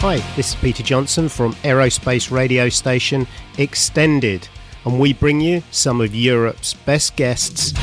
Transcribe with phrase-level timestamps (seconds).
[0.00, 3.26] Hi, this is Peter Johnson from aerospace radio station
[3.58, 4.48] Extended,
[4.86, 7.74] and we bring you some of Europe's best guests.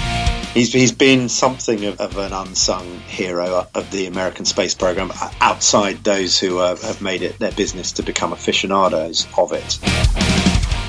[0.53, 5.11] He's, he's been something of, of an unsung hero of the American space program
[5.41, 9.79] outside those who uh, have made it their business to become aficionados of it.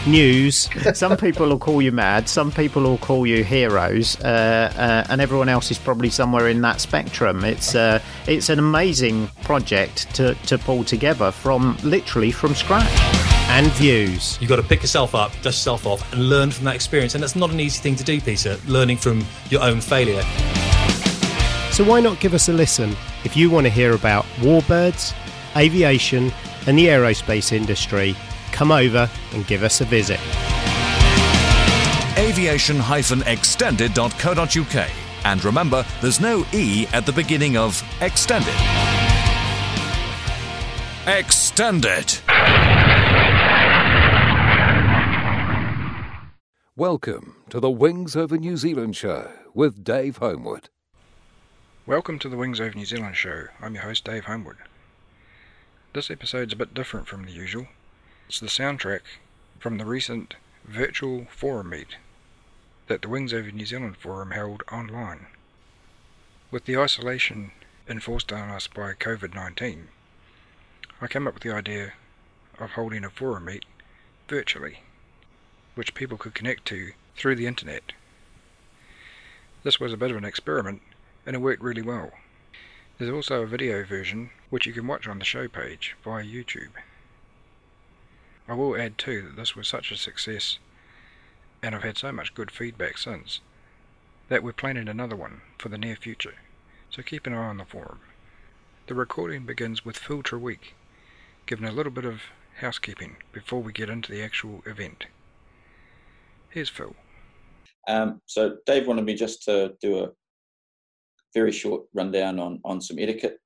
[0.07, 0.69] News.
[0.95, 5.23] Some people will call you mad, some people will call you heroes, uh, uh, and
[5.23, 7.43] everyone else is probably somewhere in that spectrum.
[7.43, 13.24] It's uh, it's an amazing project to, to pull together from literally from scratch.
[13.47, 14.38] And views.
[14.41, 17.15] You've got to pick yourself up, dust yourself off, and learn from that experience.
[17.15, 20.22] And that's not an easy thing to do, Peter, learning from your own failure.
[21.71, 25.15] So why not give us a listen if you want to hear about warbirds,
[25.56, 26.32] aviation,
[26.66, 28.16] and the aerospace industry?
[28.50, 30.19] Come over and give us a visit.
[32.16, 34.91] aviation-extended.co.uk.
[35.25, 38.55] And remember, there's no E at the beginning of extended.
[41.06, 42.19] Extended.
[46.77, 50.71] Welcome to the Wings Over New Zealand show with Dave Homewood.
[51.87, 53.45] Welcome to the Wings Over New Zealand show.
[53.61, 54.57] I'm your host, Dave Homewood.
[55.93, 57.69] This episode's a bit different from the usual.
[58.27, 59.03] It's the soundtrack
[59.61, 61.97] from the recent virtual forum meet
[62.89, 65.27] that the Wings Over New Zealand forum held online.
[66.51, 67.53] With the isolation
[67.89, 69.91] enforced on us by COVID 19,
[71.01, 71.93] I came up with the idea
[72.59, 73.65] of holding a forum meet
[74.27, 74.81] virtually,
[75.75, 77.93] which people could connect to through the internet.
[79.62, 80.83] This was a bit of an experiment
[81.27, 82.12] and it worked really well.
[82.99, 86.73] There's also a video version which you can watch on the show page via YouTube.
[88.47, 90.59] I will add too that this was such a success
[91.62, 93.41] and I've had so much good feedback since
[94.29, 96.35] that we're planning another one for the near future,
[96.91, 98.01] so keep an eye on the forum.
[98.87, 100.75] The recording begins with Phil Treweek,
[101.47, 102.23] given a little bit of
[102.61, 105.06] housekeeping before we get into the actual event.
[106.55, 106.95] Here's Phil.
[107.89, 110.11] Um, so Dave wanted me just to do a
[111.35, 113.39] very short rundown on, on some etiquette.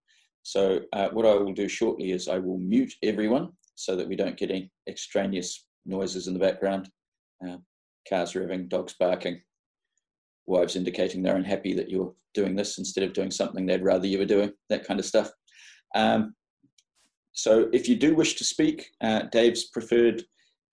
[0.42, 4.14] So uh, what I will do shortly is I will mute everyone so that we
[4.14, 6.90] don't get any extraneous noises in the background.
[7.42, 7.56] Uh,
[8.06, 9.40] cars revving, dogs barking,
[10.44, 14.18] wives indicating they're unhappy that you're doing this instead of doing something they'd rather you
[14.18, 15.30] were doing, that kind of stuff.
[15.94, 16.34] Um,
[17.32, 20.24] so if you do wish to speak, uh, Dave's preferred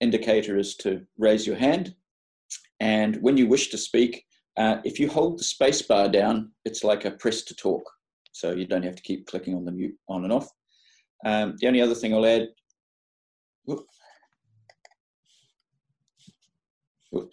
[0.02, 1.94] indicator is to raise your hand.
[2.80, 4.24] And when you wish to speak,
[4.56, 7.82] uh, if you hold the space bar down, it's like a press to talk.
[8.32, 10.48] So you don't have to keep clicking on the mute on and off.
[11.24, 12.48] Um, the only other thing I'll add,
[13.64, 13.86] whoop,
[17.10, 17.32] whoop,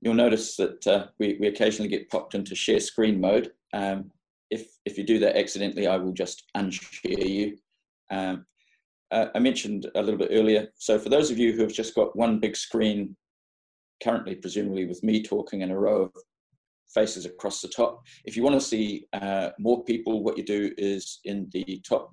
[0.00, 3.50] you'll notice that uh, we, we occasionally get popped into share screen mode.
[3.72, 4.10] Um,
[4.50, 7.56] if, if you do that accidentally, I will just unshare you.
[8.10, 8.46] Um,
[9.10, 11.94] uh, I mentioned a little bit earlier, so for those of you who have just
[11.94, 13.16] got one big screen,
[14.02, 16.12] currently presumably with me talking in a row of
[16.94, 20.72] faces across the top, if you want to see uh, more people, what you do
[20.78, 22.12] is in the top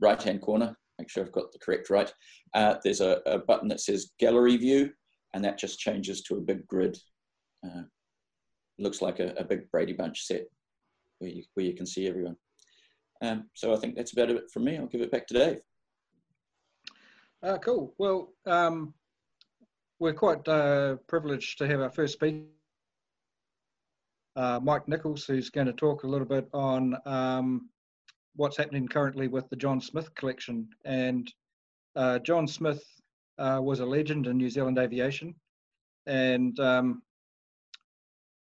[0.00, 2.12] right-hand corner, make sure I've got the correct right,
[2.54, 4.90] uh, there's a, a, button that says gallery view,
[5.34, 6.96] and that just changes to a big grid.
[7.64, 7.82] Uh,
[8.78, 10.44] looks like a, a, big Brady Bunch set
[11.18, 12.36] where you, where you can see everyone.
[13.22, 14.76] Um, so I think that's about it from me.
[14.76, 15.58] I'll give it back to Dave.
[17.42, 17.94] Uh, cool.
[17.98, 18.94] Well, um,
[19.98, 22.44] we're quite uh, privileged to have our first speaker,
[24.36, 27.68] uh, Mike Nicholls, who's going to talk a little bit on um,
[28.36, 30.68] what's happening currently with the John Smith collection.
[30.84, 31.30] And
[31.96, 32.82] uh, John Smith
[33.38, 35.34] uh, was a legend in New Zealand aviation,
[36.06, 37.02] and um,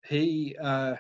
[0.06, 0.96] he uh,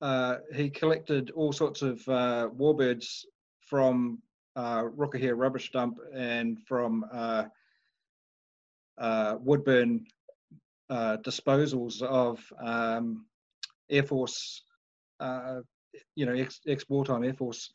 [0.00, 3.24] uh, he collected all sorts of warbirds
[3.60, 4.18] from
[4.54, 7.04] uh, Rukuhia rubbish dump and from
[9.40, 10.06] Woodbourne
[10.90, 13.26] uh, disposals of um,
[13.90, 14.62] Air Force,
[16.16, 17.72] you know, ex, ex wartime Air Force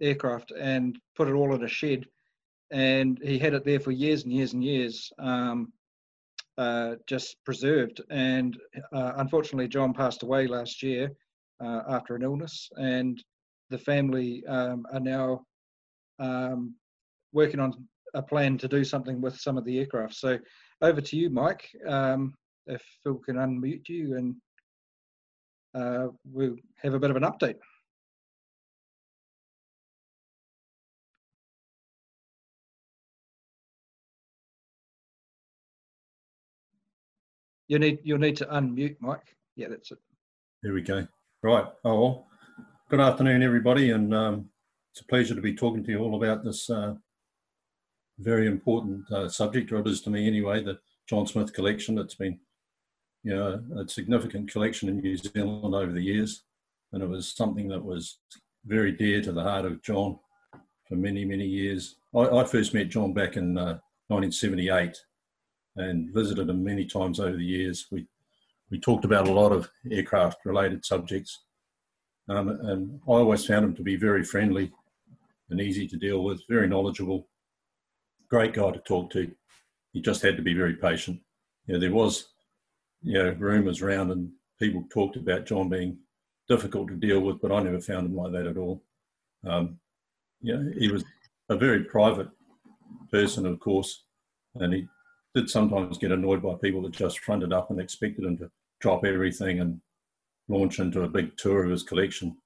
[0.00, 2.06] aircraft and put it all in a shed.
[2.70, 5.12] And he had it there for years and years and years.
[5.18, 5.72] Um,
[6.60, 8.02] uh, just preserved.
[8.10, 8.58] And
[8.92, 11.10] uh, unfortunately, John passed away last year
[11.58, 13.22] uh, after an illness, and
[13.70, 15.46] the family um, are now
[16.18, 16.74] um,
[17.32, 20.14] working on a plan to do something with some of the aircraft.
[20.14, 20.38] So,
[20.82, 21.68] over to you, Mike.
[21.86, 22.34] Um,
[22.66, 24.36] if Phil can unmute you, and
[25.74, 27.56] uh, we'll have a bit of an update.
[37.68, 39.36] You need you'll need to unmute, Mike.
[39.54, 39.98] Yeah, that's it.
[40.62, 41.06] There we go.
[41.42, 41.66] Right.
[41.84, 42.26] Oh well.
[42.88, 44.50] Good afternoon, everybody, and um,
[44.90, 46.94] it's a pleasure to be talking to you all about this uh,
[48.20, 50.78] very important uh, subject, or it is to me anyway, the
[51.08, 51.98] John Smith collection.
[51.98, 52.38] It's been,
[53.22, 56.44] you know, a significant collection in New Zealand over the years,
[56.92, 58.18] and it was something that was
[58.66, 60.18] very dear to the heart of John
[60.88, 61.96] for many, many years.
[62.14, 63.78] I, I first met John back in uh,
[64.08, 64.96] 1978
[65.76, 67.86] and visited him many times over the years.
[67.90, 68.06] We
[68.70, 71.42] we talked about a lot of aircraft related subjects,
[72.28, 74.70] um, and I always found him to be very friendly
[75.48, 77.26] and easy to deal with, very knowledgeable,
[78.30, 79.30] great guy to talk to.
[79.92, 81.20] He just had to be very patient.
[81.66, 82.28] You know, there was,
[83.02, 85.98] you know, rumours around and people talked about John being
[86.48, 88.82] difficult to deal with, but I never found him like that at all.
[89.46, 89.78] Um,
[90.40, 91.04] you know, he was
[91.48, 92.28] a very private
[93.10, 94.04] person, of course,
[94.54, 94.86] and he
[95.34, 98.50] did sometimes get annoyed by people that just fronted up and expected him to
[98.80, 99.80] drop everything and
[100.48, 102.36] launch into a big tour of his collection,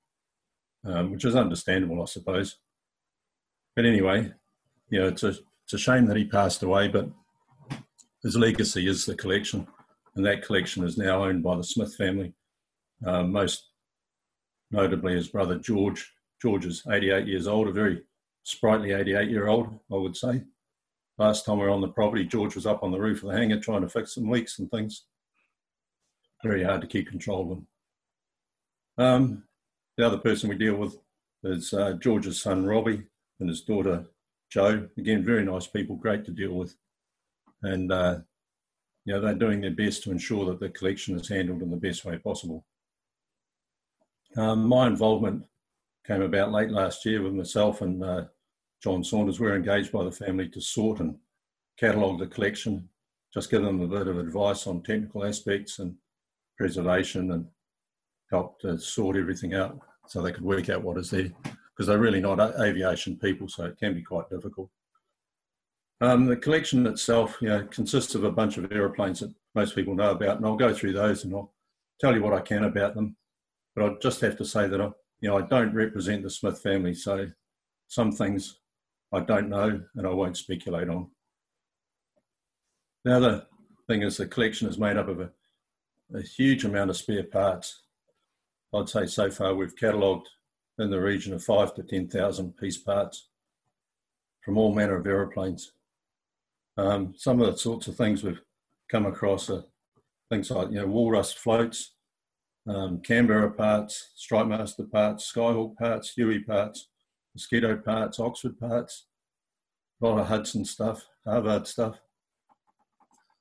[0.85, 2.57] um, which is understandable, I suppose.
[3.77, 4.33] But anyway,
[4.91, 5.35] you know, it's a
[5.65, 7.09] it's a shame that he passed away, but
[8.23, 9.67] his legacy is the collection,
[10.15, 12.33] and that collection is now owned by the Smith family.
[13.05, 13.71] Uh, most
[14.71, 16.11] notably, his brother George.
[16.41, 18.03] George is 88 years old, a very
[18.43, 20.45] sprightly 88 year old, I would say
[21.19, 23.37] last time we were on the property, George was up on the roof of the
[23.37, 25.07] hangar trying to fix some leaks and things.
[26.43, 27.67] Very hard to keep control of them.
[28.97, 29.45] Um,
[29.97, 30.99] the other person we deal with
[31.43, 33.05] is uh, George's son Robbie
[33.41, 34.07] and his daughter
[34.55, 34.89] Joe.
[34.97, 36.77] Again, very nice people, great to deal with,
[37.65, 38.19] and uh,
[39.05, 41.77] you know they're doing their best to ensure that the collection is handled in the
[41.77, 42.65] best way possible.
[44.37, 45.45] Um, my involvement
[46.07, 48.25] came about late last year with myself and uh,
[48.81, 51.17] John Saunders, we're engaged by the family to sort and
[51.77, 52.89] catalogue the collection,
[53.33, 55.95] just give them a bit of advice on technical aspects and
[56.57, 57.47] preservation and
[58.31, 61.31] help to sort everything out so they could work out what is there
[61.75, 64.71] because they're really not aviation people, so it can be quite difficult.
[66.01, 69.95] Um, the collection itself, you know, consists of a bunch of aeroplanes that most people
[69.95, 71.53] know about, and I'll go through those and I'll
[72.01, 73.17] tell you what I can about them.
[73.75, 74.91] But I just have to say that I,
[75.21, 77.29] you know, I don't represent the Smith family, so
[77.89, 78.59] some things
[79.13, 81.09] I don't know and I won't speculate on.
[83.05, 83.47] The other
[83.87, 85.31] thing is the collection is made up of a,
[86.15, 87.83] a huge amount of spare parts.
[88.75, 90.29] I'd say so far we've catalogued
[90.79, 93.29] in the region of five to 10,000 piece parts
[94.45, 95.73] from all manner of aeroplanes.
[96.77, 98.41] Um, some of the sorts of things we've
[98.91, 99.65] come across are
[100.31, 101.95] things like, you know, walrus floats,
[102.67, 106.89] um, Canberra parts, Strike Master parts, Skyhawk parts, Huey parts,
[107.35, 109.07] mosquito parts, Oxford parts,
[110.03, 112.01] a lot of Hudson stuff, Harvard stuff.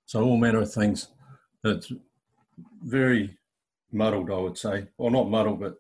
[0.06, 1.08] So all manner of things.
[1.63, 1.92] It's
[2.84, 3.38] very
[3.92, 4.88] muddled, I would say.
[4.98, 5.75] Well, not muddled, but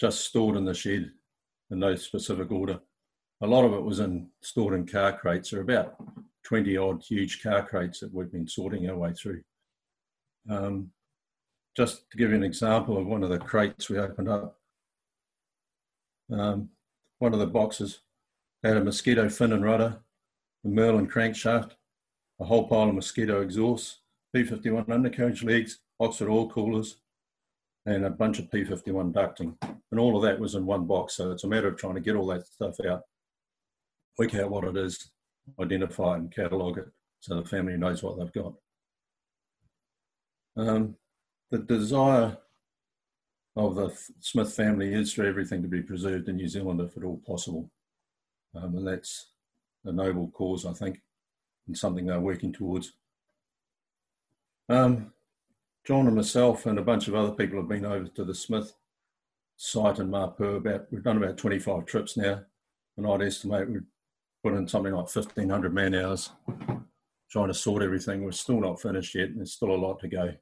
[0.00, 1.10] just stored in the shed
[1.70, 2.80] in no specific order.
[3.42, 5.50] A lot of it was in stored in car crates.
[5.50, 5.96] There are about
[6.44, 9.42] 20 odd huge car crates that we've been sorting our way through.
[10.48, 10.90] Um,
[11.76, 14.58] just to give you an example of one of the crates we opened up,
[16.32, 16.70] um,
[17.18, 18.00] one of the boxes
[18.64, 20.00] had a mosquito fin and rudder,
[20.64, 21.72] a Merlin crankshaft,
[22.40, 24.00] a whole pile of mosquito exhausts,
[24.34, 26.99] P51 undercarriage legs, Oxford oil coolers,
[27.86, 29.54] and a bunch of P51 ducting.
[29.90, 31.16] And all of that was in one box.
[31.16, 33.02] So it's a matter of trying to get all that stuff out,
[34.18, 35.10] work out what it is,
[35.60, 36.88] identify and catalogue it
[37.20, 38.54] so the family knows what they've got.
[40.56, 40.96] Um,
[41.50, 42.36] the desire
[43.56, 47.04] of the Smith family is for everything to be preserved in New Zealand if at
[47.04, 47.70] all possible.
[48.54, 49.26] Um, and that's
[49.84, 51.00] a noble cause, I think,
[51.66, 52.92] and something they're working towards.
[54.68, 55.12] Um,
[55.86, 58.74] John and myself and a bunch of other people have been over to the Smith
[59.56, 60.56] site in Mapua.
[60.56, 62.42] About we've done about 25 trips now,
[62.96, 63.86] and I'd estimate we've
[64.42, 66.30] put in something like 1,500 man hours
[67.30, 68.24] trying to sort everything.
[68.24, 70.34] We're still not finished yet, and there's still a lot to go.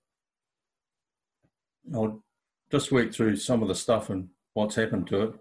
[1.95, 2.23] I'll
[2.71, 5.35] just work through some of the stuff and what's happened to it.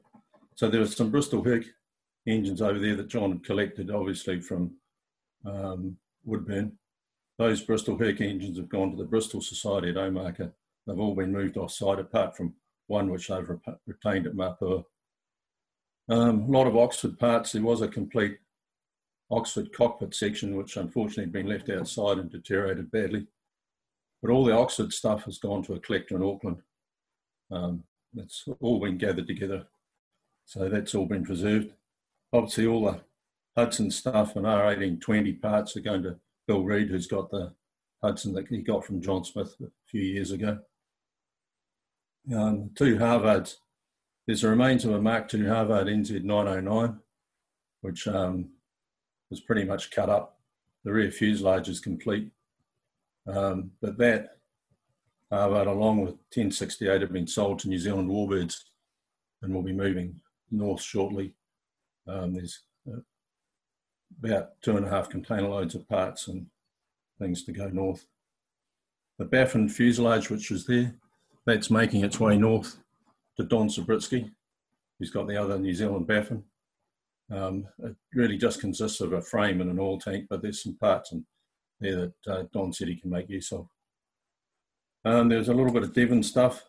[0.56, 1.66] So there was some Bristol Herc
[2.26, 4.72] engines over there that John had collected, obviously from
[5.46, 6.78] um, Woodbourne.
[7.38, 10.52] Those Bristol Herc engines have gone to the Bristol Society at Omaka.
[10.86, 12.54] They've all been moved off-site apart from
[12.88, 13.48] one which they've
[13.86, 14.86] retained at Mapua.
[16.10, 17.52] Um, a lot of Oxford parts.
[17.52, 18.38] There was a complete
[19.30, 23.28] Oxford cockpit section which unfortunately had been left outside and deteriorated badly.
[24.22, 26.62] But all the Oxford stuff has gone to a collector in Auckland.
[27.52, 27.84] Um,
[28.16, 29.68] it's all been gathered together.
[30.46, 31.74] So that's all been preserved.
[32.32, 33.02] Obviously, all the
[33.56, 36.18] Hudson stuff and R1820 parts are going to
[36.48, 37.54] Bill Reed, who's got the
[38.02, 40.60] Hudson that he got from John Smith a few years ago.
[42.34, 43.56] Um, two Harvards.
[44.26, 47.00] There's the remains of a Mark II Harvard NZ909,
[47.82, 48.50] which um,
[49.30, 50.40] was pretty much cut up.
[50.84, 52.32] The rear fuselage is complete.
[53.28, 54.38] Um, but that
[55.32, 58.58] Harvard, along with 1068, have been sold to New Zealand Warbirds
[59.42, 60.20] and will be moving
[60.52, 61.34] north shortly.
[62.08, 63.00] Um, there's uh,
[64.24, 66.46] about two and a half container loads of parts and
[67.20, 68.06] things to go north.
[69.20, 70.96] The Baffin fuselage, which was there,
[71.46, 72.78] that's making its way north
[73.38, 74.32] to Don Zabritsky.
[75.00, 76.44] He's got the other New Zealand Baffin.
[77.32, 80.78] Um, it really just consists of a frame and an oil tank, but there's some
[80.78, 81.26] parts in
[81.80, 83.68] there that uh, Don said he can make use of.
[85.06, 86.64] Um, there's a little bit of Devon stuff.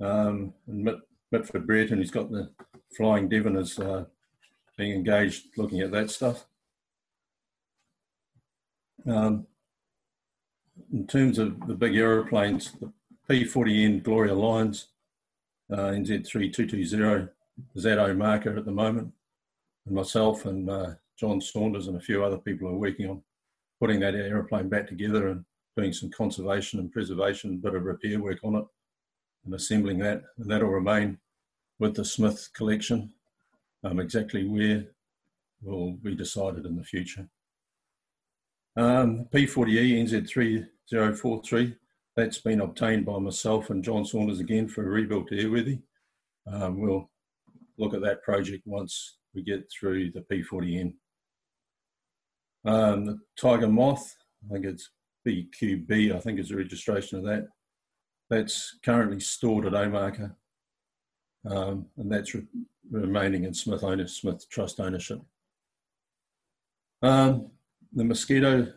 [0.00, 0.96] Um, Mitt,
[1.30, 2.50] Mitford Brereton, he's got the
[2.96, 4.04] Flying Devon as uh,
[4.76, 6.46] being engaged looking at that stuff.
[9.06, 9.46] Um,
[10.92, 12.92] in terms of the big aeroplanes, the
[13.28, 14.88] P40N Gloria Lions,
[15.70, 17.28] uh, NZ3220
[17.74, 19.12] is at Omaka at the moment.
[19.86, 23.22] And myself and uh, John Saunders and a few other people are working on
[23.80, 25.44] putting that aeroplane back together and
[25.76, 28.64] doing some conservation and preservation, bit of repair work on it
[29.44, 30.22] and assembling that.
[30.38, 31.18] And that'll remain
[31.78, 33.12] with the Smith collection
[33.84, 34.86] um, exactly where
[35.62, 37.28] will be decided in the future.
[38.76, 41.76] Um, P40E NZ3043,
[42.16, 45.80] that's been obtained by myself and John Saunders again for a rebuilt airworthy.
[46.50, 47.10] Um, we'll
[47.78, 50.94] look at that project once we get through the P40N.
[52.64, 54.90] Um, the Tiger Moth, I think it's
[55.26, 57.48] BQB, I think is the registration of that.
[58.30, 60.34] That's currently stored at Omaka,
[61.48, 62.46] um, and that's re-
[62.90, 65.20] remaining in Smith owner, Smith Trust ownership.
[67.02, 67.50] Um,
[67.92, 68.72] the mosquito,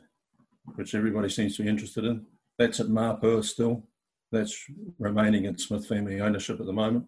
[0.75, 2.25] which everybody seems to be interested in,
[2.57, 3.83] that's at Mapua still.
[4.31, 4.65] That's
[4.97, 7.05] remaining in Smith family ownership at the moment.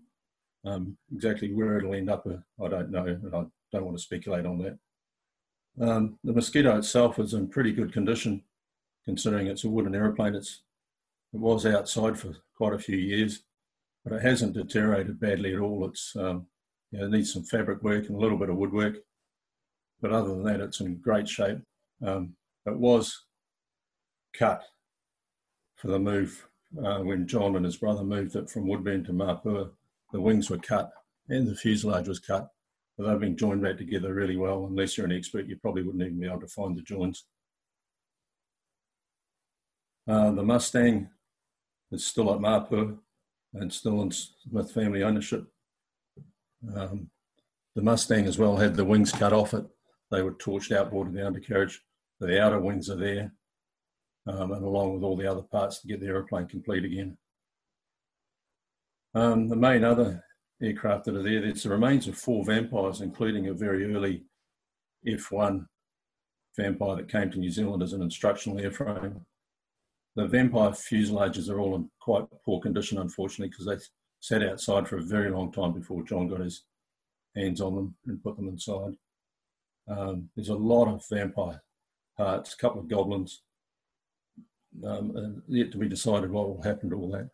[0.66, 4.04] Um, exactly where it'll end up, uh, I don't know, and I don't want to
[4.04, 4.78] speculate on that.
[5.80, 8.44] Um, the mosquito itself is in pretty good condition,
[9.06, 10.36] considering it's a wooden aeroplane.
[10.36, 10.62] It's,
[11.34, 13.44] it was outside for quite a few years,
[14.08, 15.86] but it hasn't deteriorated badly at all.
[15.88, 16.48] It's um,
[16.92, 18.98] you know, it needs some fabric work and a little bit of woodwork,
[20.02, 21.58] but other than that, it's in great shape.
[22.06, 22.36] Um,
[22.66, 23.26] it was
[24.34, 24.64] cut
[25.76, 26.48] for the move
[26.84, 29.72] uh, when John and his brother moved it from Woodbourne to Mapua.
[30.14, 30.92] The wings were cut
[31.28, 32.50] and the fuselage was cut,
[32.98, 34.68] but they've been joined back together really well.
[34.68, 37.26] Unless you're an expert, you probably wouldn't even be able to find the joins.
[40.08, 41.10] Uh, the Mustang
[41.92, 42.98] is still at Mapua
[43.62, 45.46] and still in Smith family ownership.
[46.76, 47.10] Um,
[47.76, 49.66] the Mustang as well had the wings cut off it.
[50.12, 51.82] They were torched outboard of the undercarriage.
[52.20, 53.34] The outer wings are there.
[54.28, 57.18] um, and along with all the other parts to get the aeroplane complete again.
[59.14, 60.24] Um, the main other
[60.62, 64.26] aircraft that are there, there's the remains of four Vampires, including a very early
[65.08, 65.66] F1
[66.58, 69.22] Vampire that came to New Zealand as an instructional airframe.
[70.18, 73.78] The Vampire fuselages are all in quite poor condition, unfortunately, because they
[74.20, 76.64] sat outside for a very long time before John got his
[77.36, 78.96] hands on them and put them inside.
[79.88, 81.62] Um, there's a lot of Vampire
[82.18, 83.44] parts, a couple of Goblins,
[84.84, 87.30] um, and yet to be decided what will happen to all that.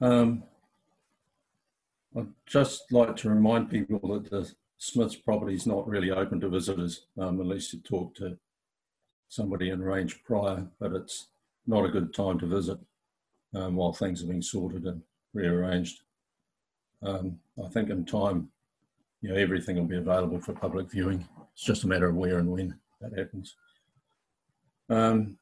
[0.00, 0.44] Um,
[2.16, 6.48] I'd just like to remind people that the Smith's property is not really open to
[6.48, 8.38] visitors um, unless you talk to
[9.34, 11.28] somebody in range prior, but it's
[11.66, 12.78] not a good time to visit
[13.54, 16.02] um, while things are being sorted and rearranged.
[17.02, 18.48] Um, I think in time,
[19.20, 21.26] you know, everything will be available for public viewing.
[21.52, 23.56] It's just a matter of where and when that happens.
[24.88, 25.38] Um,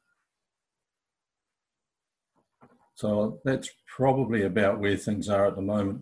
[2.95, 6.01] so that's probably about where things are at the moment.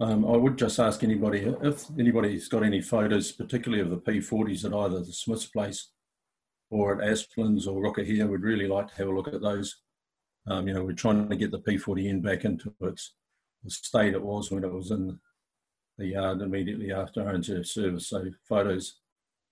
[0.00, 4.64] Um, I would just ask anybody if anybody's got any photos, particularly of the P40s
[4.64, 5.90] at either the Smiths Place
[6.74, 9.76] or at Asplin's or Rukuhia, would really like to have a look at those.
[10.48, 13.12] Um, you know, we're trying to get the P40N back into its
[13.68, 15.20] state it was when it was in
[15.98, 18.08] the yard immediately after RNZ service.
[18.08, 18.96] So photos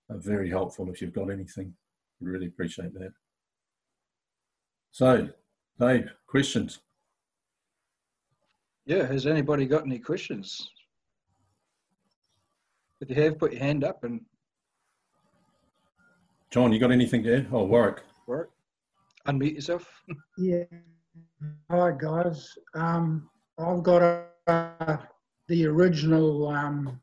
[0.09, 1.73] are very helpful if you've got anything.
[2.21, 3.13] I'd really appreciate that.
[4.91, 5.29] So,
[5.79, 6.79] Dave, questions?
[8.85, 10.69] Yeah, has anybody got any questions?
[12.99, 14.19] If you have, put your hand up and.
[16.53, 17.47] John, you got anything to add?
[17.51, 18.03] Oh, Warwick.
[18.27, 18.49] Warwick,
[19.27, 20.03] unmute yourself.
[20.37, 20.65] yeah.
[21.71, 22.47] Hi, guys.
[22.75, 24.99] Um, I've got a,
[25.47, 27.01] the original um,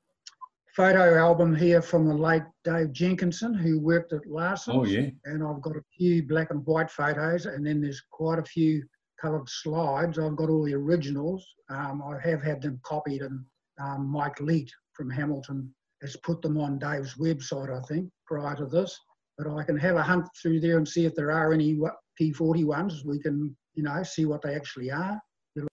[0.76, 4.76] photo album here from the late Dave Jenkinson, who worked at Larson.
[4.76, 5.11] Oh, yeah.
[5.25, 8.84] And I've got a few black and white photos, and then there's quite a few
[9.21, 10.17] coloured slides.
[10.17, 11.45] I've got all the originals.
[11.71, 13.45] Um, I have had them copied, and
[13.82, 18.67] um, Mike Leet from Hamilton has put them on Dave's website, I think, prior to
[18.67, 18.97] this.
[19.43, 21.79] But I can have a hunt through there and see if there are any
[22.21, 23.05] P40 ones.
[23.05, 25.21] We can, you know, see what they actually are.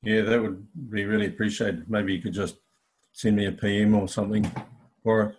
[0.03, 1.89] Yeah, that would be really appreciated.
[1.89, 2.57] Maybe you could just
[3.11, 4.49] send me a PM or something
[5.03, 5.35] for it.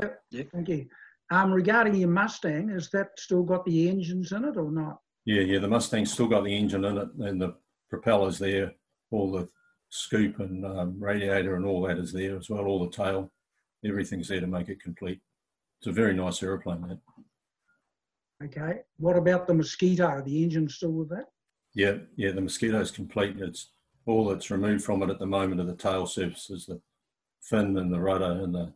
[0.00, 0.42] Yep, yeah.
[0.52, 0.86] thank you.
[1.30, 4.98] Um, regarding your Mustang, has that still got the engines in it or not?
[5.24, 7.54] Yeah, yeah, the Mustang's still got the engine in it and the
[7.88, 8.72] propellers there,
[9.10, 9.48] all the
[9.88, 13.30] scoop and um, radiator and all that is there as well, all the tail,
[13.84, 15.20] everything's there to make it complete.
[15.82, 16.98] It's a very nice aeroplane, that.
[18.44, 18.82] Okay.
[18.98, 20.22] What about the Mosquito?
[20.24, 21.26] The engine still with that?
[21.74, 23.40] Yeah, yeah, the Mosquito's complete.
[23.40, 23.70] It's
[24.06, 26.80] all that's removed from it at the moment of the tail surfaces, the
[27.40, 28.72] fin and the rudder and the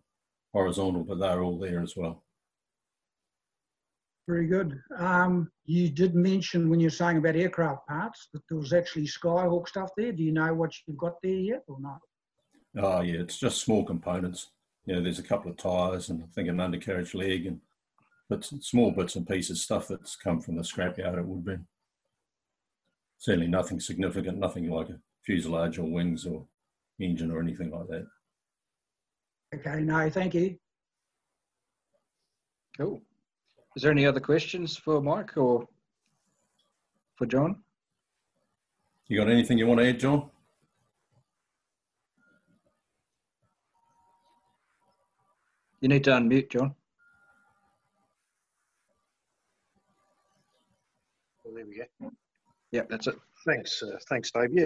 [0.52, 2.24] horizontal, but they're all there as well.
[4.26, 4.80] Very good.
[4.98, 9.68] Um, you did mention when you're saying about aircraft parts that there was actually Skyhawk
[9.68, 10.10] stuff there.
[10.10, 12.00] Do you know what you've got there yet or not?
[12.76, 14.48] Oh yeah, it's just small components.
[14.86, 17.60] You know, there's a couple of tyres and I think an undercarriage leg and
[18.28, 21.18] but small bits and pieces, stuff that's come from the scrapyard.
[21.18, 21.58] It would be
[23.18, 26.44] certainly nothing significant, nothing like a fuselage or wings or
[26.98, 28.06] engine or anything like that.
[29.54, 30.58] Okay, no, thank you.
[32.76, 33.00] Cool.
[33.76, 35.68] Is there any other questions for Mike or
[37.14, 37.62] for John?
[39.06, 40.30] You got anything you want to add, John?
[45.80, 46.74] You need to unmute, John.
[51.44, 52.10] Well, there we go.
[52.72, 53.16] Yeah, that's it.
[53.46, 54.52] Thanks, uh, thanks, Dave.
[54.52, 54.64] Yeah.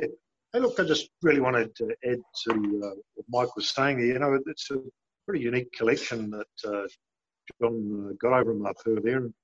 [0.52, 4.06] Hey, look, I just really wanted to add to uh, what Mike was saying there.
[4.06, 4.78] You know, it's a
[5.26, 6.86] pretty unique collection that uh,
[7.60, 9.18] John uh, got over La Perle there.
[9.18, 9.34] And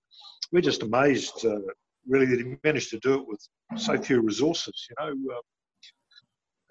[0.53, 1.61] we're just amazed, uh,
[2.09, 4.89] really, that he managed to do it with so few resources.
[4.89, 5.41] You know, uh,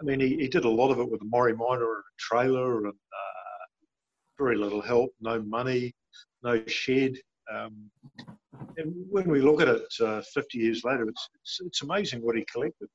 [0.02, 2.18] I mean, he, he did a lot of it with a Morry Minor and a
[2.18, 3.35] trailer and uh,
[4.38, 5.94] very little help, no money,
[6.44, 7.16] no shed.
[7.54, 7.90] Um,
[8.78, 12.36] and when we look at it uh, 50 years later, it's, it's, it's amazing what
[12.36, 12.90] he collected.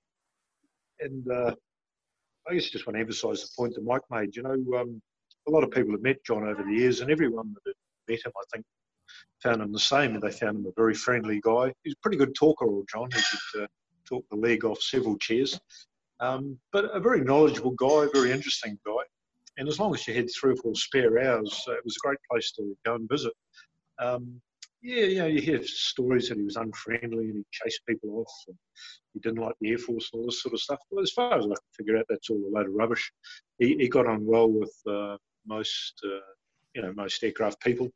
[1.00, 1.54] And uh,
[2.48, 4.36] I guess just want to emphasise the point that Mike made.
[4.36, 5.00] You know, um,
[5.48, 8.26] a lot of people have met John over the years, and everyone that had met
[8.26, 8.66] him, I think,
[9.42, 10.18] found him the same.
[10.18, 11.72] They found him a very friendly guy.
[11.82, 13.08] He's a pretty good talker, John.
[13.14, 13.20] He
[13.52, 13.66] could uh,
[14.06, 15.58] talk the leg off several chairs.
[16.20, 19.04] Um, but a very knowledgeable guy, very interesting guy.
[19.58, 22.18] And as long as you had three or four spare hours, it was a great
[22.30, 23.32] place to go and visit.
[23.98, 24.40] Um,
[24.82, 28.32] yeah, you know, you hear stories that he was unfriendly and he chased people off
[28.48, 28.56] and
[29.12, 30.78] he didn't like the Air Force and all this sort of stuff.
[30.90, 33.12] But as far as I can figure out, that's all a load of rubbish.
[33.58, 36.32] He, he got on well with uh, most, uh,
[36.74, 37.90] you know, most aircraft people.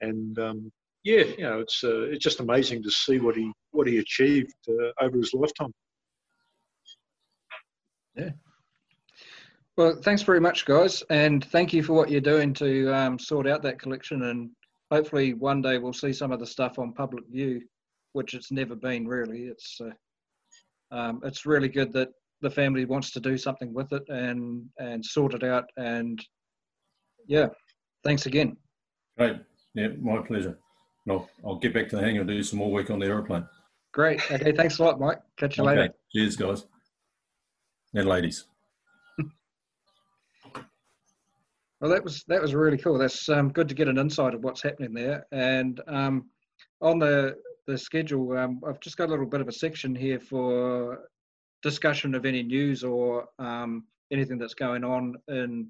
[0.00, 3.86] And um, yeah, you know, it's uh, it's just amazing to see what he what
[3.86, 5.72] he achieved uh, over his lifetime.
[8.16, 8.30] Yeah.
[9.76, 13.48] Well, thanks very much, guys, and thank you for what you're doing to um, sort
[13.48, 14.22] out that collection.
[14.24, 14.50] And
[14.92, 17.60] hopefully, one day we'll see some of the stuff on public view,
[18.12, 19.46] which it's never been really.
[19.46, 22.10] It's uh, um, it's really good that
[22.40, 25.64] the family wants to do something with it and and sort it out.
[25.76, 26.24] And
[27.26, 27.48] yeah,
[28.04, 28.56] thanks again.
[29.18, 29.40] Great.
[29.74, 30.56] Yeah, my pleasure.
[31.04, 33.46] No, I'll get back to the hangar and do some more work on the aeroplane.
[33.92, 34.20] Great.
[34.30, 34.52] Okay.
[34.52, 35.18] Thanks a lot, Mike.
[35.36, 35.80] Catch you Okay.
[35.80, 35.94] later.
[36.12, 36.66] Cheers, guys.
[37.92, 38.44] And ladies.
[41.84, 42.96] Well, that was that was really cool.
[42.96, 45.26] That's um, good to get an insight of what's happening there.
[45.32, 46.30] And um,
[46.80, 50.18] on the the schedule, um, I've just got a little bit of a section here
[50.18, 51.10] for
[51.62, 55.68] discussion of any news or um, anything that's going on in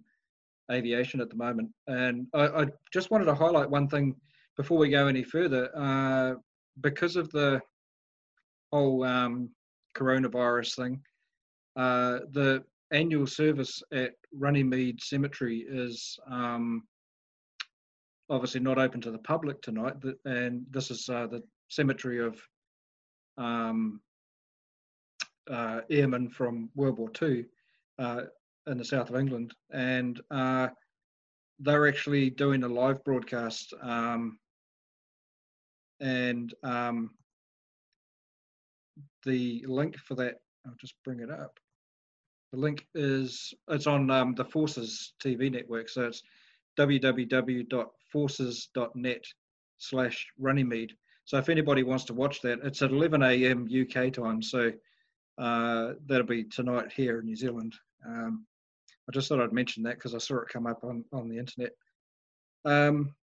[0.70, 1.70] aviation at the moment.
[1.88, 4.14] And I, I just wanted to highlight one thing
[4.57, 5.68] before we go any further.
[5.77, 6.35] Uh,
[6.81, 7.61] because of the
[8.72, 9.50] whole um,
[9.96, 11.00] coronavirus thing,
[11.74, 12.62] uh, the
[12.95, 16.85] annual service at Runnymede Cemetery is um,
[18.31, 22.41] obviously not open to the public tonight, and this is uh, the cemetery of
[23.37, 24.01] um,
[25.51, 27.45] uh, airmen from World War II
[27.99, 28.23] uh,
[28.69, 30.69] in the south of England, and uh,
[31.59, 34.39] they're actually doing a live broadcast, um,
[36.01, 37.11] and um,
[39.25, 41.59] the link for that, I'll just bring it up.
[42.55, 46.23] The link is it's on um, the Forces TV network, so it's
[46.79, 49.25] www.forces.net
[49.79, 50.93] slash Runnymede.
[51.25, 53.69] So if anybody wants to watch that, it's at 11 a.m.
[53.69, 54.71] UK time, so
[55.37, 57.75] uh, that'll be tonight here in New Zealand.
[58.07, 58.47] Um,
[59.09, 61.38] I just thought I'd mention that because I saw it come up on, on the
[61.38, 61.73] internet.
[62.64, 63.17] Um,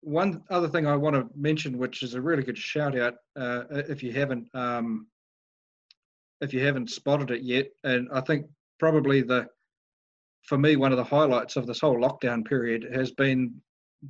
[0.00, 3.62] one other thing I want to mention, which is a really good shout out, uh,
[3.70, 5.06] if you haven't um,
[6.40, 8.46] if you haven't spotted it yet, and I think
[8.78, 9.46] probably the
[10.44, 13.54] for me one of the highlights of this whole lockdown period has been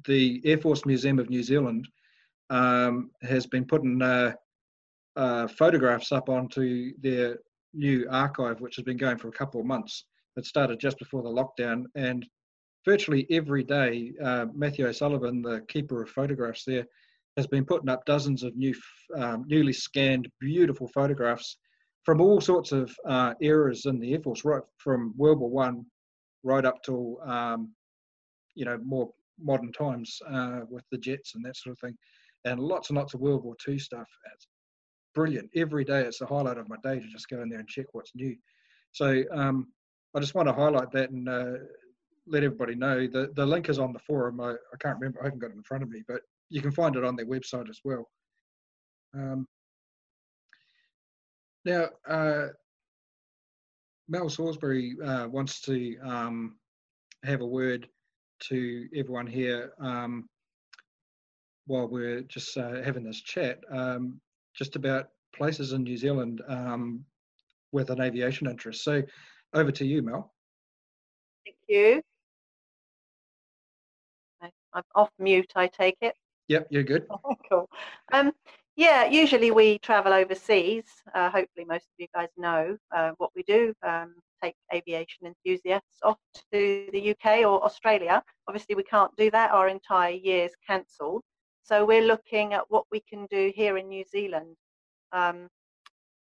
[0.07, 1.89] the Air Force Museum of New Zealand
[2.51, 4.33] um, has been putting uh,
[5.17, 7.39] uh, photographs up onto their
[7.75, 10.05] new archive, which has been going for a couple of months.
[10.37, 12.25] It started just before the lockdown, and
[12.85, 16.87] virtually every day, uh, Matthew O'Sullivan, the keeper of photographs there,
[17.37, 18.75] has been putting up dozens of new,
[19.17, 21.57] um, newly scanned, beautiful photographs
[22.05, 25.85] from all sorts of uh, eras in the Air Force, right from World War One,
[26.43, 27.73] right up till um,
[28.55, 31.97] you know more modern times uh, with the jets and that sort of thing,
[32.45, 34.09] and lots and lots of World War Two stuff.
[34.35, 34.47] It's
[35.15, 35.51] brilliant.
[35.55, 37.87] Every day, it's the highlight of my day to just go in there and check
[37.93, 38.37] what's new.
[38.93, 39.69] So um,
[40.15, 41.53] I just want to highlight that and uh,
[42.27, 44.41] let everybody know the the link is on the forum.
[44.41, 45.21] I, I can't remember.
[45.21, 47.27] I haven't got it in front of me, but you can find it on their
[47.27, 48.09] website as well.
[49.15, 49.47] Um,
[51.65, 52.49] now, uh,
[54.09, 56.57] Mel Salisbury uh, wants to um,
[57.25, 57.89] have a word
[58.41, 60.29] to everyone here um,
[61.67, 64.21] while we're just uh, having this chat, um,
[64.55, 67.05] just about places in New Zealand um,
[67.73, 68.83] with an aviation interest.
[68.83, 69.03] So,
[69.55, 70.33] over to you, Mel.
[71.45, 72.03] Thank you.
[74.73, 76.15] I'm off mute, I take it.
[76.49, 77.07] Yep, you're good.
[77.49, 77.69] cool.
[78.13, 78.33] Um,
[78.79, 80.85] yeah, usually we travel overseas.
[81.13, 83.75] Uh, hopefully, most of you guys know uh, what we do.
[83.83, 86.19] Um, take aviation enthusiasts off
[86.53, 88.23] to the UK or Australia.
[88.47, 89.51] Obviously, we can't do that.
[89.51, 91.23] Our entire year's cancelled.
[91.65, 94.55] So we're looking at what we can do here in New Zealand.
[95.11, 95.49] Um,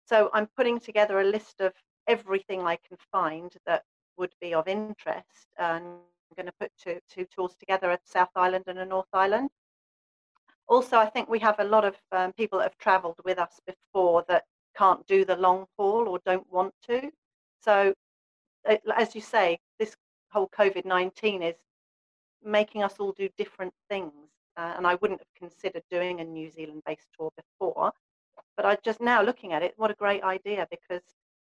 [0.04, 1.72] so I'm putting together a list of
[2.06, 3.82] everything I can find that
[4.18, 5.46] would be of interest.
[5.58, 9.08] And I'm going to put two, two tours together a South Island and a North
[9.14, 9.48] Island.
[10.68, 13.60] Also, I think we have a lot of um, people that have travelled with us
[13.66, 14.44] before that
[14.76, 17.10] can't do the long haul or don't want to.
[17.60, 17.94] So,
[18.68, 19.96] uh, as you say, this
[20.30, 21.56] whole COVID 19 is
[22.44, 24.12] making us all do different things.
[24.56, 27.92] Uh, and I wouldn't have considered doing a New Zealand based tour before.
[28.56, 31.02] But I just now looking at it, what a great idea because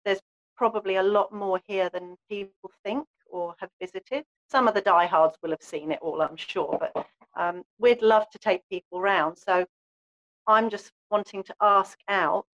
[0.04, 0.20] there's
[0.56, 4.24] probably a lot more here than people think or have visited.
[4.50, 7.06] Some of the diehards will have seen it all, I'm sure, but
[7.38, 9.36] um, we'd love to take people around.
[9.36, 9.64] So
[10.46, 12.46] I'm just wanting to ask out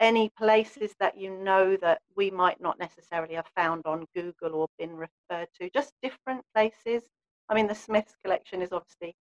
[0.00, 4.68] any places that you know that we might not necessarily have found on Google or
[4.78, 7.04] been referred to, just different places.
[7.48, 9.14] I mean, the Smiths collection is obviously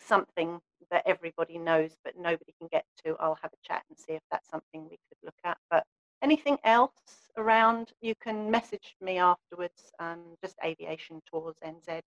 [0.00, 0.60] something
[0.90, 3.16] that everybody knows, but nobody can get to.
[3.18, 5.58] I'll have a chat and see if that's something we could look at.
[5.70, 5.84] But
[6.22, 12.00] anything else around, you can message me afterwards, um, just Aviation Tours NZ,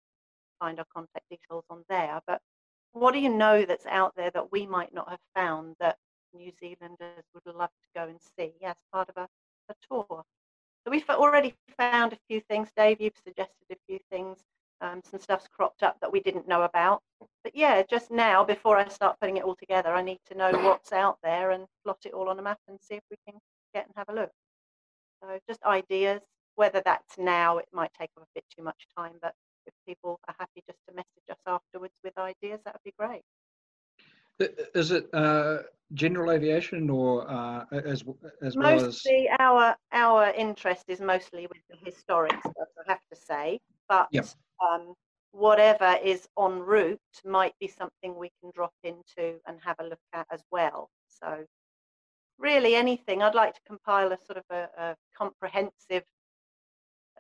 [0.60, 2.20] find our contact details on there.
[2.28, 2.42] But
[2.94, 5.98] what do you know that's out there that we might not have found that
[6.34, 9.28] New Zealanders would love to go and see as part of a,
[9.70, 10.24] a tour?
[10.86, 12.70] So we've already found a few things.
[12.78, 14.40] Dave, you've suggested a few things.
[14.82, 17.02] Um, some stuff's cropped up that we didn't know about.
[17.44, 20.52] But yeah, just now, before I start putting it all together, I need to know
[20.52, 23.40] what's out there and plot it all on a map and see if we can
[23.74, 24.32] get and have a look.
[25.24, 26.22] So just ideas,
[26.56, 29.34] whether that's now, it might take a bit too much time, but
[29.68, 33.24] if people are happy just to message us afterwards with ideas, that would be great.
[34.74, 35.60] Is it uh,
[35.94, 38.04] general aviation or uh, as
[38.42, 39.38] as well mostly as...
[39.40, 43.60] our our interest is mostly with the historic stuff, I have to say.
[43.88, 44.28] But yep.
[44.62, 44.94] um,
[45.32, 50.00] whatever is en route might be something we can drop into and have a look
[50.14, 50.90] at as well.
[51.08, 51.46] So
[52.38, 53.22] really anything.
[53.22, 56.04] I'd like to compile a sort of a, a comprehensive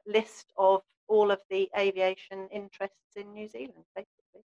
[0.06, 4.44] list of all of the aviation interests in New Zealand, basically.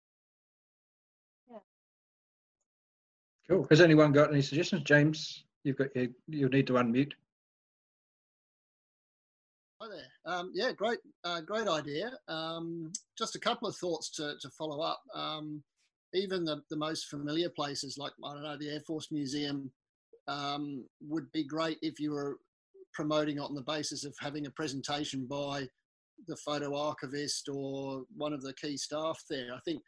[1.51, 1.59] Yeah.
[3.49, 3.67] Cool.
[3.71, 4.83] Has anyone got any suggestions?
[4.83, 7.13] James, you've got you, you need to unmute.
[9.81, 10.35] Hi there.
[10.35, 12.13] Um, yeah, great, uh, great idea.
[12.29, 15.03] Um, just a couple of thoughts to, to follow up.
[15.15, 15.63] Um,
[16.15, 19.71] even the, the most familiar places, like I don't know, the Air Force Museum,
[20.29, 22.39] um, would be great if you were
[22.95, 25.69] promoting it on the basis of having a presentation by
[26.27, 29.55] the photo archivist or one of the key staff there.
[29.55, 29.83] I think,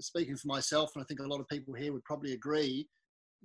[0.00, 2.88] speaking for myself, and I think a lot of people here would probably agree,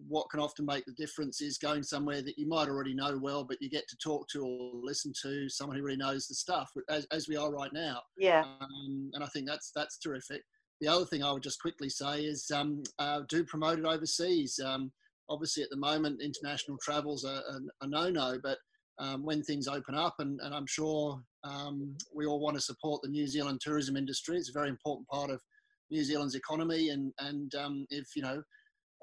[0.08, 3.44] what can often make the difference is going somewhere that you might already know well,
[3.44, 6.72] but you get to talk to or listen to someone who really knows the stuff,
[6.90, 8.02] as, as we are right now.
[8.18, 8.44] Yeah.
[8.62, 10.42] Um, and I think that's that's terrific.
[10.80, 14.60] The other thing I would just quickly say is um, uh, do promote it overseas.
[14.64, 14.92] Um,
[15.30, 18.58] obviously, at the moment, international travel's a, a, a no-no, but
[18.98, 23.02] um, when things open up, and, and I'm sure um, we all want to support
[23.02, 24.38] the New Zealand tourism industry.
[24.38, 25.42] It's a very important part of
[25.90, 28.42] New Zealand's economy, and and um, if you know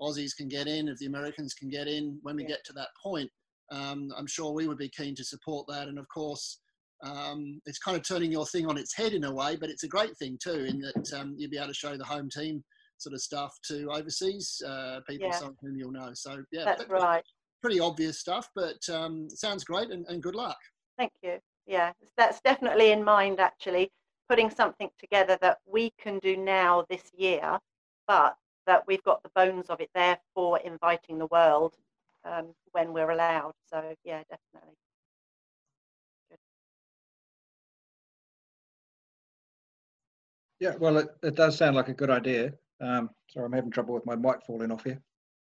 [0.00, 2.50] Aussies can get in, if the Americans can get in, when we yeah.
[2.50, 3.30] get to that point,
[3.72, 5.88] um, I'm sure we would be keen to support that.
[5.88, 6.60] And of course,
[7.04, 9.84] um, it's kind of turning your thing on its head in a way, but it's
[9.84, 12.62] a great thing too, in that um, you'll be able to show the home team
[12.98, 15.36] sort of stuff to overseas uh, people, yeah.
[15.36, 16.10] some of whom you'll know.
[16.14, 17.24] So yeah, that's that, right.
[17.62, 20.58] Pretty obvious stuff, but um, sounds great and, and good luck.
[20.96, 21.38] Thank you.
[21.68, 23.92] Yeah, that's definitely in mind actually,
[24.26, 27.58] putting something together that we can do now this year,
[28.06, 31.76] but that we've got the bones of it there for inviting the world
[32.24, 33.52] um, when we're allowed.
[33.70, 34.76] So yeah, definitely.
[36.30, 36.38] Good.
[40.58, 42.54] Yeah, well, it, it does sound like a good idea.
[42.80, 45.02] Um, sorry, I'm having trouble with my mic falling off here.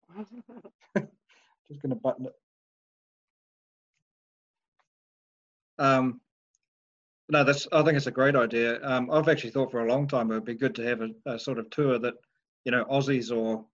[0.95, 2.33] Just going to button it.
[5.79, 6.21] Um,
[7.29, 7.67] no, that's.
[7.71, 8.79] I think it's a great idea.
[8.83, 11.09] Um, I've actually thought for a long time it would be good to have a,
[11.25, 12.15] a sort of tour that
[12.65, 13.65] you know, Aussies or,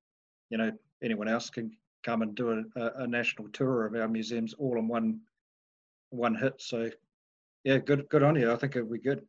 [0.49, 0.71] you know,
[1.03, 1.71] anyone else can
[2.03, 5.19] come and do a, a, national tour of our museums all in one
[6.11, 6.53] one hit.
[6.59, 6.89] So,
[7.63, 8.51] yeah, good good on you.
[8.51, 9.25] I think it would be good.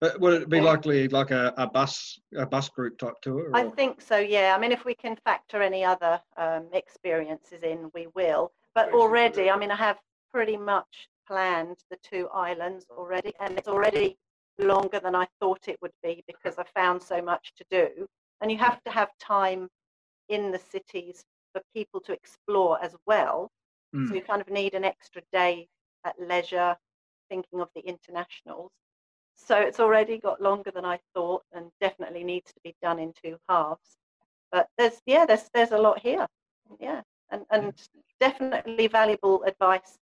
[0.00, 3.50] But would it be likely like a, a bus a bus group type tour?
[3.50, 3.56] Or?
[3.56, 4.16] I think so.
[4.16, 4.54] Yeah.
[4.56, 8.52] I mean, if we can factor any other um, experiences in, we will.
[8.74, 9.98] But already, I mean, I have
[10.32, 14.16] pretty much planned the two islands already, and it's already
[14.58, 18.08] longer than I thought it would be because I found so much to do
[18.40, 19.68] and you have to have time
[20.28, 23.50] in the cities for people to explore as well.
[23.94, 24.08] Mm.
[24.08, 25.68] So you kind of need an extra day
[26.04, 26.76] at leisure,
[27.28, 28.70] thinking of the internationals.
[29.36, 33.12] So it's already got longer than I thought, and definitely needs to be done in
[33.22, 33.96] two halves.
[34.50, 36.26] But there's yeah, there's there's a lot here.
[36.80, 37.72] Yeah, and and
[38.20, 39.96] definitely valuable advice.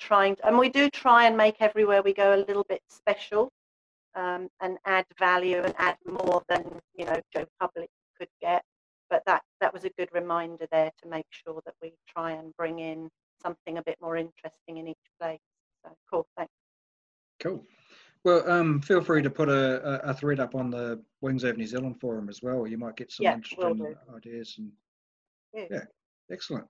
[0.00, 3.50] Trying to, and we do try and make everywhere we go a little bit special
[4.14, 8.62] um, and add value and add more than you know Joe Public could get.
[9.10, 12.54] But that that was a good reminder there to make sure that we try and
[12.56, 13.08] bring in
[13.42, 15.40] something a bit more interesting in each place.
[15.84, 16.52] So cool, thanks.
[17.40, 17.64] Cool.
[18.24, 21.66] Well, um, feel free to put a, a, thread up on the Wings Over New
[21.66, 22.66] Zealand forum as well.
[22.66, 24.72] You might get some yeah, interesting ideas and
[25.54, 25.84] yeah, yeah
[26.30, 26.66] excellent.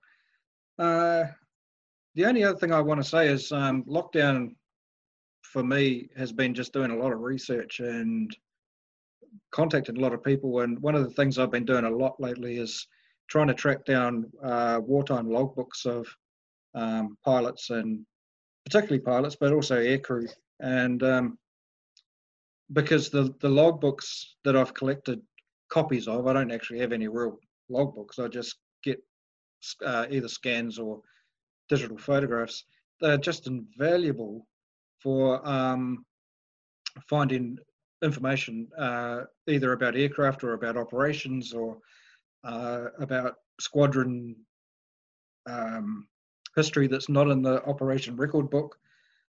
[0.77, 1.23] Uh,
[2.19, 4.53] the only other thing I want to say is um, lockdown
[5.41, 8.35] for me has been just doing a lot of research and
[9.53, 10.59] contacted a lot of people.
[10.59, 12.85] And one of the things I've been doing a lot lately is
[13.29, 16.13] trying to track down uh, wartime logbooks of
[16.75, 18.05] um, pilots and
[18.65, 20.29] particularly pilots, but also aircrew.
[20.59, 21.37] And um,
[22.73, 25.21] because the, the logbooks that I've collected
[25.69, 27.39] copies of, I don't actually have any real
[27.71, 28.19] logbooks.
[28.19, 29.01] I just get
[29.85, 30.99] uh, either scans or
[31.69, 32.65] digital photographs.
[32.99, 34.45] They're just invaluable
[35.01, 36.05] for um,
[37.09, 37.57] finding
[38.03, 41.77] information, uh, either about aircraft or about operations or
[42.43, 44.35] uh, about squadron
[45.49, 46.07] um,
[46.55, 48.77] history that's not in the operation record book,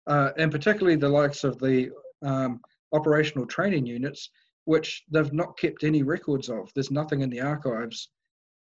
[0.07, 1.89] uh, and particularly the likes of the
[2.23, 2.59] um,
[2.93, 4.29] operational training units,
[4.65, 6.71] which they've not kept any records of.
[6.73, 8.09] There's nothing in the archives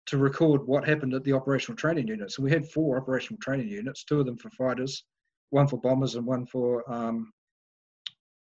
[0.07, 2.37] to record what happened at the operational training units.
[2.37, 5.03] And we had four operational training units, two of them for fighters,
[5.49, 7.31] one for bombers, and one for um,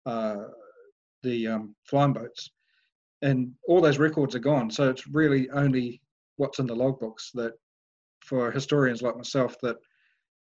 [0.06, 0.44] uh,
[1.24, 2.52] the um, flying boats.
[3.22, 4.70] And all those records are gone.
[4.70, 6.02] So it's really only
[6.38, 7.54] what's in the logbooks that,
[8.22, 9.78] for historians like myself, that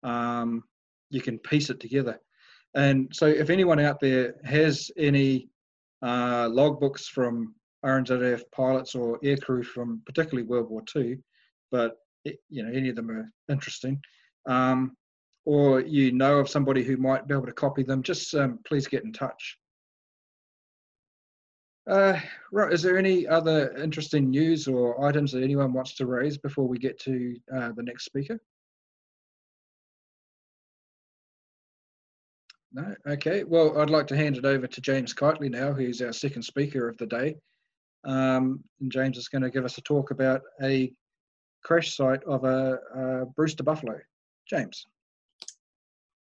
[0.03, 0.63] um,
[1.09, 2.19] you can piece it together.
[2.75, 5.47] And so, if anyone out there has any
[6.01, 11.19] uh, logbooks from RNZAF pilots or aircrew from particularly World War II,
[11.71, 13.99] but you know any of them are interesting,
[14.47, 14.97] um,
[15.45, 18.87] or you know of somebody who might be able to copy them, just um, please
[18.87, 19.57] get in touch.
[21.87, 22.19] Uh,
[22.51, 26.67] right, is there any other interesting news or items that anyone wants to raise before
[26.67, 28.39] we get to uh, the next speaker?
[32.75, 32.93] No?
[33.07, 33.45] Okay.
[33.45, 36.89] Well, I'd like to hand it over to James Kightly now, who's our second speaker
[36.89, 37.37] of the day.
[38.05, 40.93] Um, and James is going to give us a talk about a
[41.63, 43.99] crash site of a, a Brewster Buffalo.
[44.49, 44.85] James.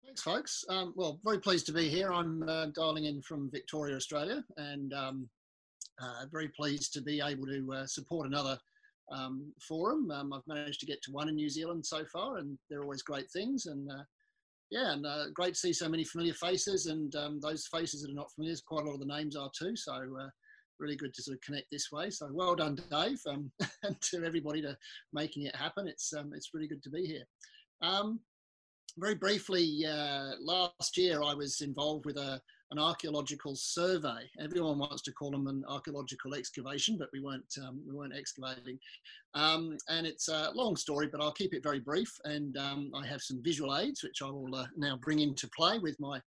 [0.05, 0.65] Thanks, folks.
[0.69, 2.11] Um, well, very pleased to be here.
[2.11, 5.29] I'm uh, dialing in from Victoria, Australia, and um,
[6.01, 8.57] uh, very pleased to be able to uh, support another
[9.11, 10.11] um, forum.
[10.11, 13.01] Um, I've managed to get to one in New Zealand so far, and they're always
[13.01, 13.67] great things.
[13.67, 14.03] And uh,
[14.71, 18.11] yeah, and uh, great to see so many familiar faces, and um, those faces that
[18.11, 19.75] are not familiar, quite a lot of the names are too.
[19.75, 20.29] So uh,
[20.79, 22.09] really good to sort of connect this way.
[22.09, 23.51] So well done, Dave, um,
[23.83, 24.77] and to everybody to
[25.13, 25.87] making it happen.
[25.87, 27.23] It's um, it's really good to be here.
[27.81, 28.19] Um,
[28.97, 34.29] very briefly, uh, last year I was involved with a an archaeological survey.
[34.39, 38.77] Everyone wants to call them an archaeological excavation, but we weren't um, we weren't excavating.
[39.33, 42.11] Um, and it's a long story, but I'll keep it very brief.
[42.25, 45.79] And um, I have some visual aids which I will uh, now bring into play
[45.79, 46.21] with my.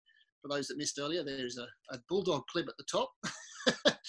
[0.42, 3.12] For those that missed earlier, there's a, a bulldog clip at the top.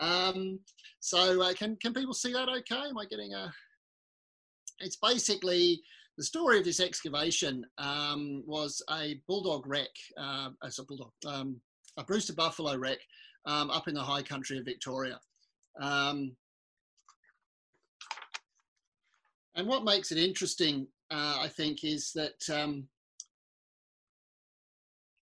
[0.00, 0.60] Um,
[1.00, 2.48] so uh, can can people see that?
[2.48, 3.52] Okay, am I getting a?
[4.80, 5.80] It's basically
[6.18, 11.60] the story of this excavation um, was a bulldog wreck, uh, as a bulldog, um,
[11.96, 12.98] a Brewster buffalo wreck
[13.46, 15.18] um, up in the high country of Victoria.
[15.80, 16.36] Um,
[19.54, 22.86] and what makes it interesting, uh, I think, is that um,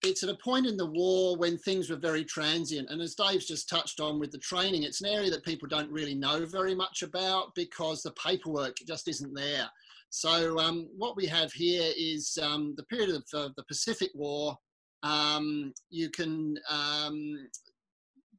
[0.04, 2.90] it's at a point in the war when things were very transient.
[2.90, 5.92] And as Dave's just touched on with the training, it's an area that people don't
[5.92, 9.70] really know very much about because the paperwork just isn't there.
[10.10, 14.58] So um, what we have here is um, the period of uh, the Pacific War.
[15.04, 17.48] Um, you can um,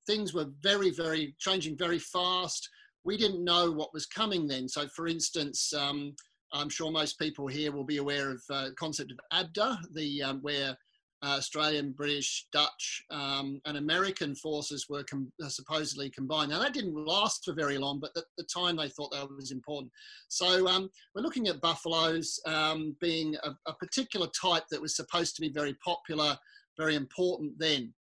[0.06, 2.68] things were very, very changing very fast.
[3.04, 4.68] We didn't know what was coming then.
[4.68, 6.14] So, for instance, um,
[6.52, 10.38] I'm sure most people here will be aware of uh, concept of ABDA, the um,
[10.42, 10.76] where
[11.22, 16.50] uh, Australian, British, Dutch, um, and American forces were com- supposedly combined.
[16.50, 19.52] Now, that didn't last for very long, but at the time they thought that was
[19.52, 19.92] important.
[20.28, 25.36] So, um, we're looking at buffaloes um, being a, a, particular type that was supposed
[25.36, 26.36] to be very popular,
[26.76, 27.92] very important then.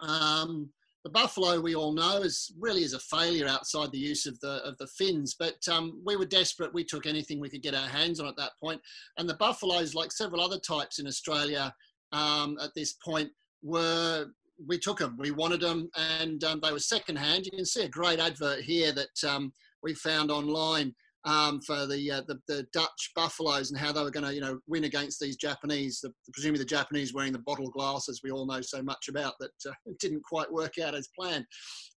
[0.00, 0.70] Um,
[1.04, 4.62] the buffalo, we all know, is really is a failure outside the use of the
[4.64, 5.34] of the Finns.
[5.34, 6.72] But um, we were desperate.
[6.72, 8.80] We took anything we could get our hands on at that point.
[9.18, 11.74] And the buffaloes, like several other types in Australia,
[12.12, 13.30] um, at this point
[13.62, 14.26] were
[14.66, 17.46] we took them, we wanted them, and um, they were secondhand.
[17.46, 20.94] You can see a great advert here that um, we found online
[21.24, 24.40] um, for the, uh, the, the Dutch buffaloes and how they were going to you
[24.40, 26.00] know win against these Japanese.
[26.00, 29.50] The, presumably the Japanese wearing the bottle glasses we all know so much about that
[29.68, 31.46] uh, didn't quite work out as planned.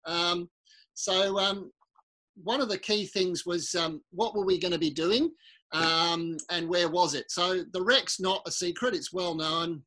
[0.05, 0.49] Um,
[0.93, 1.71] so um,
[2.43, 5.31] one of the key things was um, what were we going to be doing
[5.73, 7.25] and where was it?
[7.29, 9.81] So the wreck's not a secret; it's well known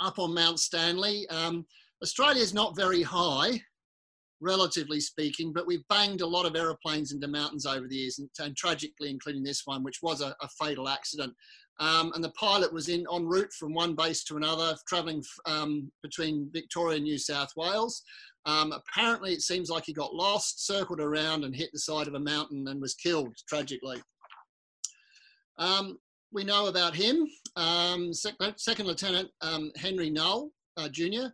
[0.00, 1.28] up on Mount Stanley.
[1.28, 1.66] Um,
[2.02, 3.60] Australia is not very high,
[4.40, 8.28] relatively speaking, but we've banged a lot of aeroplanes into mountains over the years, and,
[8.40, 11.34] and tragically, including this one, which was a, a fatal accident.
[11.78, 15.90] Um, and the pilot was in en route from one base to another, travelling um,
[16.02, 18.02] between Victoria and New South Wales.
[18.46, 22.14] Um, apparently, it seems like he got lost, circled around, and hit the side of
[22.14, 24.00] a mountain and was killed tragically.
[25.58, 25.98] Um,
[26.32, 27.26] we know about him.
[27.56, 31.28] Um, Second Lieutenant um, Henry Null uh, Jr.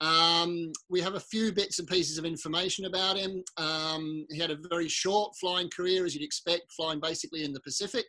[0.00, 3.42] Um, we have a few bits and pieces of information about him.
[3.56, 7.60] Um, he had a very short flying career, as you'd expect, flying basically in the
[7.60, 8.06] Pacific,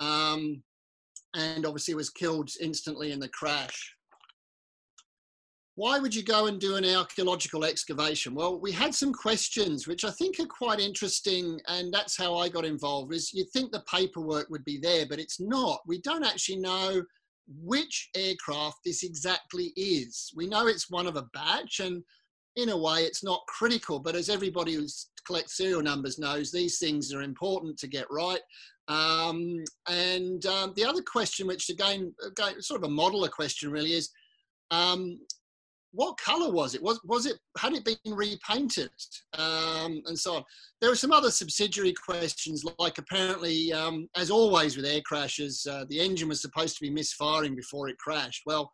[0.00, 0.62] um,
[1.34, 3.94] and obviously was killed instantly in the crash.
[5.80, 8.34] Why would you go and do an archaeological excavation?
[8.34, 12.50] Well, we had some questions which I think are quite interesting, and that's how I
[12.50, 13.14] got involved.
[13.14, 15.80] Is you'd think the paperwork would be there, but it's not.
[15.86, 17.02] We don't actually know
[17.62, 20.30] which aircraft this exactly is.
[20.36, 22.02] We know it's one of a batch, and
[22.56, 24.00] in a way, it's not critical.
[24.00, 24.86] But as everybody who
[25.26, 28.42] collects serial numbers knows, these things are important to get right.
[28.88, 33.94] Um, and um, the other question, which again, again, sort of a modeler question, really
[33.94, 34.10] is.
[34.70, 35.18] Um,
[35.92, 36.82] what color was it?
[36.82, 38.90] Was was it had it been repainted
[39.36, 40.44] um, and so on?
[40.80, 45.84] There were some other subsidiary questions, like apparently, um, as always with air crashes, uh,
[45.88, 48.42] the engine was supposed to be misfiring before it crashed.
[48.46, 48.70] Well,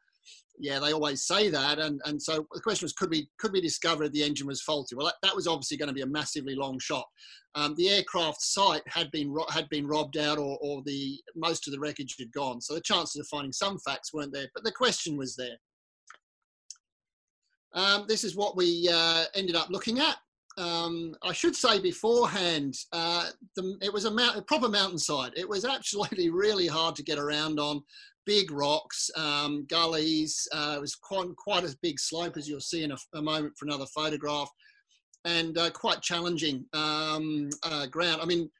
[0.59, 3.61] yeah, they always say that, and and so the question was, could we could we
[3.61, 4.95] discover the engine was faulty?
[4.95, 7.07] Well, that, that was obviously going to be a massively long shot.
[7.55, 11.73] Um, the aircraft site had been had been robbed out, or, or the most of
[11.73, 14.73] the wreckage had gone, so the chances of finding some facts weren't there, but the
[14.73, 15.57] question was there.
[17.75, 20.17] Um, this is what we uh, ended up looking at.
[20.59, 25.33] Um, I should say beforehand, uh, the, it was a, mount, a, proper mountainside.
[25.37, 27.83] It was absolutely really hard to get around on.
[28.25, 30.49] Big rocks, um, gullies.
[30.53, 33.53] Uh, it was quite, quite as big slope as you'll see in a, a moment
[33.57, 34.51] for another photograph,
[35.25, 38.21] and uh, quite challenging um, uh, ground.
[38.21, 38.51] I mean,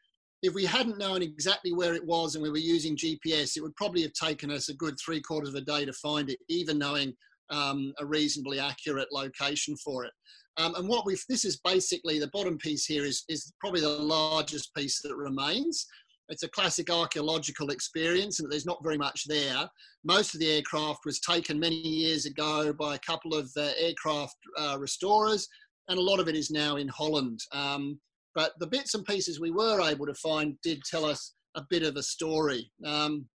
[0.43, 3.75] if we hadn't known exactly where it was and we were using GPS, it would
[3.75, 6.79] probably have taken us a good three quarters of a day to find it, even
[6.79, 7.13] knowing
[7.51, 10.13] um, a reasonably accurate location for it.
[10.59, 13.89] Um, and what we've, this is basically the bottom piece here is, is probably the
[13.89, 15.87] largest piece that remains.
[16.29, 19.69] It's a classic archaeological experience and there's not very much there.
[20.05, 24.37] Most of the aircraft was taken many years ago by a couple of uh, aircraft
[24.59, 25.47] uh, restorers
[25.89, 27.41] and a lot of it is now in Holland.
[27.53, 28.01] Um,
[28.35, 31.83] but the bits and pieces we were able to find did tell us a bit
[31.83, 32.71] of a story.
[32.85, 33.27] Um,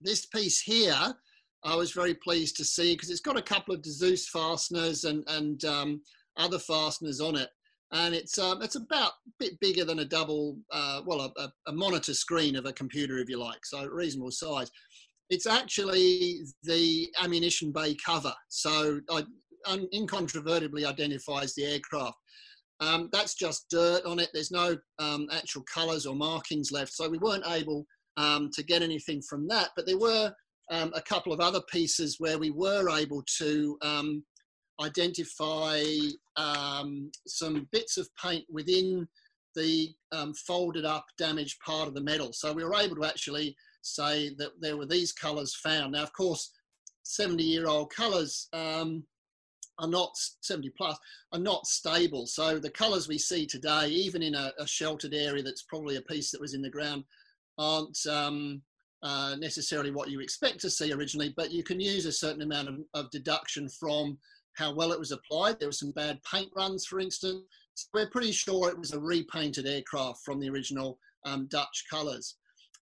[0.00, 1.14] this piece here
[1.64, 5.24] I was very pleased to see because it's got a couple of Dzus fasteners and,
[5.28, 6.02] and um,
[6.36, 7.48] other fasteners on it.
[7.92, 11.72] And it's, um, it's about a bit bigger than a double, uh, well, a, a,
[11.72, 14.70] monitor screen of a computer, if you like, so reasonable size.
[15.30, 19.24] It's actually the ammunition bay cover, so I,
[19.66, 22.16] un, incontrovertibly identifies the aircraft.
[22.80, 24.30] Um, that's just dirt on it.
[24.34, 27.86] There's no um, actual colours or markings left, so we weren't able
[28.16, 29.70] um, to get anything from that.
[29.76, 30.32] But there were
[30.70, 34.24] um, a couple of other pieces where we were able to um,
[34.80, 35.82] identify
[36.36, 39.06] um, some bits of paint within
[39.54, 42.32] the um, folded up damaged part of the metal.
[42.32, 45.92] So we were able to actually say that there were these colours found.
[45.92, 46.50] Now, of course,
[47.04, 49.04] 70 year old colours um,
[49.78, 50.10] are not
[50.40, 50.98] 70 plus
[51.32, 52.26] are not stable.
[52.26, 56.02] So the colours we see today, even in a, a, sheltered area that's probably a
[56.02, 57.04] piece that was in the ground,
[57.58, 58.62] aren't um,
[59.04, 62.68] uh, necessarily what you expect to see originally, but you can use a certain amount
[62.68, 64.16] of, of, deduction from
[64.54, 65.60] how well it was applied.
[65.60, 67.42] There were some bad paint runs, for instance.
[67.74, 72.36] So we're pretty sure it was a repainted aircraft from the original um, Dutch colours.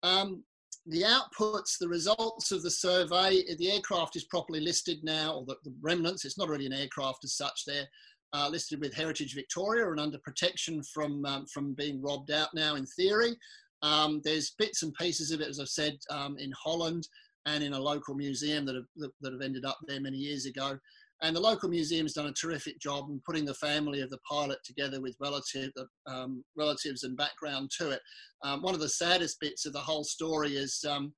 [0.04, 0.44] Um,
[0.86, 5.56] the outputs, the results of the survey, the aircraft is properly listed now, or the,
[5.64, 7.88] the remnants, it's not really an aircraft as such, they're
[8.32, 12.76] uh, listed with Heritage Victoria and under protection from, um, from being robbed out now
[12.76, 13.36] in theory.
[13.82, 17.06] Um, there's bits and pieces of it, as I've said, um, in Holland
[17.46, 20.78] and in a local museum that have, that have ended up there many years ago.
[21.22, 24.58] And the local museum's done a terrific job in putting the family of the pilot
[24.64, 25.70] together with relative,
[26.08, 28.00] um, relatives and background to it.
[28.42, 31.12] Um, one of the saddest bits of the whole story is um,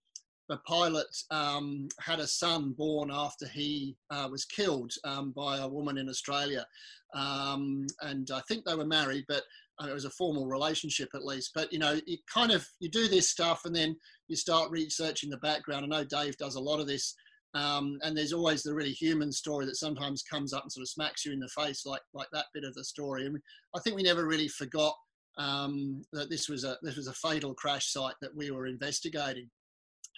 [0.51, 5.69] the pilot um, had a son born after he uh, was killed um, by a
[5.69, 6.67] woman in Australia.
[7.15, 9.43] Um, and I think they were married, but
[9.83, 11.53] uh, it was a formal relationship at least.
[11.55, 13.97] But you know, you kind of you do this stuff and then
[14.29, 15.85] you start researching the background.
[15.85, 17.15] I know Dave does a lot of this.
[17.55, 20.89] Um, and there's always the really human story that sometimes comes up and sort of
[20.89, 23.27] smacks you in the face, like like that bit of the story.
[23.27, 23.39] And
[23.77, 24.95] I think we never really forgot
[25.39, 29.49] um, that this was a this was a fatal crash site that we were investigating.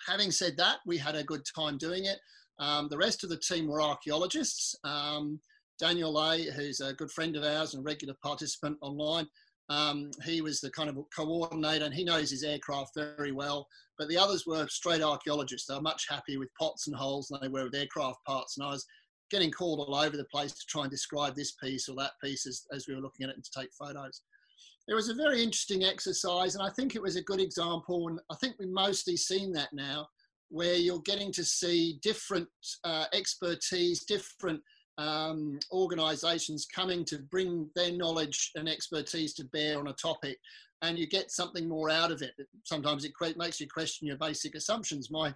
[0.06, 2.18] Having said that, we had a good time doing it.
[2.58, 4.74] Um, the rest of the team were archaeologists.
[4.84, 5.40] Um,
[5.78, 9.26] Daniel Lay, who's a good friend of ours and regular participant online,
[9.68, 13.66] um, he was the kind of coordinator and he knows his aircraft very well.
[13.98, 15.66] But the others were straight archaeologists.
[15.66, 18.56] They were much happier with pots and holes than they were with aircraft parts.
[18.56, 18.86] And I was
[19.30, 22.46] getting called all over the place to try and describe this piece or that piece
[22.46, 24.22] as, as we were looking at it and to take photos.
[24.88, 28.06] It was a very interesting exercise, and I think it was a good example.
[28.06, 30.06] And I think we've mostly seen that now,
[30.48, 32.46] where you're getting to see different
[32.84, 34.60] uh, expertise, different
[34.98, 40.38] um, organisations coming to bring their knowledge and expertise to bear on a topic,
[40.82, 42.32] and you get something more out of it.
[42.64, 45.10] Sometimes it makes you question your basic assumptions.
[45.10, 45.34] My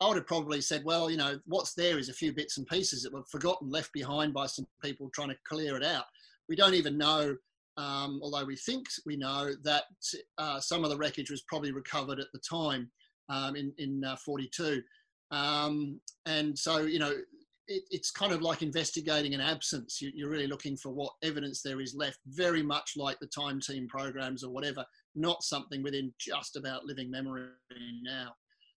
[0.00, 2.66] I would have probably said, well, you know, what's there is a few bits and
[2.66, 6.04] pieces that were forgotten, left behind by some people trying to clear it out.
[6.48, 7.36] We don't even know,
[7.76, 9.84] um, although we think we know, that
[10.38, 12.90] uh, some of the wreckage was probably recovered at the time
[13.28, 14.82] um, in, in uh, 42.
[15.30, 17.14] Um, and so, you know,
[17.68, 20.00] it, it's kind of like investigating an absence.
[20.00, 23.60] You, are really looking for what evidence there is left, very much like the time
[23.60, 24.84] team programs or whatever,
[25.14, 27.48] not something within just about living memory
[28.02, 28.34] now.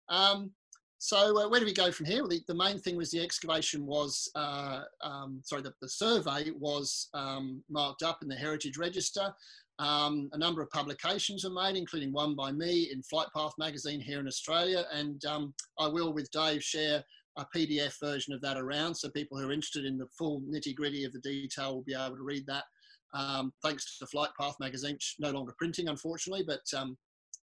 [0.08, 0.52] Um,
[0.98, 2.20] so uh, where do we go from here?
[2.20, 6.50] Well, the, the, main thing was the excavation was, uh, um, sorry, the, the, survey
[6.58, 9.32] was um, marked up in the Heritage Register.
[9.78, 14.00] Um, a number of publications were made, including one by me in Flight Path magazine
[14.00, 14.84] here in Australia.
[14.92, 17.04] And um, I will, with Dave, share
[17.36, 20.74] a PDF version of that around so people who are interested in the full nitty
[20.74, 22.64] gritty of the detail will be able to read that.
[23.12, 26.96] Um, thanks to the Flight Path magazine, no longer printing, unfortunately, but um,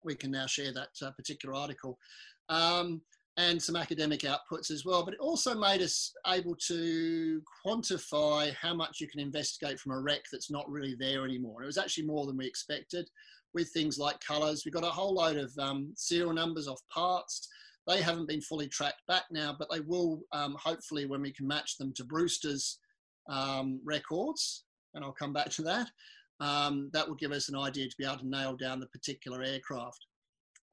[0.04, 1.98] we can now share that uh, particular article.
[2.50, 3.02] Um,
[3.38, 5.06] and some academic outputs as well.
[5.06, 10.00] But it also made us able to quantify how much you can investigate from a
[10.00, 11.64] wreck that's not really there anymore.
[11.64, 13.10] It was actually more than we expected
[13.54, 14.64] with things like colours.
[14.66, 17.48] We got a whole load of um, serial numbers off parts.
[17.88, 21.48] They haven't been fully tracked back now, but they will um, hopefully when we can
[21.48, 22.80] match them to Brewster's
[23.30, 25.90] um, records, and I'll come back to that.
[26.40, 29.44] Um, that will give us an idea to be able to nail down the particular
[29.44, 30.06] aircraft.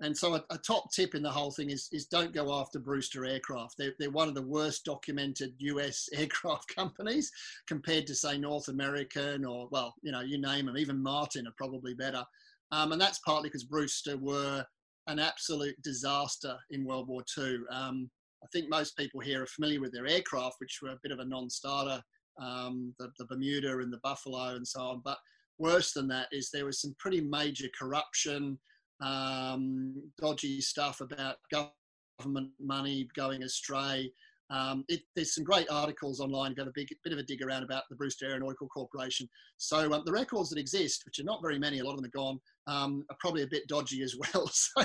[0.01, 2.79] And so a, a, top tip in the whole thing is, is don't go after
[2.79, 3.75] Brewster aircraft.
[3.77, 7.31] They're, they're one of the worst documented US aircraft companies
[7.67, 11.55] compared to say North American or, well, you know, you name them, even Martin are
[11.57, 12.25] probably better.
[12.71, 14.65] Um, and that's partly because Brewster were
[15.09, 17.59] an absolute disaster in World War II.
[17.71, 18.11] Um,
[18.45, 21.19] I think most people here are familiar with their aircraft, which were a bit of
[21.19, 22.01] a non-starter,
[22.41, 25.03] um, the, the Bermuda and the Buffalo and so on.
[25.05, 25.19] But
[25.59, 28.59] worse than that is there was some pretty major corruption,
[29.01, 34.13] um, dodgy stuff about government money going astray.
[34.51, 36.55] Um, it, there's some great articles online.
[36.55, 39.29] Got a big, bit of a dig around about the Brewster Aeronautical Corporation.
[39.59, 42.07] So um, the records that exist, which are not very many, a lot of them
[42.07, 44.51] are gone, um, are probably a bit dodgy as well.
[44.79, 44.85] So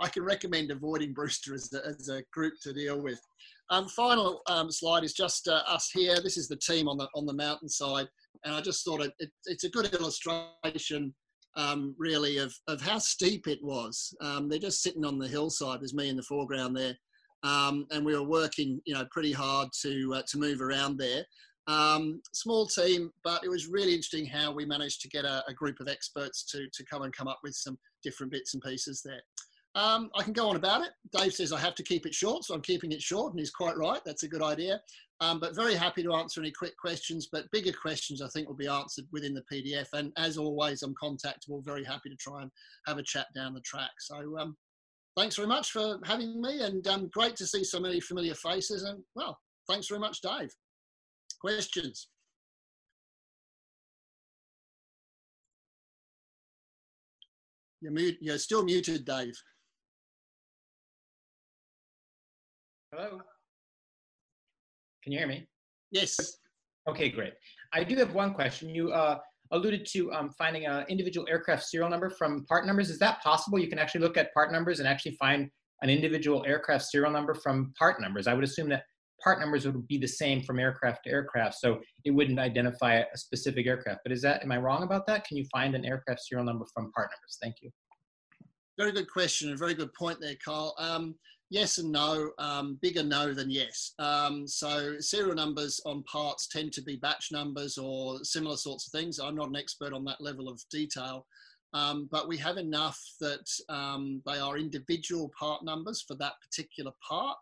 [0.00, 3.20] I can recommend avoiding Brewster as a, as a group to deal with.
[3.68, 6.16] Um, final um, slide is just uh, us here.
[6.22, 8.08] This is the team on the on the mountainside,
[8.44, 11.14] and I just thought it, it, it's a good illustration
[11.56, 14.14] um, really of, of how steep it was.
[14.48, 15.80] They're just sitting on the hillside.
[15.80, 16.96] There's me in the foreground there.
[17.46, 21.24] Um, and we were working, you know, pretty hard to, uh, to move around there.
[21.68, 25.54] Um, small team, but it was really interesting how we managed to get a, a,
[25.54, 29.02] group of experts to, to come and come up with some different bits and pieces
[29.04, 29.20] there.
[29.74, 30.90] Um, I can go on about it.
[31.12, 33.50] Dave says I have to keep it short, so I'm keeping it short, and he's
[33.50, 34.00] quite right.
[34.06, 34.80] That's a good idea.
[35.20, 37.28] Um, but very happy to answer any quick questions.
[37.30, 39.88] But bigger questions, I think, will be answered within the PDF.
[39.92, 41.64] And as always, I'm contactable.
[41.64, 42.50] Very happy to try and
[42.86, 43.90] have a chat down the track.
[43.98, 44.56] So um,
[45.16, 48.82] thanks very much for having me, and um, great to see so many familiar faces.
[48.82, 49.38] And well,
[49.68, 50.50] thanks very much, Dave.
[51.40, 52.08] Questions?
[57.80, 59.34] You're, mute, you're still muted, Dave.
[62.92, 63.20] Hello.
[65.02, 65.46] Can you hear me?
[65.90, 66.38] Yes.
[66.88, 67.34] Okay, great.
[67.72, 68.68] I do have one question.
[68.68, 69.18] You uh,
[69.52, 72.90] alluded to um, finding an individual aircraft serial number from part numbers.
[72.90, 73.58] Is that possible?
[73.58, 75.50] You can actually look at part numbers and actually find
[75.82, 78.26] an individual aircraft serial number from part numbers.
[78.26, 78.84] I would assume that
[79.22, 83.16] part numbers would be the same from aircraft to aircraft, so it wouldn't identify a
[83.16, 84.00] specific aircraft.
[84.04, 85.26] But is that am I wrong about that?
[85.26, 87.38] Can you find an aircraft serial number from part numbers?
[87.42, 87.70] Thank you.
[88.78, 89.52] Very good question.
[89.52, 90.74] A very good point there, Carl.
[90.78, 91.14] Um,
[91.50, 93.92] yes and no, um, bigger no than yes.
[93.98, 98.98] Um, so serial numbers on parts tend to be batch numbers or similar sorts of
[98.98, 99.18] things.
[99.18, 101.26] I'm not an expert on that level of detail,
[101.72, 106.92] um, but we have enough that um, they are individual part numbers for that particular
[107.06, 107.36] part.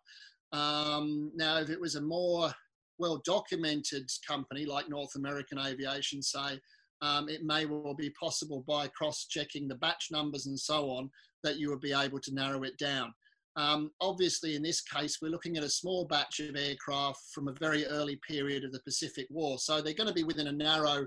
[0.52, 2.52] Um, now, if it was a more
[2.98, 6.61] well documented company like North American Aviation, say,
[7.02, 11.11] um, it may well be possible by cross checking the batch numbers and so on
[11.42, 13.12] that you would be able to narrow it down.
[13.57, 17.55] Um, obviously, in this case, we're looking at a small batch of aircraft from a
[17.61, 19.59] very early period of the Pacific War.
[19.59, 21.07] So they're going to be within a narrow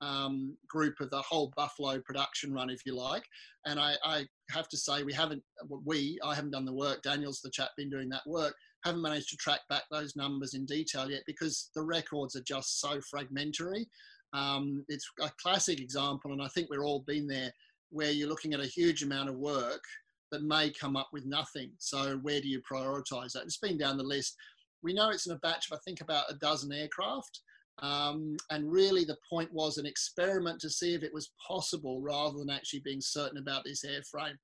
[0.00, 3.24] um, group of the whole Buffalo production run, if you like.
[3.66, 5.42] And I, I, have to say, we haven't,
[5.84, 9.28] we, I haven't done the work, Daniel's the chap been doing that work, haven't managed
[9.30, 13.86] to track back those numbers in detail yet because the records are just so fragmentary.
[14.32, 17.52] Um, it's a classic example, and I think we've all been there,
[17.90, 19.82] where you're looking at a huge amount of work
[20.30, 21.70] that may come up with nothing.
[21.78, 23.44] So where do you prioritize that?
[23.44, 24.36] It's been down the list.
[24.82, 27.40] We know it's in a batch of, I think, about a dozen aircraft.
[27.80, 32.38] Um, and really, the point was an experiment to see if it was possible rather
[32.38, 34.34] than actually being certain about this airframe.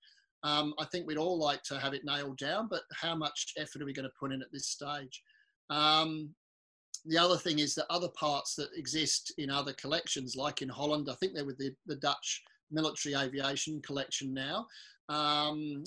[0.44, 3.82] Um, I think we'd all like to have it nailed down, but how much effort
[3.82, 5.22] are we going to put in at this stage?
[5.70, 6.30] Um,
[7.06, 11.08] the other thing is that other parts that exist in other collections, like in Holland,
[11.10, 14.66] I think they're with the, the Dutch military aviation collection now,
[15.08, 15.82] um,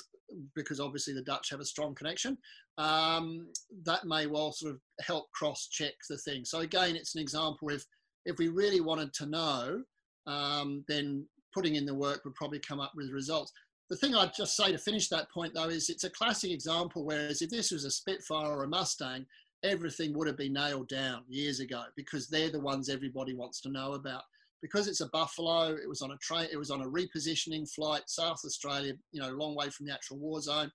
[0.55, 2.37] because obviously the Dutch have a strong connection.
[2.77, 3.47] Um,
[3.85, 6.45] that may well sort of help cross check the thing.
[6.45, 7.83] So again, it's an example if
[8.25, 9.83] if we really wanted to know,
[10.27, 13.51] um, then putting in the work would probably come up with results.
[13.89, 17.05] The thing I'd just say to finish that point though is it's a classic example.
[17.05, 19.25] Whereas if this was a Spitfire or a Mustang,
[19.63, 23.71] everything would have been nailed down years ago because they're the ones everybody wants to
[23.71, 24.23] know about.
[24.61, 28.03] Because it's a Buffalo, it was on a train, it was on a repositioning flight,
[28.07, 30.71] South Australia, you know, long way from the actual war zone.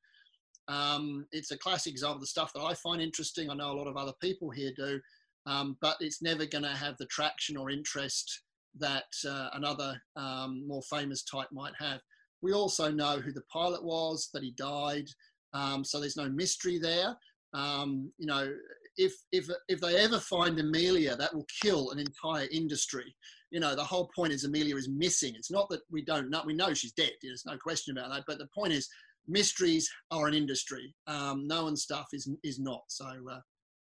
[0.68, 3.51] Um, it's a classic example of the stuff that I find interesting.
[3.51, 5.01] I know a lot of other people here do,
[5.47, 8.43] um, but it's never going to have the traction or interest
[8.78, 12.01] that uh, another um, more famous type might have.
[12.41, 15.09] We also know who the pilot was, that he died,
[15.53, 17.16] um, so there's no mystery there.
[17.55, 18.51] Um, you know,
[18.97, 23.14] if if if they ever find Amelia, that will kill an entire industry.
[23.51, 25.34] You know, the whole point is Amelia is missing.
[25.34, 27.12] It's not that we don't know; we know she's dead.
[27.22, 28.24] There's no question about that.
[28.26, 28.88] But the point is,
[29.26, 30.95] mysteries are an industry.
[31.07, 32.82] Um, knowing stuff is is not.
[32.88, 33.40] So, uh,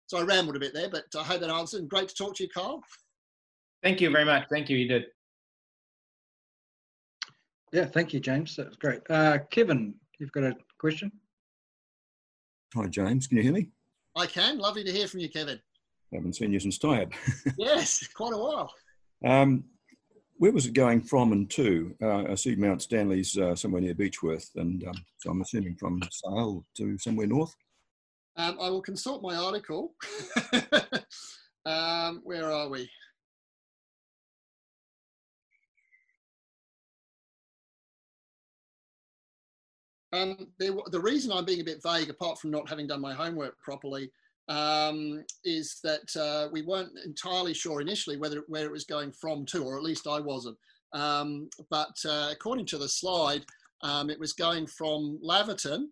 [0.07, 1.81] so I rambled a bit there, but I hope that answered.
[1.81, 2.81] And great to talk to you, Carl.
[3.83, 4.45] Thank you very much.
[4.49, 4.77] Thank you.
[4.77, 5.05] You did.
[7.71, 8.55] Yeah, thank you, James.
[8.55, 9.01] That was great.
[9.09, 11.11] Uh, Kevin, you've got a question?
[12.73, 13.27] Hi, James.
[13.27, 13.69] Can you hear me?
[14.15, 14.57] I can.
[14.57, 15.59] Lovely to hear from you, Kevin.
[16.13, 17.13] I haven't seen you since tired.
[17.57, 18.71] yes, quite a while.
[19.25, 19.65] Um,
[20.37, 21.95] where was it going from and to?
[22.01, 26.01] Uh, I see Mount Stanley's uh, somewhere near Beechworth, and um, so I'm assuming from
[26.11, 27.53] Sale to somewhere north.
[28.37, 29.95] Um, I will consult my article.
[31.65, 32.89] um, where are we?
[40.15, 43.13] Um, there, the reason I'm being a bit vague, apart from not having done my
[43.13, 44.09] homework properly,
[44.47, 49.45] um, is that uh, we weren't entirely sure initially whether where it was going from
[49.47, 50.57] to, or at least I wasn't.
[50.93, 53.43] Um, but uh, according to the slide,
[53.83, 55.87] um, it was going from Laverton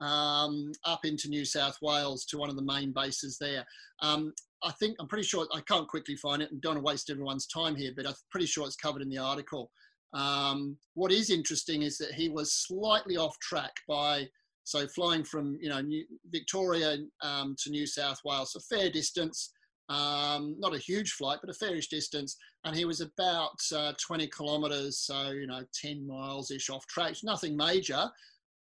[0.00, 3.64] um, up into New South Wales to one of the main bases there.
[4.02, 4.32] Um,
[4.64, 7.10] I think I'm pretty sure I can't quickly find it and don't want to waste
[7.10, 9.70] everyone's time here, but I'm pretty sure it's covered in the article.
[10.14, 14.28] Um, what is interesting is that he was slightly off track by
[14.64, 19.52] so flying from you know New, Victoria um, to New South Wales, a fair distance,
[19.88, 24.28] um, not a huge flight, but a fairish distance, and he was about uh, 20
[24.28, 28.08] kilometres, so you know 10 miles ish off track, nothing major.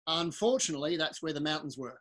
[0.08, 2.00] Unfortunately, that's where the mountains were.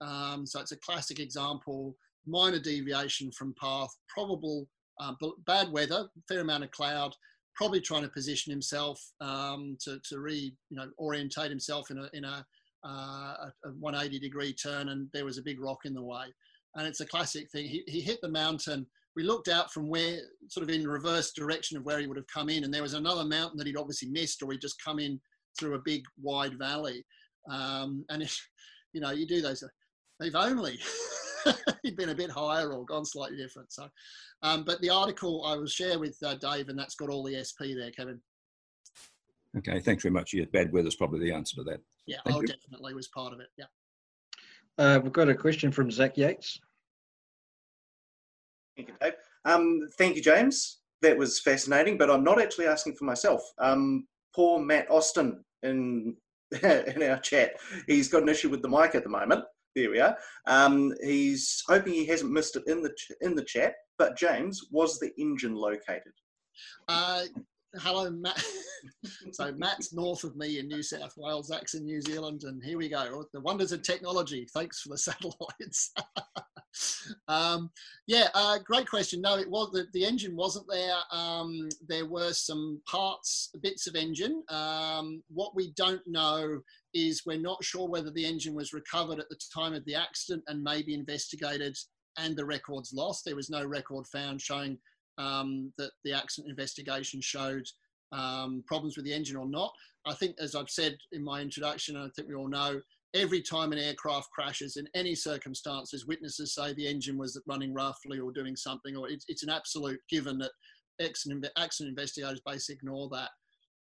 [0.00, 1.94] Um, so it's a classic example,
[2.26, 4.66] minor deviation from path, probable
[5.00, 5.12] uh,
[5.46, 7.14] bad weather, fair amount of cloud,
[7.54, 12.08] probably trying to position himself um, to, to re, you know, orientate himself in a,
[12.14, 12.44] in a,
[12.84, 16.26] uh, a 180 degree turn and there was a big rock in the way.
[16.74, 17.66] And it's a classic thing.
[17.66, 18.86] He, he hit the mountain.
[19.14, 22.26] We looked out from where, sort of in reverse direction of where he would have
[22.28, 22.64] come in.
[22.64, 25.20] And there was another mountain that he'd obviously missed or he'd just come in
[25.58, 27.04] through a big wide valley.
[27.50, 28.48] Um, and if,
[28.92, 29.62] you know, you do those,
[30.18, 30.78] they've only
[31.82, 33.72] he'd been a bit higher or gone slightly different.
[33.72, 33.88] So,
[34.42, 37.42] um, but the article I will share with uh, Dave, and that's got all the
[37.42, 38.20] SP there, Kevin.
[39.58, 40.32] Okay, thanks very much.
[40.32, 41.80] Yeah, bad weather's probably the answer to that.
[42.06, 42.46] Yeah, Thank oh, you.
[42.46, 43.48] definitely was part of it.
[43.56, 43.66] Yeah.
[44.78, 46.58] Uh, we've got a question from Zach Yates.
[48.76, 49.12] Thank you, Dave.
[49.44, 50.78] Um, thank you, James.
[51.02, 53.42] That was fascinating, but I'm not actually asking for myself.
[53.58, 56.16] Um, poor Matt Austin in
[56.62, 57.52] in our chat.
[57.86, 59.44] He's got an issue with the mic at the moment.
[59.74, 60.16] There we are.
[60.46, 63.74] Um, he's hoping he hasn't missed it in the ch- in the chat.
[63.98, 66.12] But James, was the engine located?
[66.88, 67.22] Uh,
[67.76, 68.44] hello, Matt.
[69.32, 72.76] so Matt's north of me in New South Wales, Zach's in New Zealand, and here
[72.76, 73.24] we go.
[73.32, 74.46] The wonders of technology.
[74.52, 75.92] Thanks for the satellites.
[77.28, 77.70] um,
[78.06, 79.20] yeah, uh, great question.
[79.20, 80.96] No, it was the, the engine wasn't there.
[81.10, 84.42] Um, there were some parts, bits of engine.
[84.48, 86.60] Um, what we don't know
[86.94, 90.42] is we're not sure whether the engine was recovered at the time of the accident
[90.48, 91.76] and maybe investigated
[92.18, 93.24] and the records lost.
[93.24, 94.78] There was no record found showing
[95.18, 97.64] um, that the accident investigation showed
[98.12, 99.72] um, problems with the engine or not.
[100.06, 102.80] I think, as I've said in my introduction, and I think we all know,
[103.14, 108.18] every time an aircraft crashes in any circumstances, witnesses say the engine was running roughly
[108.18, 110.50] or doing something, or it's, it's an absolute given that
[111.00, 113.30] accident, accident investigators basically ignore that.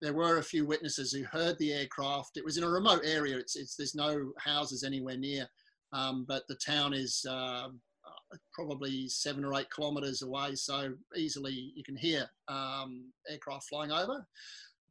[0.01, 2.37] There were a few witnesses who heard the aircraft.
[2.37, 3.37] It was in a remote area.
[3.37, 5.47] It's, it's there's no houses anywhere near,
[5.91, 7.69] um, but the town is uh,
[8.53, 14.25] probably seven or eight kilometres away, so easily you can hear um, aircraft flying over.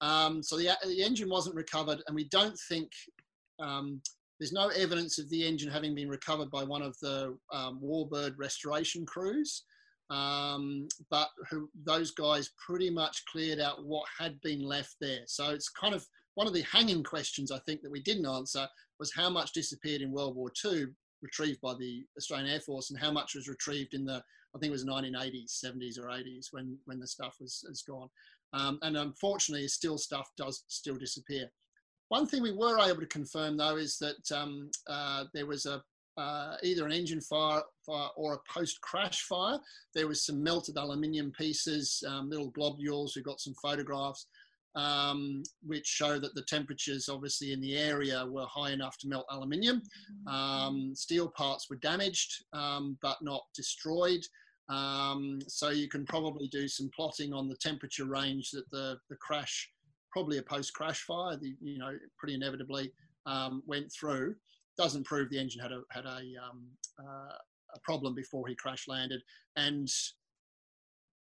[0.00, 2.90] Um, so the, the engine wasn't recovered, and we don't think
[3.58, 4.00] um,
[4.38, 8.34] there's no evidence of the engine having been recovered by one of the um, Warbird
[8.38, 9.64] restoration crews,
[10.10, 15.20] um, but who, those guys pretty much cleared out what had been left there.
[15.26, 18.68] So it's kind of one of the hanging questions I think that we didn't answer
[18.98, 20.86] was how much disappeared in World War II,
[21.22, 24.22] retrieved by the Australian Air Force, and how much was retrieved in the
[24.54, 28.08] I think it was 1980s, 70s, or 80s when when the stuff was gone.
[28.52, 31.50] Um, and unfortunately, still stuff does still disappear.
[32.08, 35.82] One thing we were able to confirm though is that um, uh, there was a
[36.16, 39.58] uh, either an engine fire, fire or a post-crash fire.
[39.94, 43.14] There was some melted aluminium pieces, um, little globules.
[43.14, 44.26] We've got some photographs
[44.76, 49.26] um, which show that the temperatures obviously in the area were high enough to melt
[49.30, 49.82] aluminium.
[50.26, 54.20] Um, steel parts were damaged um, but not destroyed.
[54.68, 59.16] Um, so you can probably do some plotting on the temperature range that the, the
[59.16, 59.70] crash,
[60.12, 62.92] probably a post-crash fire, the, you know, pretty inevitably
[63.24, 64.34] um, went through.
[64.78, 66.66] Doesn't prove the engine had a had a, um,
[66.98, 67.36] uh,
[67.74, 69.22] a problem before he crash landed.
[69.56, 69.88] And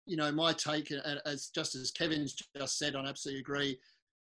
[0.06, 0.92] you know, my take,
[1.26, 3.78] as just as Kevin's just said, I absolutely agree,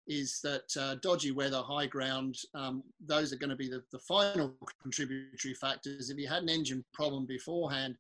[0.07, 3.99] is that uh, dodgy weather, high ground, um, those are going to be the, the
[3.99, 6.09] final contributory factors.
[6.09, 7.97] If you had an engine problem beforehand,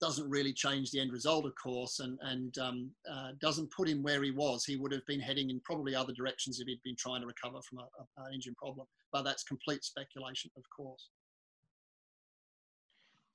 [0.00, 4.02] doesn't really change the end result, of course, and, and um, uh, doesn't put him
[4.02, 4.64] where he was.
[4.64, 7.60] He would have been heading in probably other directions if he'd been trying to recover
[7.62, 8.86] from a, a, an engine problem.
[9.12, 11.08] But that's complete speculation, of course.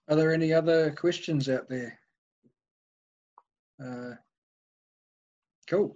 [0.10, 2.00] Are there any other questions out there?
[3.84, 4.16] Uh,
[5.70, 5.96] cool.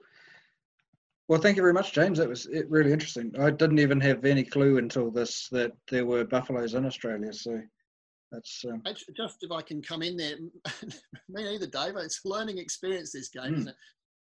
[1.27, 2.19] Well, thank you very much, James.
[2.19, 3.33] That was really interesting.
[3.39, 7.33] I didn't even have any clue until this that there were buffaloes in Australia.
[7.33, 7.61] So
[8.33, 8.81] that's um...
[9.15, 10.35] just if I can come in there.
[11.29, 11.95] me neither, Dave.
[11.97, 13.11] It's a learning experience.
[13.11, 13.57] This game, mm.
[13.57, 13.75] isn't it?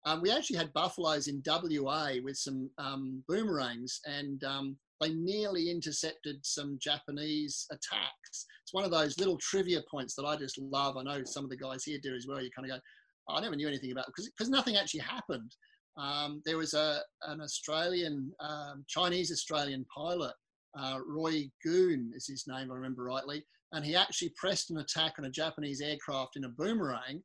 [0.05, 5.69] Um, we actually had buffaloes in WA with some um, boomerangs, and um, they nearly
[5.69, 8.45] intercepted some Japanese attacks.
[8.63, 10.97] It's one of those little trivia points that I just love.
[10.97, 12.41] I know some of the guys here do as well.
[12.41, 12.81] You kind of go,
[13.29, 15.55] oh, I never knew anything about because because nothing actually happened.
[15.97, 20.33] Um, there was a an Australian um, Chinese Australian pilot,
[20.77, 25.13] uh, Roy Goon is his name, I remember rightly, and he actually pressed an attack
[25.17, 27.21] on a Japanese aircraft in a boomerang,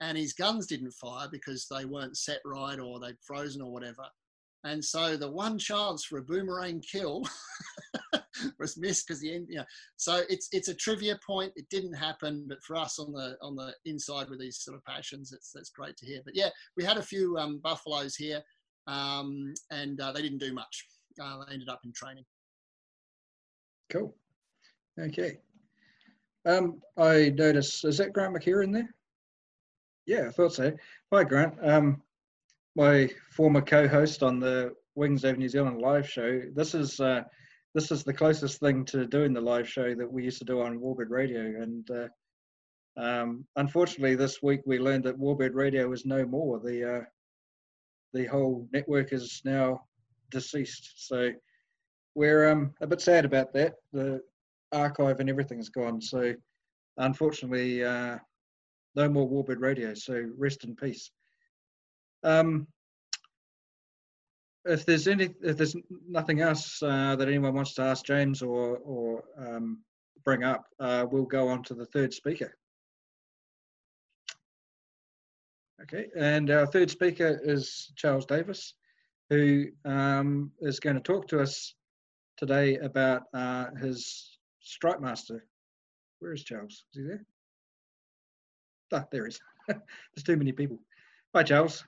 [0.00, 4.04] and his guns didn't fire because they weren't set right or they'd frozen or whatever.
[4.64, 7.24] And so the one chance for a boomerang kill
[8.58, 9.64] was missed because the end, you know.
[9.96, 11.52] So it's it's a trivia point.
[11.54, 14.84] It didn't happen, but for us on the on the inside with these sort of
[14.84, 16.20] passions, it's that's great to hear.
[16.24, 18.42] But yeah, we had a few um, buffaloes here,
[18.86, 20.86] um, and uh, they didn't do much.
[21.22, 22.24] Uh, they ended up in training.
[23.94, 24.12] Cool.
[25.00, 25.38] Okay.
[26.46, 28.92] Um, I notice, is that Grant McKeer in there?
[30.04, 30.72] Yeah, I thought so.
[31.12, 31.54] Hi, Grant.
[31.62, 32.02] Um,
[32.74, 36.42] my former co-host on the Wings of New Zealand live show.
[36.56, 37.22] This is uh,
[37.72, 40.60] this is the closest thing to doing the live show that we used to do
[40.60, 41.62] on Warbird Radio.
[41.62, 46.58] And uh, um, unfortunately, this week we learned that Warbird Radio is no more.
[46.58, 47.04] The uh,
[48.12, 49.82] the whole network is now
[50.30, 51.06] deceased.
[51.06, 51.30] So
[52.14, 53.74] we're um, a bit sad about that.
[53.92, 54.20] The
[54.72, 56.00] archive and everything's gone.
[56.00, 56.34] So
[56.96, 58.18] unfortunately, uh,
[58.94, 59.94] no more Warbird Radio.
[59.94, 61.10] So rest in peace.
[62.22, 62.66] Um,
[64.64, 65.76] if there's any, if there's
[66.08, 69.82] nothing else uh, that anyone wants to ask James or or um,
[70.24, 72.56] bring up, uh, we'll go on to the third speaker.
[75.82, 78.72] Okay, and our third speaker is Charles Davis,
[79.28, 81.74] who um, is going to talk to us
[82.46, 85.46] today about uh, his Strike Master.
[86.18, 86.84] Where is Charles?
[86.92, 87.24] Is he there?
[88.92, 89.40] Ah, there he is.
[89.66, 90.78] There's too many people.
[91.34, 91.82] Hi, Charles.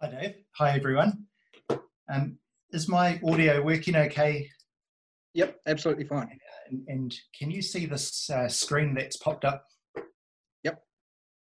[0.00, 0.34] Hi, Dave.
[0.56, 1.26] Hi, everyone.
[2.12, 2.38] Um,
[2.70, 4.48] is my audio working okay?
[5.34, 6.38] Yep, absolutely fine.
[6.68, 9.64] And, and can you see this uh, screen that's popped up?
[10.62, 10.80] Yep.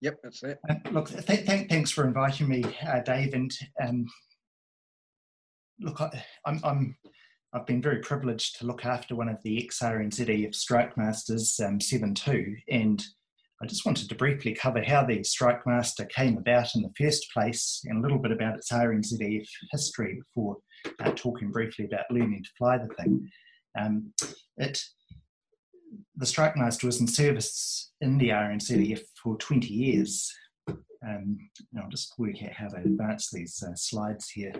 [0.02, 0.58] Yep, that's it.
[0.68, 3.36] Um, look, th- th- thanks for inviting me, uh, Dave.
[3.36, 4.06] And um,
[5.80, 6.98] look, I, I'm, I'm
[7.54, 12.56] I've been very privileged to look after one of the ex-RNZAF Strike Masters um, 7.2
[12.70, 13.06] and
[13.62, 17.32] I just wanted to briefly cover how the Strike Master came about in the first
[17.32, 20.58] place and a little bit about its RNZAF history before
[20.99, 23.30] uh, talking briefly about learning to fly the thing.
[23.80, 24.12] Um,
[24.58, 24.82] it,
[26.18, 30.30] the Strike Master was in service in the RNZAF for 20 years.
[30.68, 31.38] Um,
[31.80, 34.54] I'll just work out how to advance these uh, slides here.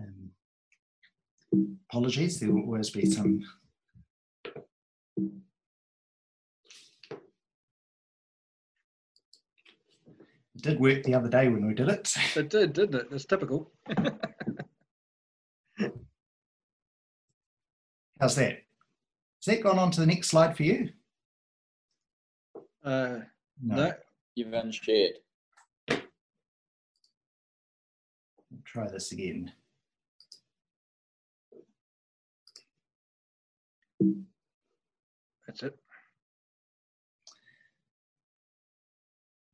[0.00, 0.30] Um,
[1.88, 3.42] apologies, there will always be some
[10.54, 12.14] It did work the other day when we did it.
[12.36, 13.08] It did, didn't it?
[13.10, 13.70] It's typical.
[18.20, 18.58] How's that?
[19.38, 20.90] Has that gone on to the next slide for you?
[22.84, 23.20] Uh,
[23.62, 23.76] No.
[23.76, 23.92] no.
[24.34, 25.14] You've unshared.
[28.64, 29.52] Try this again.
[35.46, 35.76] That's it.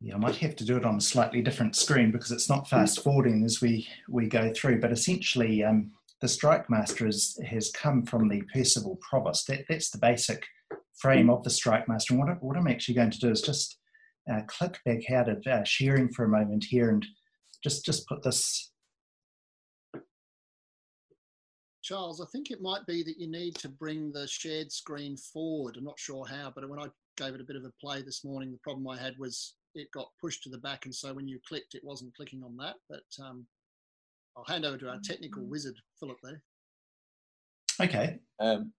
[0.01, 2.68] Yeah, I might have to do it on a slightly different screen because it's not
[2.68, 4.80] fast forwarding as we, we go through.
[4.80, 5.90] But essentially, um,
[6.20, 9.47] the Strike Master is, has come from the Percival Provost.
[9.49, 10.44] That, that's the basic
[11.01, 12.14] frame of the Strike Master.
[12.14, 13.78] And what, I, what I'm actually going to do is just
[14.30, 17.05] uh, click back out of uh, sharing for a moment here and
[17.64, 18.70] just, just put this.
[21.87, 25.76] Charles, I think it might be that you need to bring the shared screen forward.
[25.76, 28.24] I'm not sure how, but when I gave it a bit of a play this
[28.24, 31.28] morning, the problem I had was it got pushed to the back, and so when
[31.28, 32.74] you clicked, it wasn't clicking on that.
[32.91, 33.47] But um,
[34.37, 36.16] I'll hand over to our technical wizard, Philip.
[36.24, 36.43] There.
[37.80, 38.18] Okay.
[38.41, 38.72] Um,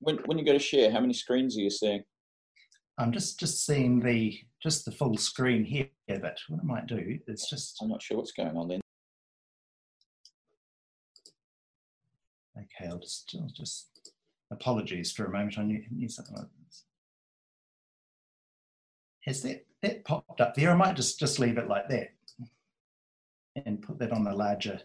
[0.00, 2.02] when when you go to share, how many screens are you seeing?
[2.98, 7.18] I'm just just seeing the just the full screen here, but what I might do
[7.26, 7.78] is just.
[7.80, 8.80] I'm not sure what's going on then.
[12.58, 14.12] Okay, I'll just I'll just
[14.50, 15.58] apologies for a moment.
[15.58, 16.84] I knew, knew something like this.
[19.24, 20.70] Has that that popped up there?
[20.70, 22.08] I might just just leave it like that
[23.66, 24.80] and put that on a larger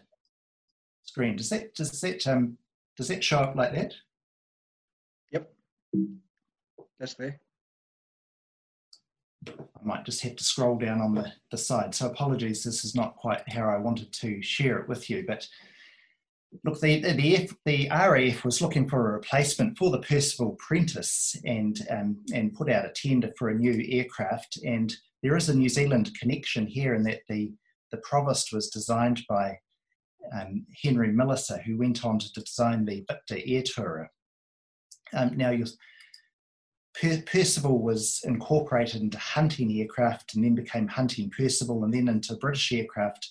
[1.02, 1.36] screen.
[1.36, 2.58] Does that does that um
[2.96, 3.94] does that show up like that?
[5.32, 5.52] Yep.
[6.98, 7.40] That's there.
[9.48, 11.94] I might just have to scroll down on the, the side.
[11.94, 15.46] So apologies, this is not quite how I wanted to share it with you, but
[16.64, 21.86] look, the the, the RAF was looking for a replacement for the Percival Prentice and
[21.90, 24.58] um, and put out a tender for a new aircraft.
[24.64, 27.52] And there is a New Zealand connection here in that the
[27.90, 29.58] the Provost was designed by
[30.32, 34.06] um, Henry Millicer, who went on to design the Victa Air Tourer.
[35.12, 35.52] Um, now,
[37.00, 42.36] per- Percival was incorporated into Hunting Aircraft and then became Hunting Percival and then into
[42.36, 43.30] British Aircraft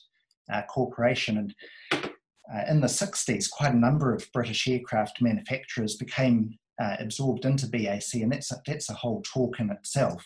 [0.51, 1.38] uh, Corporation.
[1.91, 2.12] And
[2.53, 7.67] uh, in the 60s, quite a number of British aircraft manufacturers became uh, absorbed into
[7.67, 10.25] BAC, and that's a, that's a whole talk in itself.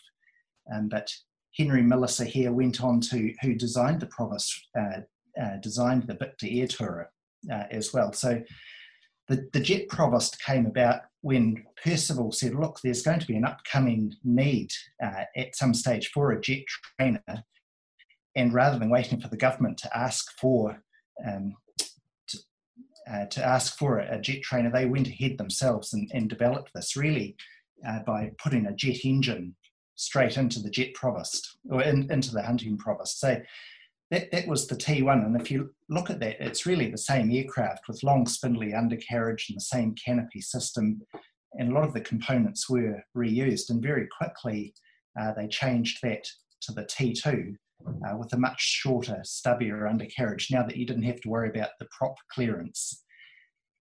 [0.74, 1.12] Um, but
[1.58, 5.02] Henry Millicer here went on to, who designed the Provost, uh,
[5.42, 7.06] uh, designed the Victa Air Tourer
[7.52, 8.14] uh, as well.
[8.14, 8.42] So
[9.28, 13.46] the, the Jet Provost came about when Percival said, look, there's going to be an
[13.46, 14.72] upcoming need
[15.04, 16.64] uh, at some stage for a jet
[16.98, 17.44] trainer.
[18.36, 20.82] And rather than waiting for the government to ask for
[21.28, 21.56] um,
[23.12, 26.72] uh, to, ask for a, a, jet trainer, they went ahead themselves and, and developed
[26.74, 27.36] this really
[27.88, 29.56] uh, by putting a jet engine
[29.96, 33.20] straight into the jet provost or in, into the hunting provost.
[33.20, 33.42] So
[34.12, 35.26] that, that was the T1.
[35.26, 39.48] And if you look at that, it's really the same aircraft with long spindly undercarriage
[39.50, 41.02] and the same canopy system.
[41.54, 43.70] And a lot of the components were reused.
[43.70, 44.74] And very quickly,
[45.20, 46.28] uh, they changed that
[46.62, 47.56] to the T2
[48.08, 51.70] uh, with a much shorter, stubbier undercarriage now that you didn't have to worry about
[51.80, 53.04] the prop clearance.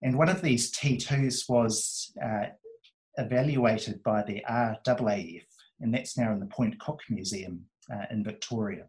[0.02, 2.46] And one of these T2s was uh,
[3.16, 5.44] evaluated by the RAAF,
[5.80, 8.86] and that's now in the Point Cook Museum uh, in Victoria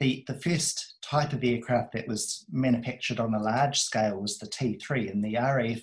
[0.00, 4.46] the, the first type of aircraft that was manufactured on a large scale was the
[4.46, 5.80] T3, and the RAF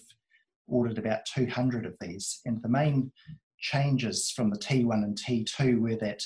[0.68, 2.42] ordered about 200 of these.
[2.46, 3.12] And the main
[3.60, 6.24] changes from the T1 and T2 were that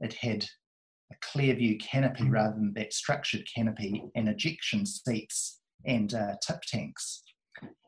[0.00, 0.44] it had
[1.12, 6.60] a clear view canopy rather than that structured canopy and ejection seats and uh, tip
[6.62, 7.22] tanks.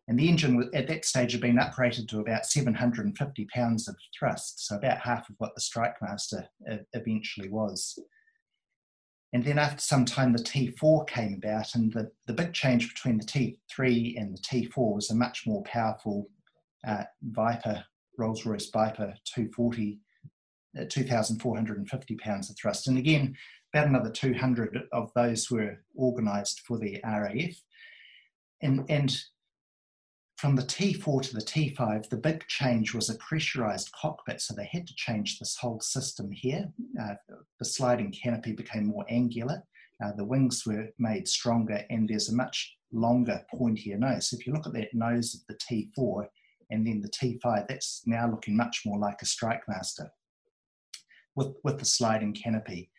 [0.09, 4.66] And the engine at that stage had been uprated to about 750 pounds of thrust,
[4.66, 7.98] so about half of what the Strike Master uh, eventually was.
[9.34, 13.18] And then after some time, the T4 came about, and the, the big change between
[13.18, 16.30] the T3 and the T4 was a much more powerful
[16.86, 17.84] uh, Viper,
[18.16, 20.07] Rolls Royce Viper 240, uh,
[20.88, 22.88] 2,450 pounds of thrust.
[22.88, 23.36] And again,
[23.72, 27.54] about another 200 of those were organised for the RAF.
[28.62, 29.16] And, and
[30.36, 34.40] from the T4 to the T5, the big change was a pressurized cockpit.
[34.40, 36.68] So they had to change this whole system here.
[37.00, 37.14] Uh,
[37.58, 39.62] the sliding canopy became more angular.
[40.02, 44.30] Uh, the wings were made stronger and there's a much longer pointier nose.
[44.30, 45.58] So if you look at that nose of the
[45.98, 46.26] T4
[46.70, 50.08] and then the T5, that's now looking much more like a Strike Master
[51.39, 52.91] with, with the sliding canopy.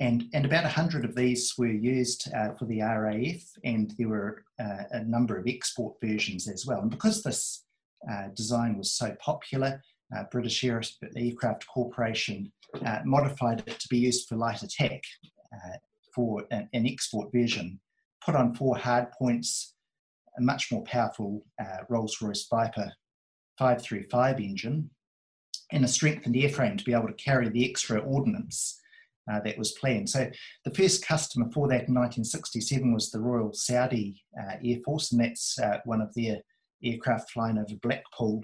[0.00, 4.44] And, and about 100 of these were used uh, for the RAF, and there were
[4.60, 6.80] uh, a number of export versions as well.
[6.80, 7.64] And because this
[8.10, 9.80] uh, design was so popular,
[10.16, 10.82] uh, British Air,
[11.14, 12.50] Aircraft Corporation
[12.84, 15.02] uh, modified it to be used for light attack
[15.54, 15.76] uh,
[16.12, 17.78] for an, an, export version,
[18.24, 19.74] put on four hard points,
[20.38, 22.92] a much more powerful uh, Rolls-Royce Viper
[23.58, 24.90] 535 engine
[25.72, 28.80] and a strengthened airframe to be able to carry the extra ordnance
[29.30, 30.08] uh, that was planned.
[30.08, 30.30] So
[30.64, 35.20] the first customer for that in 1967 was the Royal Saudi uh, Air Force, and
[35.20, 36.38] that's uh, one of their
[36.84, 38.42] aircraft flying over Blackpool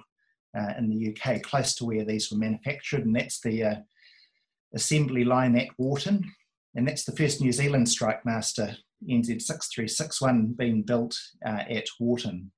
[0.59, 3.77] uh, in the UK, close to where these were manufactured, and that's the uh,
[4.75, 6.25] assembly line at Warton,
[6.75, 8.77] and that's the first New Zealand Strike Master
[9.09, 12.51] NZ6361 being built uh, at Warton.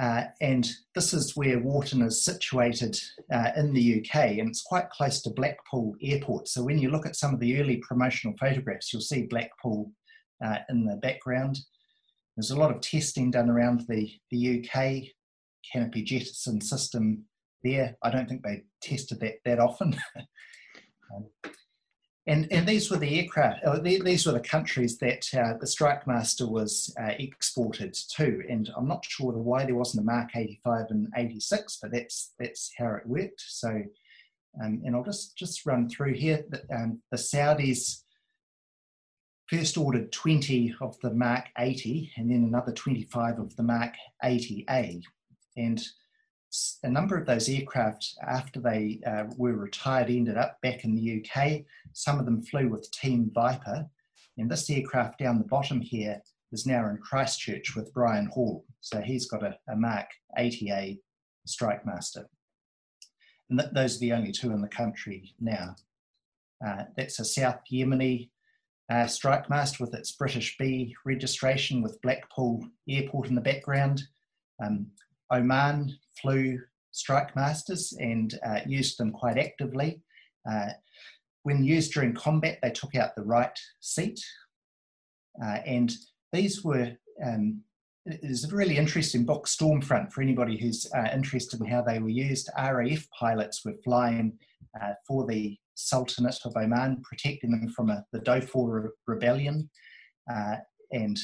[0.00, 2.98] Uh, and this is where Warton is situated
[3.32, 6.48] uh, in the UK, and it's quite close to Blackpool Airport.
[6.48, 9.92] So when you look at some of the early promotional photographs, you'll see Blackpool
[10.44, 11.58] uh, in the background.
[12.36, 15.04] There's a lot of testing done around the, the UK
[15.72, 17.24] canopy jettison system
[17.62, 17.96] there.
[18.02, 19.96] I don't think they tested that that often.
[21.14, 21.26] um,
[22.26, 26.06] and, and these were the aircraft, uh, these were the countries that uh, the Strike
[26.06, 28.42] Master was uh, exported to.
[28.48, 32.72] And I'm not sure why there wasn't a Mark 85 and 86, but that's, that's
[32.78, 33.44] how it worked.
[33.46, 33.68] So,
[34.62, 36.44] um, and I'll just, just run through here.
[36.74, 38.04] Um, the Saudis
[39.46, 43.92] first ordered 20 of the Mark 80 and then another 25 of the Mark
[44.24, 45.02] 80A.
[45.58, 45.82] And
[46.82, 51.24] a number of those aircraft, after they uh, were retired, ended up back in the
[51.24, 51.62] UK.
[51.92, 53.86] Some of them flew with Team Viper.
[54.36, 56.20] And this aircraft down the bottom here
[56.52, 58.64] is now in Christchurch with Brian Hall.
[58.80, 60.06] So he's got a, a Mark
[60.38, 60.98] 80A
[61.46, 62.28] Strike Master.
[63.50, 65.76] And th- those are the only two in the country now.
[66.64, 68.30] Uh, that's a South Yemeni
[68.90, 74.02] uh, Strike Master with its British B registration with Blackpool Airport in the background.
[74.62, 74.86] Um,
[75.32, 76.58] Oman flew
[76.92, 80.00] strike masters and uh, used them quite actively.
[80.48, 80.68] Uh,
[81.42, 84.20] when used during combat, they took out the right seat.
[85.42, 85.92] Uh, and
[86.32, 86.92] these were,
[87.24, 87.62] um,
[88.06, 92.08] there's a really interesting book, Stormfront, for anybody who's uh, interested in how they were
[92.08, 92.48] used.
[92.56, 94.38] RAF pilots were flying
[94.80, 99.68] uh, for the Sultanate of Oman, protecting them from a, the Dhofar rebellion.
[100.32, 100.56] Uh,
[100.92, 101.18] and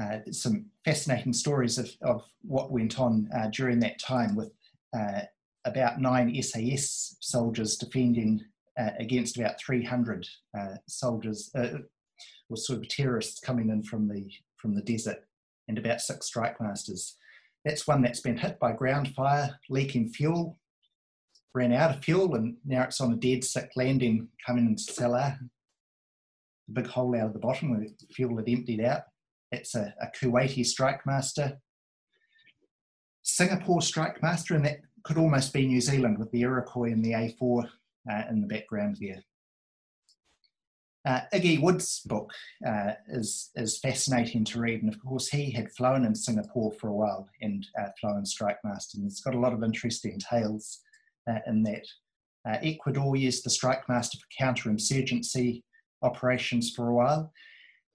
[0.00, 4.52] uh, some fascinating stories of, of what went on uh, during that time with
[4.96, 5.20] uh,
[5.64, 8.40] about nine SAS soldiers defending
[8.78, 10.26] uh, against about 300
[10.58, 15.24] uh, soldiers or sort of terrorists coming in from the from the desert
[15.68, 17.16] and about six strike masters.
[17.64, 20.58] That's one that's been hit by ground fire, leaking fuel,
[21.54, 25.38] ran out of fuel, and now it's on a dead stick landing coming into Salalah.
[26.68, 29.02] The big hole out of the bottom where fuel had emptied out.
[29.52, 31.58] It's a, a Kuwaiti strike master.
[33.22, 37.12] Singapore strike master, and that could almost be New Zealand with the Iroquois and the
[37.12, 37.68] A4
[38.10, 39.22] uh, in the background there.
[41.04, 42.32] Uh, Iggy Wood's book
[42.66, 46.88] uh, is, is fascinating to read, and of course, he had flown in Singapore for
[46.88, 50.80] a while and uh, flown Strike Master, and it's got a lot of interesting tales
[51.28, 51.84] uh, in that.
[52.48, 55.62] Uh, Ecuador used the Strike Master for counterinsurgency
[56.02, 57.32] operations for a while,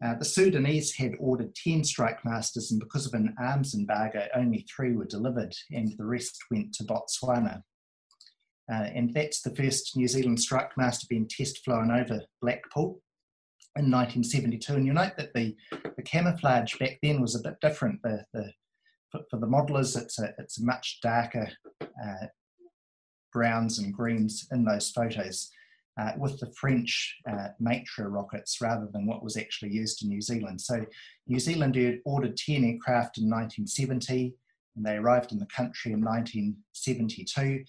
[0.03, 4.65] uh, the Sudanese had ordered 10 strike masters, and because of an arms embargo, only
[4.73, 7.61] three were delivered, and the rest went to Botswana.
[8.71, 13.01] Uh, and that's the first New Zealand strike master being test flown over Blackpool
[13.75, 14.73] in 1972.
[14.73, 15.55] And you note that the,
[15.95, 17.99] the camouflage back then was a bit different.
[18.03, 18.51] The, the,
[19.11, 21.49] for, for the modelers, it's a, it's a much darker
[21.81, 22.27] uh,
[23.31, 25.49] browns and greens in those photos
[25.99, 30.21] uh, with the French uh, Matra rockets rather than what was actually used in New
[30.21, 30.61] Zealand.
[30.61, 30.85] So
[31.27, 34.33] New Zealand ordered 10 aircraft in 1970
[34.75, 37.63] and they arrived in the country in 1972.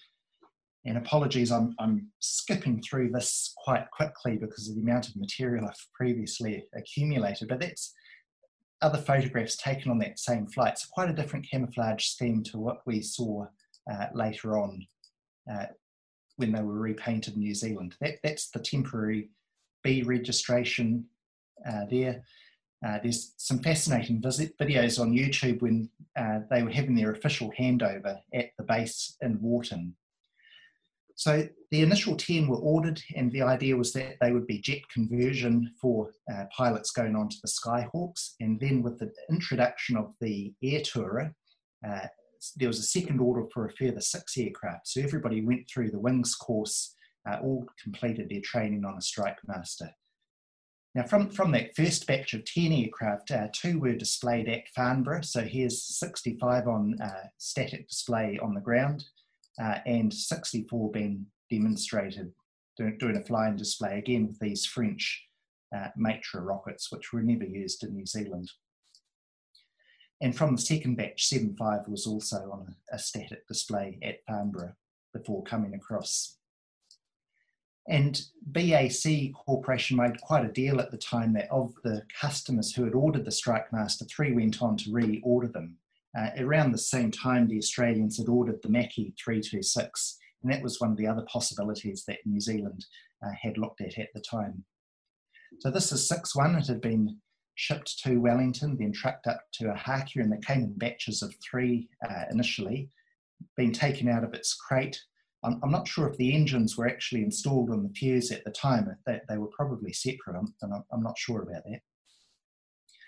[0.85, 5.65] And apologies, I'm, I'm skipping through this quite quickly because of the amount of material
[5.65, 7.93] I've previously accumulated, but that's
[8.81, 10.79] other photographs taken on that same flight.
[10.79, 13.45] So quite a different camouflage scheme to what we saw
[13.91, 14.85] uh, later on
[15.51, 15.65] uh,
[16.39, 17.95] when they were repainted in New Zealand.
[18.01, 19.29] That, that's the temporary
[19.83, 21.05] B registration
[21.67, 22.23] uh, there.
[22.85, 27.51] Uh, there's some fascinating visit videos on YouTube when uh, they were having their official
[27.59, 29.95] handover at the base in Warton.
[31.15, 34.79] So the initial 10 were ordered, and the idea was that they would be jet
[34.89, 38.35] conversion for uh, pilots going on to the Skyhawks.
[38.39, 41.33] And then with the introduction of the Air Tourer,
[41.85, 42.07] uh,
[42.55, 44.87] there was a second order for a further six aircraft.
[44.87, 46.95] So everybody went through the wings course,
[47.29, 49.91] uh, all completed their training on a Strike Master.
[50.95, 55.21] Now, from, from that first batch of 10 aircraft, uh, two were displayed at Farnborough.
[55.21, 59.05] So here's 65 on uh, static display on the ground
[59.61, 62.31] uh, and 64 being demonstrated
[62.77, 65.27] doing, doing, a flying display again with these French
[65.75, 68.49] uh, Matra rockets, which were never used in New Zealand.
[70.21, 74.73] And from the second batch, 7.5 was also on a, static display at Farnborough
[75.13, 76.35] before coming across.
[77.87, 82.83] And BAC Corporation made quite a deal at the time that of the customers who
[82.83, 85.77] had ordered the Strike Master 3 went on to reorder them.
[86.17, 90.79] Uh, around the same time, the Australians had ordered the Macchi 326, and that was
[90.79, 92.85] one of the other possibilities that New Zealand
[93.25, 94.63] uh, had looked at at the time.
[95.59, 96.59] So this is 6.1.
[96.59, 97.17] It had been
[97.59, 101.89] shipped to Wellington, then trucked up to Ohakea, and they came in batches of three
[102.09, 102.89] uh, initially,
[103.57, 104.97] being taken out of its crate.
[105.43, 108.51] I'm, I'm, not sure if the engines were actually installed on the piers at the
[108.51, 108.95] time.
[109.05, 111.81] They, they were probably separate, and I'm, I'm, not sure about that.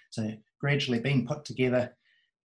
[0.09, 0.29] So
[0.59, 1.95] gradually being put together,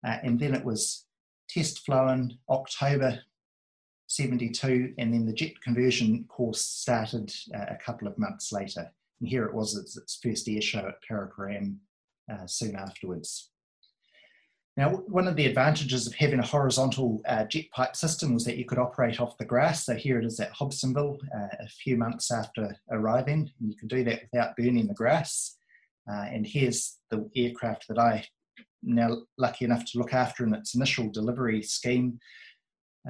[0.06, 1.06] uh, and then it was
[1.48, 3.18] test flown October
[4.06, 8.92] 72, and then the jet conversion course started uh, a couple of months later.
[9.18, 11.78] And here it was its, its first air show at Paraparaumu
[12.32, 13.50] uh, soon afterwards.
[14.76, 18.58] Now, one of the advantages of having a horizontal uh, jet pipe system was that
[18.58, 19.86] you could operate off the grass.
[19.86, 23.50] So here it is at Hobsonville uh, a few months after arriving.
[23.58, 25.56] And you can do that without burning the grass.
[26.10, 28.26] Uh, and here's the aircraft that I
[28.82, 32.20] now lucky enough to look after in its initial delivery scheme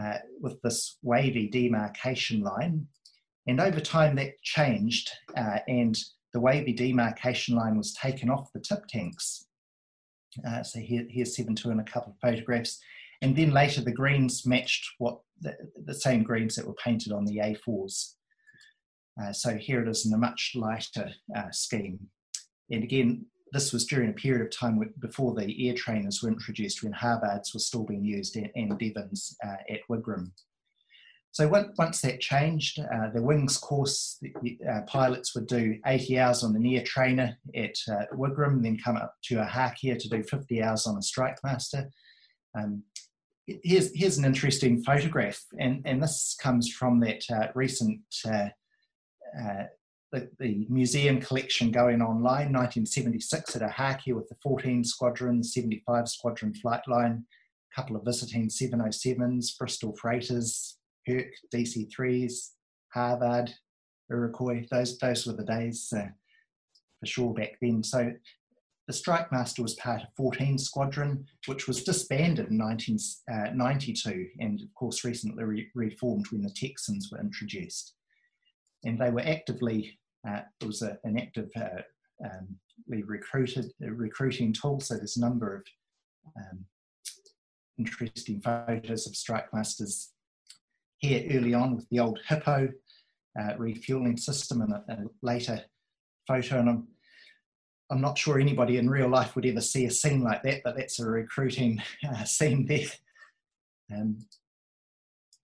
[0.00, 2.86] uh, with this wavy demarcation line.
[3.48, 5.96] And over time that changed uh, and
[6.36, 9.46] the wavy demarcation line was taken off the tip tanks.
[10.46, 12.78] Uh, so here, here's 7.2 and a couple of photographs.
[13.22, 15.56] And then later the greens matched what the,
[15.86, 18.16] the same greens that were painted on the A4s.
[19.18, 21.98] Uh, so here it is in a much lighter uh, scheme.
[22.70, 26.82] And again, this was during a period of time before the air trainers were introduced
[26.82, 30.32] when Harvards were still being used and Devons uh, at Wigram.
[31.36, 36.42] So once that changed, uh, the wings course, the, uh, pilots would do 80 hours
[36.42, 40.62] on the near trainer at uh, Wigram, then come up to Ohakea to do 50
[40.62, 41.90] hours on a Strike Master.
[42.58, 42.84] Um,
[43.46, 48.48] here's, here's an interesting photograph, and, and this comes from that uh, recent uh,
[49.38, 49.64] uh,
[50.12, 56.54] the, the, museum collection going online, 1976 at Ohakea with the 14 Squadron, 75 Squadron
[56.54, 57.26] flight line,
[57.70, 62.50] a couple of visiting 707s, Bristol freighters, Herc, DC3s,
[62.92, 63.52] Harvard,
[64.10, 64.66] Iroquois.
[64.70, 66.08] Those those were the days uh,
[67.00, 67.82] for sure back then.
[67.82, 68.12] So
[68.86, 74.62] the Strike Master was part of 14 Squadron, which was disbanded in 1992 uh, and,
[74.62, 77.94] of course, recently re- reformed when the Texans were introduced.
[78.84, 79.98] And they were actively,
[80.28, 81.82] uh, it was a, an active uh,
[82.24, 82.56] um,
[82.88, 84.78] recruited recruiting tool.
[84.80, 85.62] So there's a number of
[86.36, 86.64] um,
[87.78, 90.12] interesting photos of Strike Masters
[90.98, 92.68] here early on with the old Hippo
[93.38, 95.60] uh, refueling system and a, a, later
[96.26, 96.60] photo.
[96.60, 96.88] And I'm,
[97.90, 100.76] I'm not sure anybody in real life would ever see a scene like that, but
[100.76, 102.86] that's a recruiting uh, scene there.
[103.94, 104.18] Um,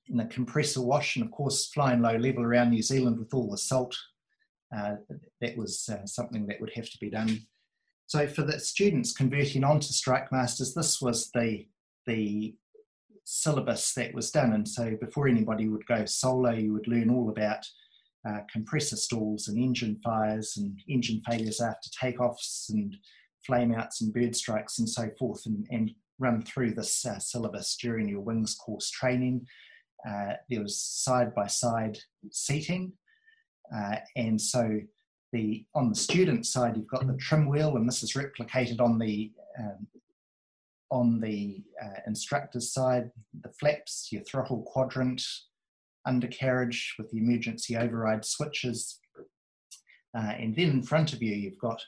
[0.09, 3.51] in the compressor wash, and of course, flying low level around New Zealand with all
[3.51, 3.97] the salt,
[4.77, 4.97] uh,
[5.41, 7.41] that was uh, something that would have to be done.
[8.07, 11.67] So, for the students converting onto Strike Masters, this was the
[12.07, 12.55] the
[13.25, 14.53] syllabus that was done.
[14.53, 17.67] And so before anybody would go solo, you would learn all about
[18.29, 22.97] uh, compressor stalls and engine fires and engine failures after takeoffs and
[23.49, 28.09] flameouts and bird strikes and so forth, and, and run through this uh, syllabus during
[28.09, 29.45] your wings course training.
[30.09, 31.99] Uh, there was side by side
[32.31, 32.93] seating,
[33.77, 34.81] uh, and so
[35.33, 38.99] the on the student side you've got the trim wheel, and this is replicated on
[38.99, 39.87] the um,
[40.93, 43.11] on the uh, instructor's side,
[43.41, 45.23] the flaps, your throttle quadrant,
[46.07, 49.01] undercarriage with the emergency override switches.
[50.15, 51.83] Uh, and then in front of you, you've got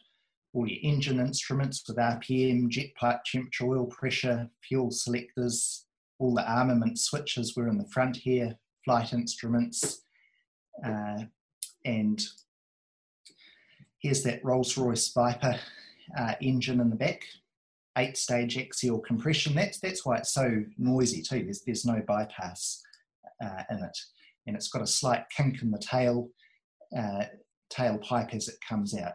[0.54, 5.84] all your engine instruments with RPM, jet pipe temperature, oil pressure, fuel selectors,
[6.18, 8.56] all the armament switches were in the front here,
[8.86, 10.00] flight instruments,
[10.82, 11.24] uh,
[11.84, 12.24] and
[13.98, 15.58] here's that Rolls-Royce Viper
[16.18, 17.22] uh, engine in the back
[17.98, 19.54] eight stage axial compression.
[19.54, 21.44] That's, that's why it's so noisy too.
[21.44, 22.82] There's, there's no bypass
[23.42, 23.98] uh, in it.
[24.46, 26.28] And it's got a slight kink in the tail,
[26.96, 27.24] uh,
[27.70, 29.14] tail pipe as it comes out.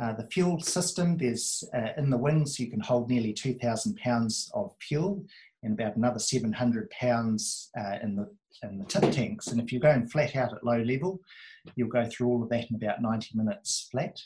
[0.00, 4.50] Uh, the fuel system, there's uh, in the wings, you can hold nearly 2,000 pounds
[4.54, 5.24] of fuel
[5.64, 8.30] and about another 700 pounds uh, in, the,
[8.62, 9.48] in the tip tanks.
[9.48, 11.20] And if you're going flat out at low level,
[11.74, 14.16] you'll go through all of that in about 90 minutes flat.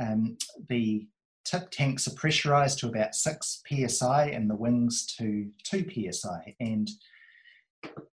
[0.00, 0.36] Um,
[0.68, 1.06] the
[1.44, 6.54] tip tanks are pressurized to about 6 psi and the wings to 2 psi.
[6.60, 6.88] And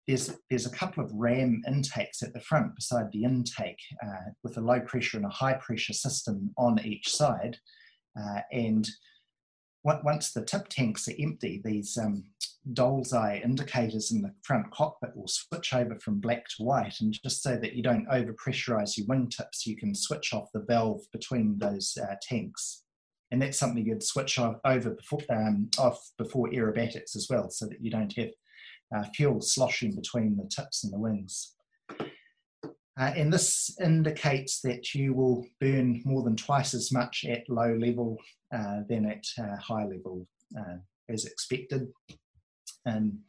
[0.08, 4.58] there's, there's a couple of ram intakes at the front beside the intake uh, with
[4.58, 7.58] a low pressure and a high pressure system on each side.
[8.20, 8.90] Uh, and
[9.84, 12.24] once the tip tanks are empty, these um,
[12.74, 16.96] doll's eye indicators in the front cockpit will switch over from black to white.
[17.00, 20.66] And just so that you don't over pressurize your wingtips, you can switch off the
[20.68, 22.84] valve between those uh, tanks.
[23.32, 27.82] And that's something you'd switch over before, um, off before aerobatics as well, so that
[27.82, 28.30] you don't have
[28.96, 31.54] uh, fuel sloshing between the tips and the wings.
[33.00, 37.76] Uh, and this indicates that you will burn more than twice as much at low
[37.76, 38.18] level
[38.56, 40.26] uh, than at uh, high level
[40.58, 40.78] uh,
[41.10, 41.88] as expected.
[42.88, 43.20] Um,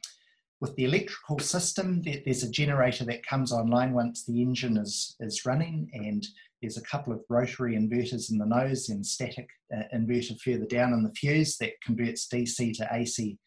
[0.61, 5.45] with the electrical system, there's a generator that comes online once the engine is, is
[5.47, 6.27] running, and
[6.61, 10.93] there's a couple of rotary inverters in the nose and static uh, inverter further down
[10.93, 13.39] in the fuse that converts DC to AC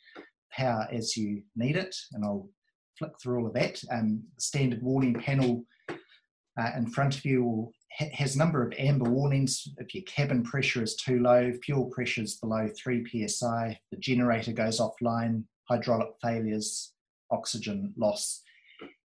[0.51, 1.95] power as you need it.
[2.13, 2.49] And I'll
[2.97, 3.81] flick through all of that.
[3.91, 7.71] Um, standard warning panel uh, in front of you
[8.13, 9.67] has a number of amber warnings.
[9.77, 14.53] If your cabin pressure is too low, fuel pressure is below 3 psi, the generator
[14.53, 16.93] goes offline, hydraulic failures,
[17.31, 18.43] oxygen loss.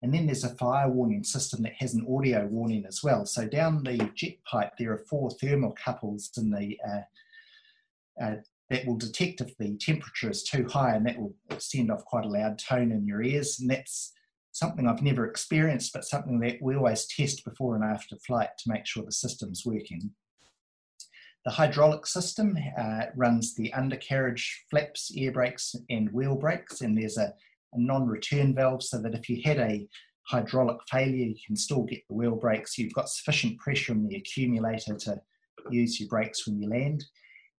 [0.03, 3.25] And then there's a fire warning system that has an audio warning as well.
[3.25, 8.35] So down the jet pipe, there are four thermocouples in the uh, uh,
[8.69, 12.25] that will detect if the temperature is too high, and that will send off quite
[12.25, 13.59] a loud tone in your ears.
[13.61, 14.11] And that's
[14.51, 18.71] something I've never experienced, but something that we always test before and after flight to
[18.71, 20.11] make sure the system's working.
[21.45, 27.17] The hydraulic system uh, runs the undercarriage flaps, air brakes, and wheel brakes, and there's
[27.17, 27.33] a,
[27.77, 29.87] non-return valve so that if you had a
[30.27, 32.77] hydraulic failure, you can still get the wheel brakes.
[32.77, 35.21] You've got sufficient pressure in the accumulator to
[35.69, 37.03] use your brakes when you land.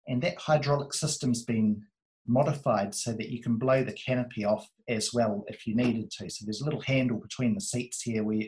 [0.06, 1.82] And that hydraulic system's been
[2.26, 6.30] modified so that you can blow the canopy off as well if you needed to.
[6.30, 8.42] So there's a little handle between the seats here where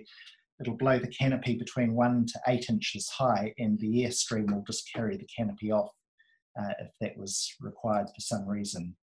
[0.60, 4.90] it'll blow the canopy between one to eight inches high, and the airstream will just
[4.92, 5.90] carry the canopy off
[6.58, 8.96] uh, if that was required for some reason.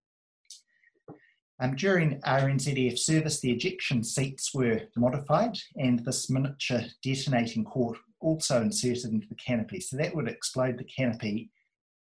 [1.59, 8.61] Um, during RNZAF service, the ejection seats were modified, and this miniature detonating cord also
[8.61, 9.79] inserted into the canopy.
[9.79, 11.51] So that would explode the canopy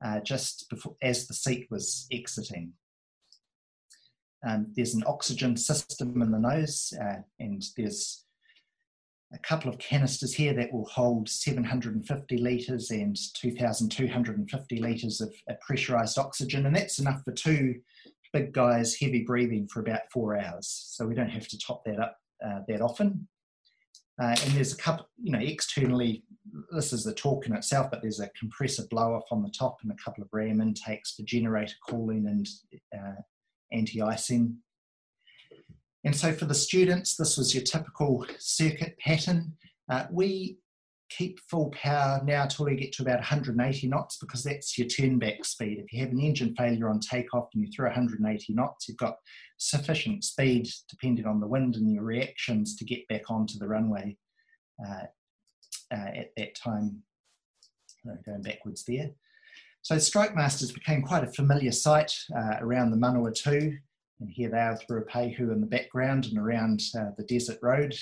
[0.05, 2.73] uh, just before, as the seat was exiting.
[4.47, 8.25] Um, there's an oxygen system in the nose, uh, and there's
[9.33, 15.33] a couple of canisters here that will hold 750 litres and 2,250 litres of
[15.69, 17.81] pressurised oxygen, and that's enough for two
[18.33, 20.69] big guys heavy breathing for about four hours.
[20.91, 23.29] So we don't have to top that up uh, that often.
[24.21, 26.23] Uh, and there's a couple, you know, externally,
[26.73, 29.79] this is the talk in itself, but there's a compressor blow off on the top
[29.83, 32.47] and a couple of ram intakes for generator cooling and
[32.95, 33.21] uh,
[33.73, 34.57] anti icing.
[36.05, 39.55] And so for the students, this was your typical circuit pattern.
[39.91, 40.59] Uh, we
[41.11, 45.19] keep full power now till you get to about 180 knots because that's your turn
[45.19, 45.79] back speed.
[45.79, 49.17] If you have an engine failure on takeoff and you throw 180 knots, you've got
[49.59, 54.17] sufficient speed, depending on the wind and your reactions, to get back onto the runway
[54.87, 55.05] uh,
[55.93, 57.03] uh, at that time.
[58.25, 59.11] Going backwards there.
[59.83, 63.77] So Strike Masters became quite a familiar sight uh, around the Manawatu
[64.21, 67.95] and here they are through Ruapehu in the background and around uh, the desert road.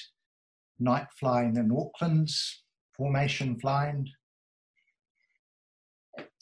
[0.80, 2.30] Night flying in Auckland,
[2.98, 4.06] formation flying.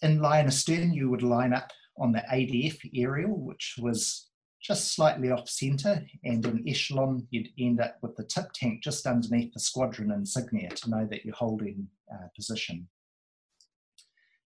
[0.03, 4.29] In line astern, you would line up on the ADF aerial, which was
[4.61, 9.07] just slightly off centre, and in echelon, you'd end up with the tip tank just
[9.07, 12.89] underneath the squadron insignia to know that you're holding uh, position.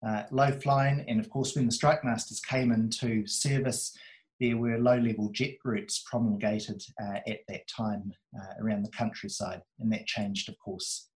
[0.07, 3.98] Uh, low flying, and of course, when the Strike Masters came into service,
[4.40, 9.61] there were low level jet routes promulgated uh, at that time uh, around the countryside,
[9.80, 11.10] and that changed, of course.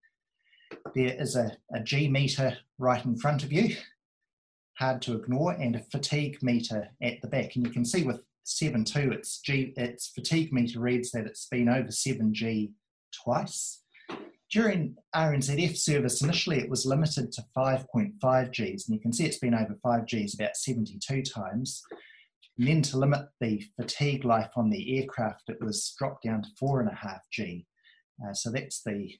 [0.96, 3.76] There is a, a G meter right in front of you,
[4.78, 7.56] hard to ignore, and a fatigue meter at the back.
[7.56, 11.70] And you can see with 7.2, its, G, its fatigue meter reads that it's been
[11.70, 12.72] over 7G
[13.24, 13.84] twice.
[14.52, 18.16] During RNZAF service, initially it was limited to 5.5
[18.52, 21.84] Gs, and you can see it's been over 5 Gs about 72 times.
[22.58, 26.50] And then to limit the fatigue life on the aircraft, it was dropped down to
[26.60, 27.68] four and a half G.
[28.22, 29.14] Uh, so that's the,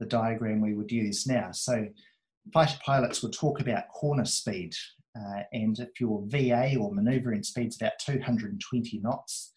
[0.00, 1.50] the diagram we would use now.
[1.52, 1.86] So
[2.52, 4.74] fighter pilots would talk about corner speed.
[5.16, 9.52] Uh, and if your VA or maneuvering speed is about 220 knots,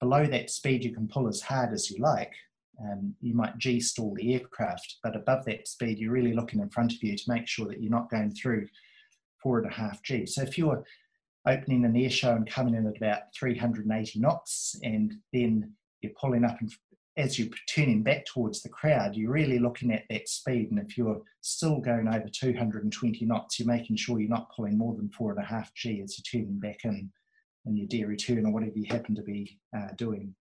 [0.00, 2.32] below that speed you can pull as hard as you like.
[2.80, 6.68] Um, you might G stall the aircraft, but above that speed, you're really looking in
[6.68, 8.66] front of you to make sure that you're not going through
[9.42, 10.26] four and a half G.
[10.26, 10.84] So if you're
[11.46, 15.72] opening an air show and coming in at about 380 knots, and then
[16.02, 16.70] you're pulling up and
[17.16, 20.70] as you're turning back towards the crowd, you're really looking at that speed.
[20.70, 24.94] And if you're still going over 220 knots, you're making sure you're not pulling more
[24.94, 27.10] than four and a half G as you're turning back in,
[27.64, 30.34] in your derry turn or whatever you happen to be uh, doing.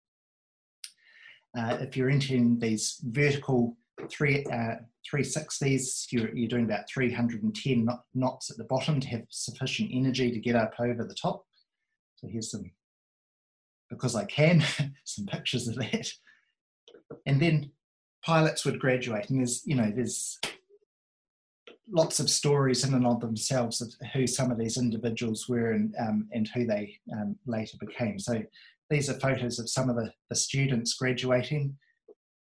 [1.58, 3.78] Uh, if you're entering these vertical
[4.10, 4.76] three, uh,
[5.10, 10.40] 360s, you're, you're doing about 310 knots at the bottom to have sufficient energy to
[10.40, 11.46] get up over the top.
[12.18, 12.70] So here's some,
[13.90, 14.62] because I can,
[15.06, 16.12] some pictures of that
[17.26, 17.72] and then
[18.24, 20.40] pilots would graduate and there's you know there's
[21.90, 25.94] lots of stories in and of themselves of who some of these individuals were and,
[26.00, 28.18] um, and who they um, later became.
[28.18, 28.42] So
[28.90, 31.78] these are photos of some of the, the students graduating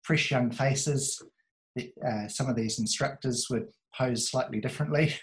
[0.02, 1.22] fresh young faces.
[1.78, 5.16] Uh, some of these instructors would pose slightly differently.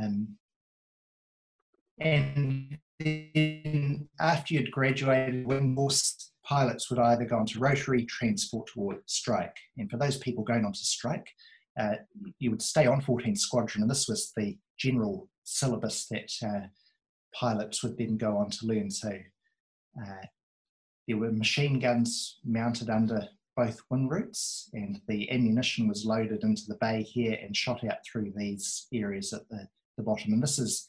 [0.00, 0.36] Um,
[2.00, 8.98] and then after you'd graduated wing course pilots would either go onto rotary, transport, or
[9.06, 9.56] strike.
[9.76, 11.28] And for those people going onto strike,
[11.78, 11.96] uh,
[12.38, 16.66] you would stay on 14 Squadron, and this was the general syllabus that uh,
[17.34, 18.90] pilots would then go on to learn.
[18.90, 19.10] So
[20.00, 20.24] uh,
[21.06, 26.62] there were machine guns mounted under both wing roots, and the ammunition was loaded into
[26.66, 30.32] the bay here and shot out through these areas at the, the bottom.
[30.32, 30.86] And this is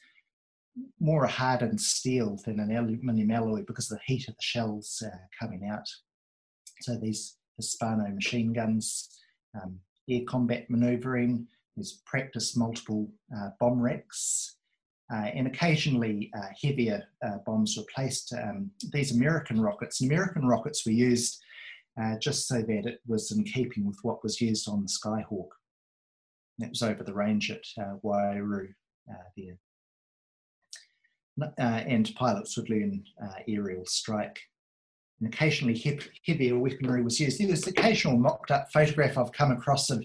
[1.00, 5.16] more hardened steel than an aluminium alloy because of the heat of the shells uh,
[5.38, 5.86] coming out.
[6.82, 9.08] So these Hispano machine guns,
[9.60, 9.78] um,
[10.08, 14.56] air combat manoeuvring, there's practice multiple uh, bomb racks,
[15.12, 18.32] uh, and occasionally uh, heavier uh, bombs were placed.
[18.32, 21.38] Um, these American rockets, American rockets were used
[22.00, 25.48] uh, just so that it was in keeping with what was used on the Skyhawk.
[26.58, 27.64] That was over the range at
[28.04, 28.68] Waiouru
[29.36, 29.58] there
[31.58, 34.40] and pilots would learn uh, aerial strike.
[35.20, 37.38] And occasionally heavier weaponry was used.
[37.38, 40.02] There's occasional mocked up photograph I've come across of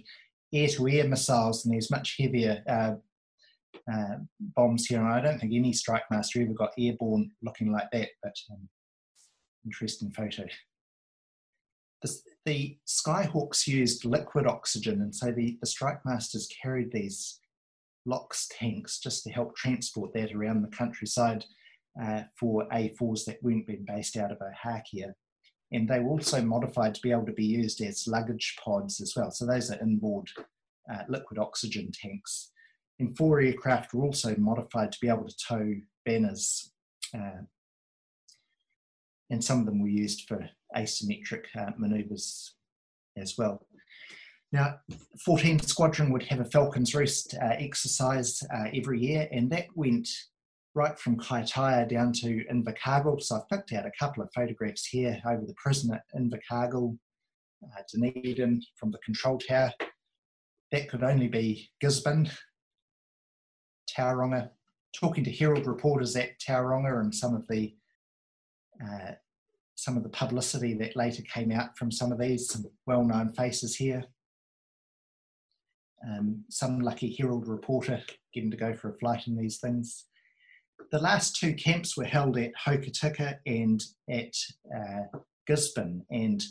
[0.53, 2.95] air to air missiles, and there's much heavier uh,
[3.91, 4.99] uh, bombs here.
[4.99, 8.68] And I don't think any strike master ever got airborne looking like that, but um,
[9.66, 10.45] interesting photo.
[12.02, 12.14] The,
[12.45, 17.40] the Skyhawks used liquid oxygen, and so the, the strike masters carried these
[18.06, 21.45] LOX tanks just to help transport that around the countryside
[22.02, 25.14] uh, for A4s that weren't being based out of Ohakea.
[25.72, 29.14] And they were also modified to be able to be used as luggage pods as
[29.15, 29.32] well.
[29.32, 30.30] So those are inboard
[30.91, 32.52] uh, liquid oxygen tanks.
[32.99, 35.73] And four aircraft were also modified to be able to tow
[36.06, 36.72] banners.
[37.14, 37.41] Uh,
[39.30, 42.56] and some of them were used for asymmetric uh, maneuvers
[43.18, 43.65] as well.
[44.52, 44.80] Now,
[45.26, 50.08] 14 Squadron would have a Falcon's Roost uh, exercise uh, every year, and that went
[50.76, 53.22] right from Kaitaia down to Invercargill.
[53.22, 56.98] So I've picked out a couple of photographs here over the prison at Invercargill,
[57.64, 59.72] uh, Dunedin from the control tower.
[60.72, 62.30] That could only be Gisborne,
[63.90, 64.50] Tauranga,
[64.94, 67.74] talking to Herald reporters at Tauranga and some of the
[68.84, 69.12] uh,
[69.78, 73.76] some of the publicity that later came out from some of these, some well-known faces
[73.76, 74.06] here
[76.07, 78.02] um, some lucky Herald reporter
[78.34, 80.06] getting to go for a flight in these things.
[80.91, 84.34] The last two camps were held at Hokitika and at
[84.76, 85.18] uh,
[85.48, 86.44] Gisborne, and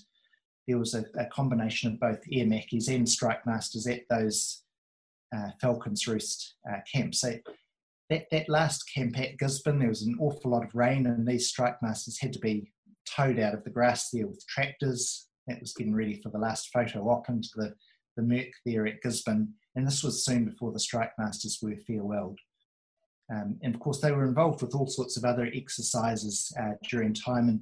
[0.67, 4.63] there was a, a, combination of both Aermacchis and strike masters at those
[5.37, 7.21] uh, Falcons Roost uh, camps.
[7.21, 7.35] So
[8.11, 11.49] that, that last camp at Gisborne, there was an awful lot of rain, and these
[11.49, 12.73] strike masters had to be
[13.07, 15.29] towed out of the grass there with tractors.
[15.47, 17.75] That was getting ready for the last photo op into the
[18.17, 22.39] the Merc there at Gisborne, and this was soon before the strike masters were farewelled.
[23.33, 27.15] Um, and of course, they were involved with all sorts of other exercises uh, during
[27.15, 27.61] time, and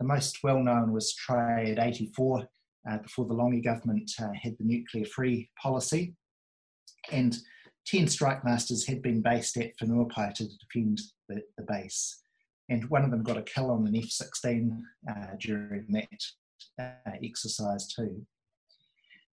[0.00, 2.48] the most well known was Triad 84,
[2.90, 6.14] uh, before the Lange government uh, had the nuclear free policy.
[7.12, 7.36] And
[7.86, 12.22] 10 strike masters had been based at Whenuapai to defend the, the base.
[12.70, 17.10] And one of them got a kill on an F 16 uh, during that uh,
[17.22, 18.26] exercise, too.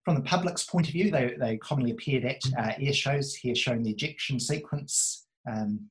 [0.09, 3.55] From the public's point of view, they, they commonly appeared at uh, air shows, here
[3.55, 5.26] showing the ejection sequence.
[5.47, 5.90] Um,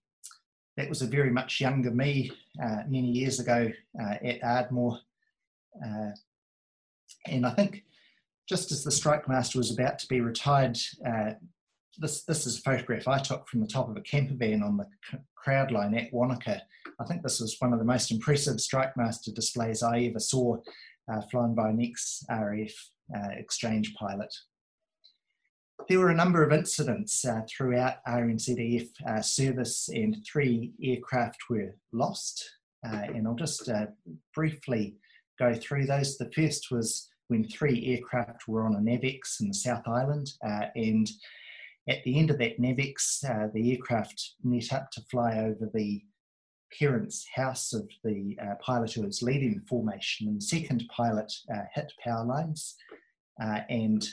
[0.76, 3.70] that was a very much younger me uh, many years ago
[4.02, 4.98] uh, at Ardmore.
[5.86, 6.10] Uh,
[7.28, 7.84] and I think
[8.50, 11.34] just as the strike master was about to be retired, uh,
[12.00, 14.78] this, this is a photograph I took from the top of a camper van on
[14.78, 14.88] the
[15.36, 16.64] crowd line at Wanaka.
[17.00, 20.58] I think this was one of the most impressive strike master displays I ever saw
[21.08, 22.74] uh, flown by an ex-RAF
[23.16, 24.34] uh, exchange pilot.
[25.88, 31.76] There were a number of incidents uh, throughout RNZAF uh, service, and three aircraft were
[31.94, 32.50] lost.
[32.84, 33.70] and I'll just
[34.34, 34.98] briefly
[35.38, 36.18] go through those.
[36.18, 40.68] The first was when three aircraft were on a NAVX in the South Island, uh,
[40.76, 41.10] and
[41.90, 46.02] at the end of that NAVX, uh, the aircraft met up to fly over the
[46.78, 51.32] parents' house of the uh, pilot who was leading the formation, and the second pilot
[51.54, 52.76] uh, hit power lines,
[53.42, 54.08] uh, and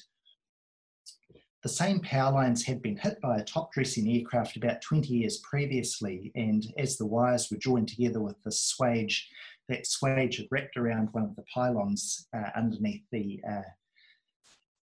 [1.65, 5.39] the same power lines had been hit by a top dressing aircraft about 20 years
[5.39, 9.23] previously, and as the wires were joined together with the swage,
[9.71, 13.63] that swage had wrapped around one of the pylons uh, underneath the uh,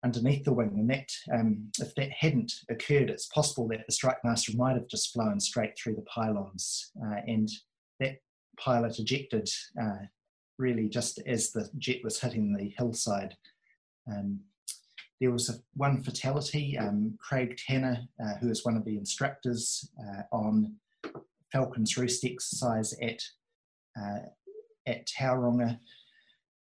[0.03, 4.18] underneath the wing, and that um, if that hadn't occurred, it's possible that the strike
[4.23, 7.47] master might have just flown straight through the pylons, uh, and
[7.99, 8.18] that
[8.57, 9.47] pilot ejected
[9.80, 10.05] uh,
[10.57, 13.35] really just as the jet was hitting the hillside.
[14.10, 14.41] Um,
[15.19, 16.78] there was a, one fatality.
[16.78, 20.76] Um, Craig Tanner, uh, who is one of the instructors uh, on
[21.52, 23.22] Falcon's Roost exercise at
[23.99, 24.19] uh,
[24.88, 25.80] at Tauranga,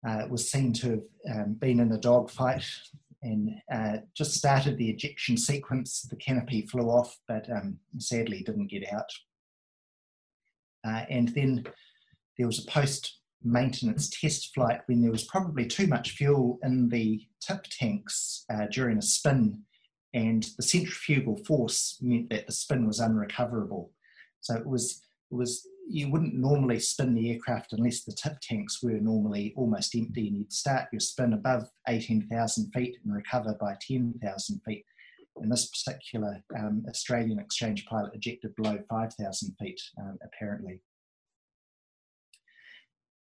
[0.07, 2.65] uh, was seen to have um, been in a dogfight
[3.23, 6.03] and uh, just started the ejection sequence.
[6.03, 9.11] The canopy flew off, but um, sadly didn't get out.
[10.87, 11.65] Uh, and then
[12.37, 16.89] there was a post maintenance test flight when there was probably too much fuel in
[16.89, 19.63] the tip tanks uh, during a spin,
[20.15, 23.91] and the centrifugal force meant that the spin was unrecoverable.
[24.41, 28.83] So it was it was you wouldn't normally spin the aircraft unless the tip tanks
[28.83, 33.77] were normally almost empty, and you'd start your spin above 18,000 feet and recover by
[33.87, 34.85] 10,000 feet.
[35.37, 40.81] And this particular um, Australian exchange pilot ejected below 5,000 feet, um, apparently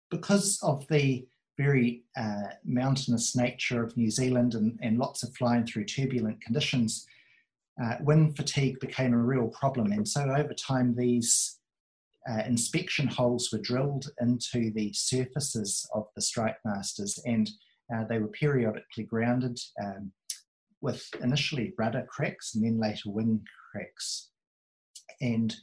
[0.09, 1.27] because of the
[1.57, 7.07] very uh, mountainous nature of New Zealand and, and, lots of flying through turbulent conditions,
[7.81, 9.91] uh, wind fatigue became a real problem.
[9.91, 11.57] And so over time, these
[12.29, 17.49] uh, inspection holes were drilled into the surfaces of the strike masters and
[17.93, 20.11] uh, they were periodically grounded um,
[20.81, 24.29] with initially rudder cracks and then later wing cracks.
[25.21, 25.55] And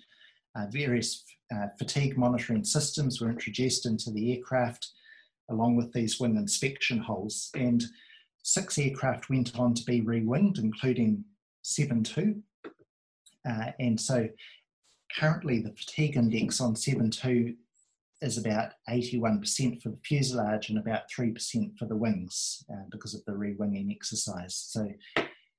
[0.56, 1.24] uh, various
[1.55, 4.89] uh, fatigue monitoring systems were introduced into the aircraft
[5.51, 7.51] along with these wing inspection holes.
[7.55, 7.85] And
[8.43, 11.24] six aircraft went on to be re-winged, including
[11.64, 12.40] 7-2.
[13.48, 14.28] Uh, and so
[15.18, 17.56] currently the fatigue index on 7-2
[18.22, 23.22] is about 81% for the fuselage and about 3% for the wings uh, because of
[23.26, 24.55] the re-winging exercise.
[24.68, 24.89] So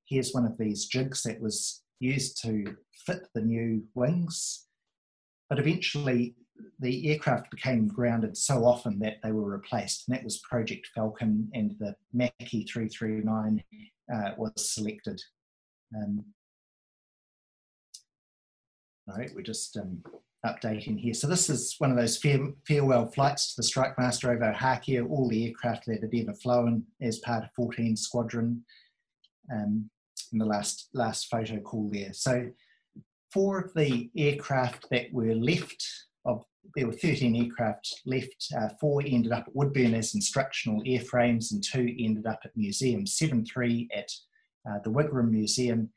[0.06, 4.65] here's one of these jigs that was used to fit the new wings
[5.50, 6.36] but eventually,
[6.80, 11.50] the aircraft became grounded so often that they were replaced, and that was Project Falcon,
[11.54, 13.64] and the Macchi 339
[14.14, 15.22] uh, was selected.
[15.96, 16.26] Um,
[19.08, 20.04] right, we're just um,
[20.46, 21.14] updating here.
[21.14, 25.10] So this is one of those fare, farewell flights to the Strike Master over Hakia,
[25.10, 28.64] all the aircraft that had ever flown as part of 14 Squadron.
[29.54, 29.90] Um,
[30.32, 32.14] in the last last photo call there.
[32.14, 32.50] So
[33.36, 35.86] four of the aircraft that were left
[36.24, 38.48] of there were 13 aircraft left.
[38.58, 43.18] Uh, four ended up at Woodbourne as instructional airframes, and two ended up at museums.
[43.18, 44.10] Seven three at
[44.68, 45.90] uh, the Wigram Museum,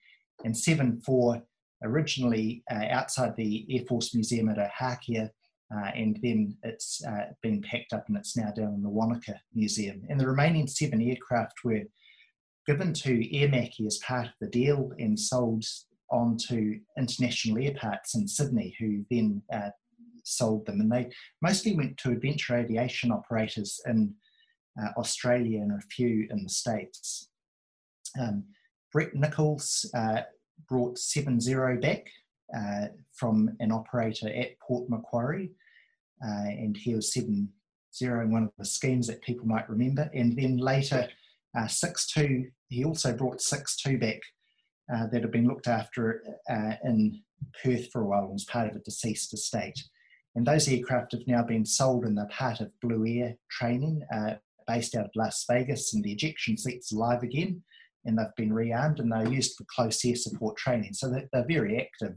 [0.44, 1.40] and seven four
[1.85, 5.31] originally uh, outside the Air Force Museum at Ohakea,
[5.73, 9.40] uh, and then it's uh, been packed up and it's now down in the Wanaka
[9.55, 10.02] Museum.
[10.09, 11.82] And the remaining seven aircraft were
[12.66, 15.65] given to Aermacchi as part of the deal and sold
[16.10, 19.70] onto international airparts in Sydney, who then uh,
[20.24, 20.80] sold them.
[20.80, 21.10] And they
[21.43, 24.14] mostly went to adventure aviation operators in
[24.80, 27.28] uh, Australia and a few in the States.
[28.20, 28.44] Um,
[28.93, 30.22] Brett Nichols uh,
[30.68, 31.39] brought 7
[31.80, 32.06] back
[32.56, 35.52] uh, from an operator at Port Macquarie,
[36.24, 37.48] uh, and he was 7
[38.01, 40.09] in one of the schemes that people might remember.
[40.14, 41.09] And then later,
[41.59, 44.20] uh, 6 2, he also brought 6 2 back
[44.93, 47.20] uh, that had been looked after uh, in
[47.62, 49.78] Perth for a while and was part of a deceased estate.
[50.35, 54.35] And those aircraft have now been sold and they're part of Blue Air training uh,
[54.66, 57.62] based out of Las Vegas, and the ejection seats live again.
[58.05, 60.94] And they've been rearmed and they're used for close air support training.
[60.94, 62.16] So they're, they're very active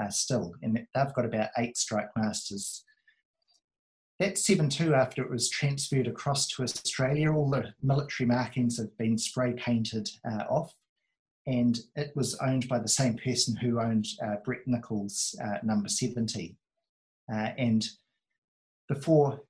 [0.00, 0.52] uh, still.
[0.62, 2.84] And they've got about eight strike masters
[4.22, 9.18] that 7.2, after it was transferred across to Australia, all the military markings have been
[9.18, 10.72] spray painted uh, off
[11.46, 15.88] and it was owned by the same person who owned uh, Brett Nichols' uh, number
[15.88, 16.56] 70.
[17.32, 17.84] Uh, and
[18.88, 19.40] before,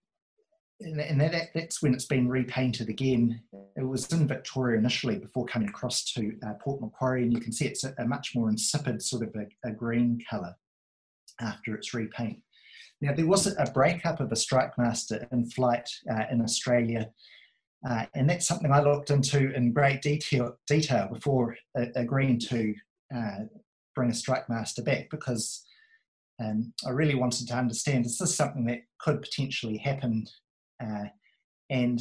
[0.80, 3.40] and that, that's when it's been repainted again.
[3.76, 7.52] It was in Victoria initially before coming across to uh, Port Macquarie, and you can
[7.52, 10.56] see it's a, a much more insipid sort of a, a green colour
[11.40, 12.40] after its repaint.
[13.00, 17.10] Now, there was a breakup of a strike master in flight uh, in Australia,
[17.88, 22.74] uh, and that's something I looked into in great detail, detail before uh, agreeing to
[23.14, 23.38] uh,
[23.94, 25.64] bring a strike master back because
[26.42, 30.26] um, I really wanted to understand is this something that could potentially happen?
[30.82, 31.06] Uh,
[31.70, 32.00] and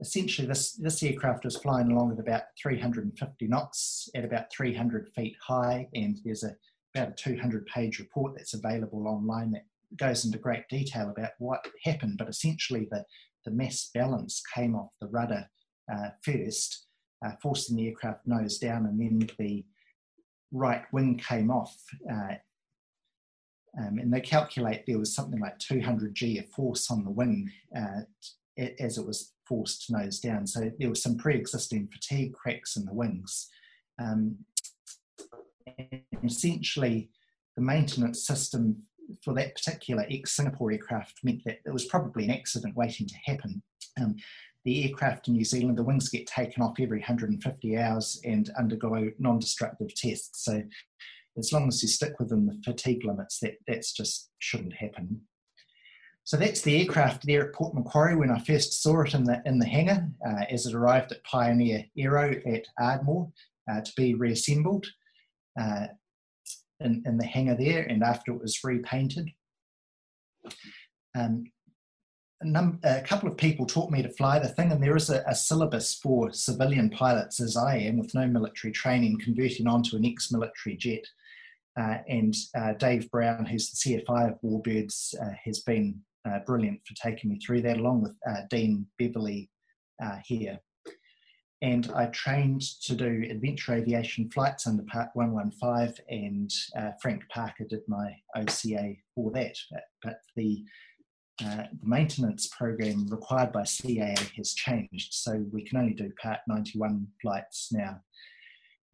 [0.00, 5.36] essentially, this, this aircraft was flying along at about 350 knots at about 300 feet
[5.46, 6.50] high, and there's a
[6.94, 9.66] about a 200 page report that's available online that
[9.96, 12.16] goes into great detail about what happened.
[12.18, 13.04] But essentially, the,
[13.46, 15.48] the mass balance came off the rudder
[15.90, 16.86] uh, first,
[17.24, 19.64] uh, forcing the aircraft nose down, and then the
[20.52, 21.74] right wing came off.
[22.10, 22.34] Uh,
[23.78, 27.50] um, and they calculate there was something like 200 G of force on the wing
[27.76, 28.00] uh,
[28.80, 30.46] as it was forced nose down.
[30.46, 33.48] So there was some pre-existing fatigue cracks in the wings.
[33.98, 34.38] Um,
[36.24, 37.10] essentially,
[37.56, 38.82] the maintenance system
[39.24, 43.62] for that particular ex-Singapore aircraft meant that it was probably an accident waiting to happen.
[44.00, 44.16] Um,
[44.64, 49.10] the aircraft in New Zealand, the wings get taken off every 150 hours and undergo
[49.18, 50.44] non-destructive tests.
[50.44, 50.62] So
[51.38, 55.20] as long as you stick within the fatigue limits, that that's just shouldn't happen.
[56.24, 59.40] So that's the aircraft there at Port Macquarie when I first saw it in the
[59.46, 63.30] in the hangar uh, as it arrived at Pioneer Aero at Ardmore
[63.70, 64.86] uh, to be reassembled
[65.60, 65.86] uh,
[66.80, 69.30] in, in the hangar there and after it was repainted.
[71.16, 71.44] Um,
[72.40, 75.08] a, num- a, couple of people taught me to fly the thing, and there is
[75.08, 79.96] a, a, syllabus for civilian pilots, as I am, with no military training, converting onto
[79.96, 81.04] an ex military jet.
[81.78, 86.80] Uh, and uh, Dave Brown, who's the CFI of Warbirds, uh, has been uh, brilliant
[86.86, 89.50] for taking me through that, along with uh, Dean Beverley
[90.02, 90.58] uh, here.
[91.66, 96.52] And I trained to do adventure aviation flights under Part 115, and
[97.02, 99.56] Frank Parker did my OCA for that.
[100.00, 100.64] But, the
[101.44, 106.38] uh, the maintenance program required by CAA has changed, so we can only do Part
[106.46, 108.00] 91 flights now.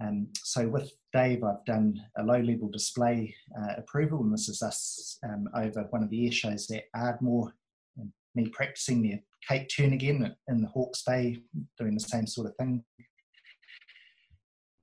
[0.03, 5.19] Um, so with Dave, I've done a low-level display uh, approval, and this is us
[5.29, 7.53] um, over one of the air shows at Ardmore,
[7.99, 11.43] and me practicing the Cape turn again in the Hawke's Bay,
[11.79, 12.85] doing the same sort of thing.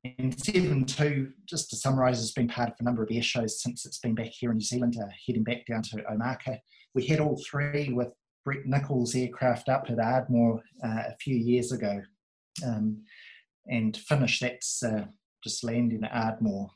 [0.04, 3.86] And 7.2, just to summarise, has been part of a number of air shows since
[3.86, 6.58] it's been back here in New Zealand, uh, heading back down to Omaka.
[6.96, 8.10] We had all three with
[8.46, 12.02] Brett Nichols aircraft up at Ardmore uh, a few years ago.
[12.66, 13.04] Um,
[13.68, 15.06] and finish that's uh,
[15.44, 16.70] just landing at Ardmore.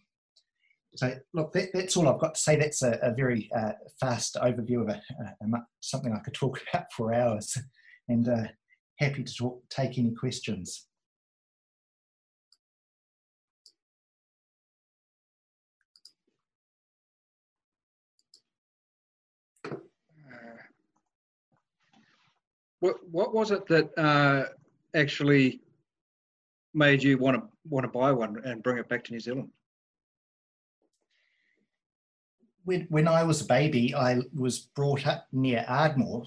[0.95, 2.55] So look, that, that's all I've got to say.
[2.55, 6.91] That's a, a very uh, fast overview of a, a, something I could talk about
[6.93, 7.57] for hours,
[8.07, 8.43] and uh,
[8.99, 10.87] happy to talk, take any questions.
[22.79, 24.49] What, what was it that uh,
[24.93, 25.61] actually
[26.73, 29.49] made you want to want to buy one and bring it back to New Zealand?
[32.65, 36.25] When, when I was a baby, I was brought up near Ardmore,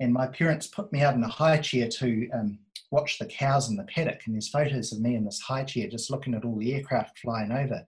[0.00, 2.58] and my parents put me out in a high chair to um,
[2.90, 4.22] watch the cows in the paddock.
[4.26, 7.18] And there's photos of me in this high chair just looking at all the aircraft
[7.18, 7.86] flying over.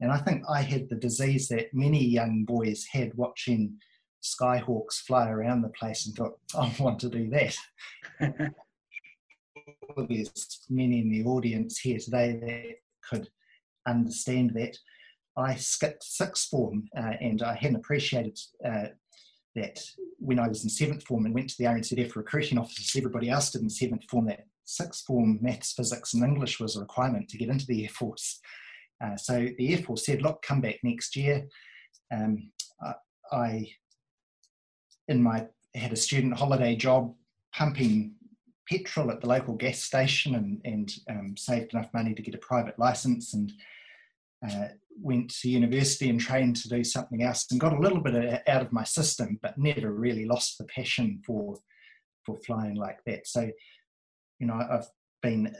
[0.00, 3.78] And I think I had the disease that many young boys had watching
[4.22, 7.56] skyhawks fly around the place and thought, I want to do that.
[10.08, 13.28] there's many in the audience here today that could
[13.86, 14.76] understand that.
[15.36, 18.86] I skipped sixth form uh, and I hadn't appreciated uh,
[19.56, 19.80] that
[20.18, 23.50] when I was in seventh form and went to the RNZAF recruiting offices, everybody else
[23.50, 27.38] did in seventh form that sixth form maths, physics, and English was a requirement to
[27.38, 28.40] get into the Air Force.
[29.02, 31.46] Uh, so the Air Force said, look, come back next year.
[32.12, 32.50] Um,
[33.32, 33.72] I,
[35.08, 37.14] in my, had a student holiday job
[37.52, 38.14] pumping
[38.68, 42.38] petrol at the local gas station and, and um, saved enough money to get a
[42.38, 43.52] private license and
[44.48, 44.68] uh,
[45.00, 48.62] went to university and trained to do something else and got a little bit out
[48.62, 51.56] of my system, but never really lost the passion for
[52.24, 53.26] for flying like that.
[53.26, 53.50] So,
[54.38, 54.88] you know, I've
[55.22, 55.54] been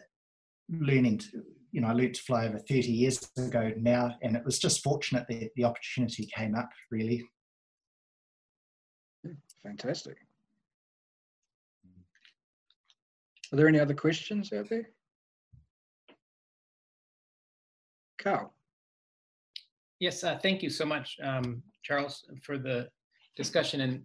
[0.70, 1.42] learning to,
[1.72, 4.82] you know, I learned to fly over 30 years ago now, and it was just
[4.82, 7.22] fortunate that the opportunity came up, really.
[9.62, 10.16] Fantastic.
[13.52, 14.88] Are there any other questions out there?
[18.18, 18.54] Carl.
[20.00, 22.88] Yes, uh, thank you so much, um, Charles, for the
[23.36, 24.02] discussion and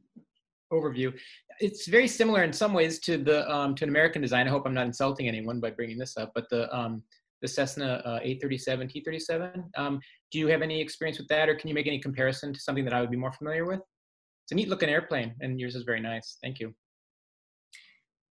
[0.71, 1.13] overview.
[1.59, 4.47] It's very similar in some ways to the um, to an American design.
[4.47, 7.03] I hope I'm not insulting anyone by bringing this up, but the um,
[7.41, 9.63] the Cessna uh, 837 T37.
[9.77, 9.99] Um,
[10.31, 12.85] do you have any experience with that, or can you make any comparison to something
[12.85, 13.81] that I would be more familiar with?
[14.49, 16.39] it's a neat looking airplane, and yours is very nice.
[16.41, 16.73] Thank you.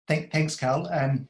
[0.07, 0.87] Thank, thanks, Cal.
[0.93, 1.27] Um,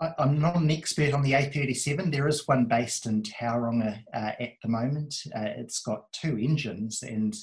[0.00, 2.12] I, am not an expert on the A37.
[2.12, 5.14] There is one based in Tauranga uh, at the moment.
[5.34, 7.34] Uh, it's got two engines, and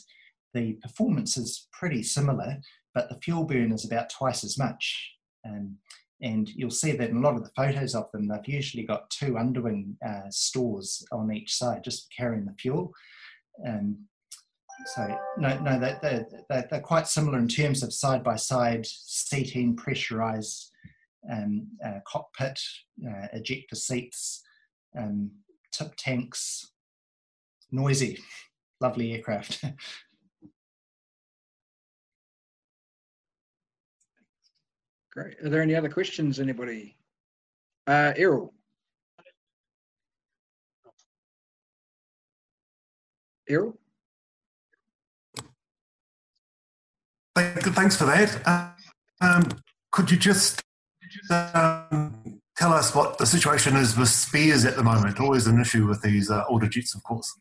[0.54, 2.58] the performance is pretty similar,
[2.94, 5.12] but the fuel burn is about twice as much.
[5.46, 5.78] Um,
[6.22, 9.10] and you'll see that in a lot of the photos of them, they've usually got
[9.10, 12.94] two underwing uh, stores on each side just carrying the fuel.
[13.68, 13.98] Um,
[14.94, 16.00] so no, no, they're,
[16.50, 20.72] they're, they're, quite similar in terms of side-by-side seating, pressurized
[21.32, 22.60] um, uh, cockpit,
[23.08, 24.42] uh, ejector seats,
[24.98, 25.32] um,
[25.72, 26.72] tip tanks,
[27.72, 28.20] noisy,
[28.82, 29.64] lovely aircraft.
[35.12, 35.40] Great.
[35.44, 36.98] Are there any other questions, anybody?
[37.88, 38.54] Uh, Errol.
[43.48, 43.78] Errol?
[47.36, 48.76] Thanks for that.
[49.22, 49.48] Um,
[49.92, 50.64] could you just
[51.30, 55.20] um, tell us what the situation is with spares at the moment?
[55.20, 57.34] Always an issue with these uh, older jets, of course.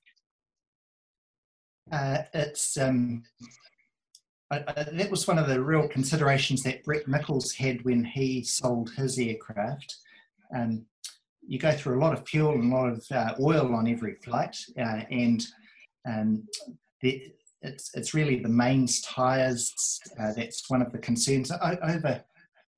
[1.93, 3.23] Uh, it's um,
[4.51, 9.19] that was one of the real considerations that Brett Nichols had when he sold his
[9.19, 9.97] aircraft.
[10.55, 10.87] Um,
[11.47, 14.15] you go through a lot of fuel and a lot of uh, oil on every
[14.25, 15.45] flight, uh, and
[16.07, 16.47] um,
[17.01, 17.33] the,
[17.63, 22.23] it's it's really the mains tyres uh, that's one of the concerns over.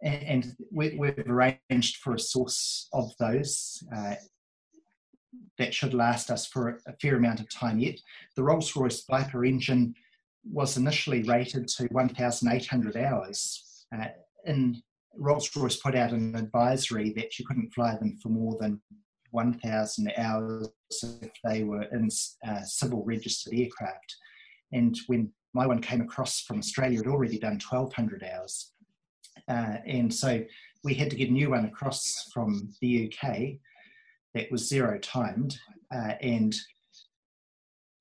[0.02, 4.14] And we, have arranged for a source of those uh,
[5.58, 7.98] that should last us for a fair amount of time yet.
[8.36, 9.94] The Rolls Royce Viper engine
[10.44, 13.86] was initially rated to 1,800 hours.
[13.96, 14.06] Uh,
[14.44, 14.76] and
[15.16, 18.80] Rolls Royce put out an advisory that you couldn't fly them for more than
[19.30, 20.68] 1,000 hours
[21.22, 22.08] if they were in
[22.46, 24.14] uh, civil registered aircraft.
[24.72, 28.72] And when my one came across from Australia, had already done 1,200 hours.
[29.48, 30.42] Uh, and so
[30.84, 33.58] we had to get a new one across from the UK
[34.34, 35.58] that was zero timed.
[35.94, 36.54] Uh, and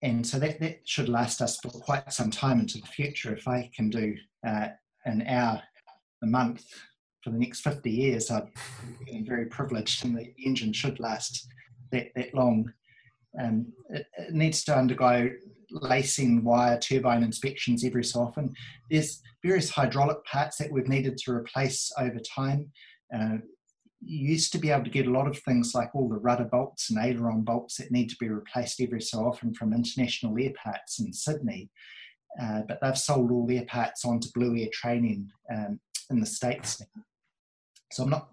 [0.01, 3.33] and so that, that should last us for quite some time into the future.
[3.35, 4.15] If I can do
[4.45, 4.67] uh,
[5.05, 5.63] an hour
[6.21, 6.63] a month
[7.23, 8.51] for the next 50 years, I'm
[9.25, 11.47] very privileged, and the engine should last
[11.91, 12.71] that, that long.
[13.41, 15.29] Um, it, it, needs to undergo
[15.81, 18.53] lacing wire turbine inspections every so often.
[18.89, 22.71] There's various hydraulic parts that we've needed to replace over time.
[23.13, 23.37] Uh,
[24.01, 26.45] you used to be able to get a lot of things like all the rudder
[26.45, 30.51] bolts and aileron bolts that need to be replaced every so often from international air
[30.63, 31.69] parts in Sydney.
[32.41, 35.79] Uh, but they've sold all their parts onto Blue Air Training um,
[36.09, 37.03] in the States now.
[37.91, 38.29] So I'm not,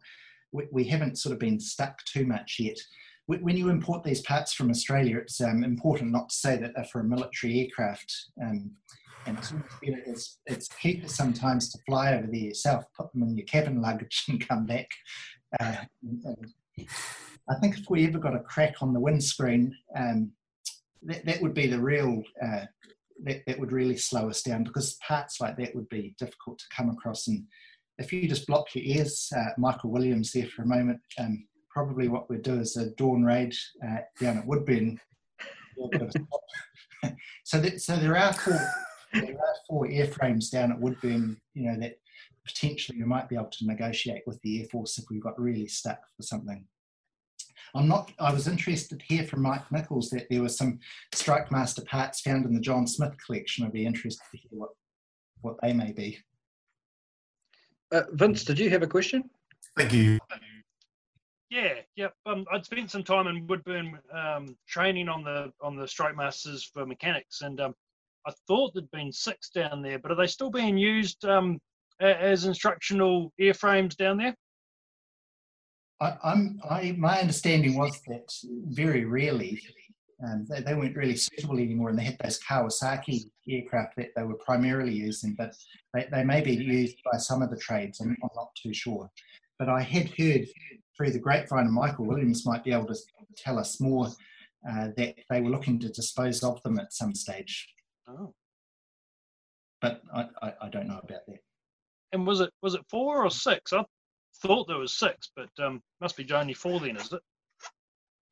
[0.51, 2.79] we, we, haven't sort of been stuck too much yet.
[3.41, 6.85] When you import these parts from Australia, it's um, important not to say that they're
[6.85, 8.13] for a military aircraft.
[8.43, 8.73] Um,
[9.25, 13.47] and it's, it's, it's cheaper sometimes to fly over there yourself, put them in your
[13.47, 14.89] cabin luggage and come back
[15.61, 15.77] uh,
[16.79, 20.33] I think if we ever got a crack on the windscreen, um,
[21.03, 22.65] that, that would be the real, uh,
[23.25, 26.65] that, that would really slow us down because parts like that would be difficult to
[26.75, 27.29] come across.
[27.29, 27.45] And
[27.99, 32.09] if you just block your ears, uh, Michael Williams there for a moment, um, probably
[32.09, 33.55] what we'd do is a dawn raid
[33.85, 35.01] uh, down at Woodbourne.
[37.45, 38.61] so, that, so there are four,
[39.13, 41.97] there are four airframes down at Woodbourne, you know, that
[42.47, 45.67] potentially we might be able to negotiate with the Air Force if we got really
[45.67, 46.65] stuck for something.
[47.75, 50.79] I'm not, I was interested to hear from Mike Nicholls that there were some
[51.15, 53.65] Strike Master parts found in the John Smith collection.
[53.65, 54.71] I'd be interested to hear what,
[55.41, 56.19] what they may be.
[57.91, 59.31] Uh, Vince, did you have a question?
[59.77, 60.19] Thank you.
[61.53, 62.09] Yeah, yeah.
[62.25, 66.65] Um, I'd spent some time in Woodbourne um, training on the on the Strike Masters
[66.73, 67.75] for mechanics, and um,
[68.27, 71.59] I thought there'd been six down there, but are they still being used um,
[72.01, 74.35] as instructional airframes down there?
[76.01, 78.33] I, I'm, I, my understanding was that
[78.75, 79.61] very rarely
[80.25, 84.23] um, they, they, weren't really suitable anymore, and they had those Kawasaki aircraft that they
[84.23, 85.55] were primarily using, but
[85.93, 88.01] they, they may be used by some of the trades.
[88.01, 89.11] I'm, I'm not too sure.
[89.59, 90.47] But I had heard
[90.97, 92.97] through the grapevine, and Michael Williams might be able to
[93.37, 94.09] tell us more
[94.69, 97.69] uh, that they were looking to dispose of them at some stage.
[98.09, 98.35] Oh.
[99.81, 101.39] But I, I, I don't know about that.
[102.13, 103.73] And was it was it four or six?
[103.73, 103.85] I
[104.43, 107.21] thought there was six, but um, must be only four then, is it?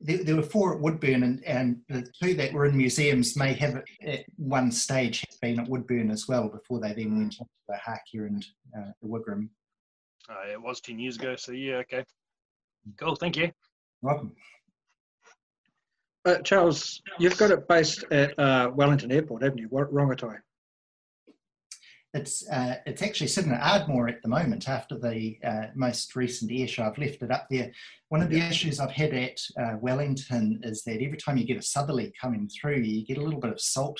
[0.03, 3.53] There, there, were four at Woodbourne, and, and the two that were in museums may
[3.53, 7.75] have at one stage been at Woodbourne as well before they then went to the
[7.75, 9.49] Rukuhia and uh, the Wigram.
[10.29, 12.03] Oh, it was 10 years ago, so yeah, okay.
[12.97, 13.51] Cool, thank you.
[14.01, 14.33] Welcome.
[16.25, 19.69] Uh, Charles, you've got it based at uh, Wellington Airport, haven't you?
[19.69, 20.37] Rongotai.
[22.13, 26.51] it's uh, it's actually sitting at Ardmore at the moment after the uh, most recent
[26.51, 26.83] air show.
[26.83, 27.71] I've left it up there.
[28.09, 31.57] One of the issues I've had at uh, Wellington is that every time you get
[31.57, 33.99] a southerly coming through, you get a little bit of salt.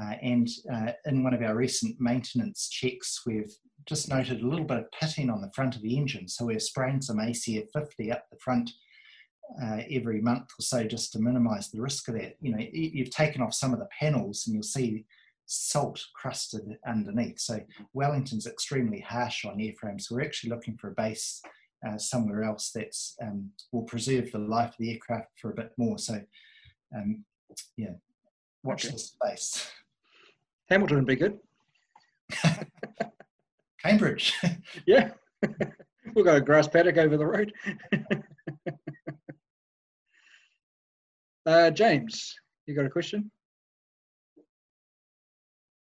[0.00, 3.52] Uh, and uh, in one of our recent maintenance checks, we've
[3.88, 6.28] just noted a little bit of pitting on the front of the engine.
[6.28, 8.70] So we're spraying some ACF 50 up the front
[9.62, 12.36] uh, every month or so just to minimise the risk of that.
[12.40, 15.06] You know, you've taken off some of the panels and you'll see
[15.46, 17.40] salt crusted underneath.
[17.40, 17.60] So
[17.94, 20.02] Wellington's extremely harsh on airframes.
[20.02, 21.40] So we're actually looking for a base
[21.86, 25.72] uh, somewhere else that um, will preserve the life of the aircraft for a bit
[25.78, 25.96] more.
[25.96, 26.20] So,
[26.94, 27.24] um,
[27.78, 27.92] yeah,
[28.62, 28.92] watch okay.
[28.92, 29.70] the space.
[30.68, 31.38] Hamilton would be good.
[33.84, 34.34] Cambridge.
[34.86, 35.10] yeah.
[36.14, 37.52] we'll go grass paddock over the road.
[41.46, 42.34] uh, James,
[42.66, 43.30] you got a question?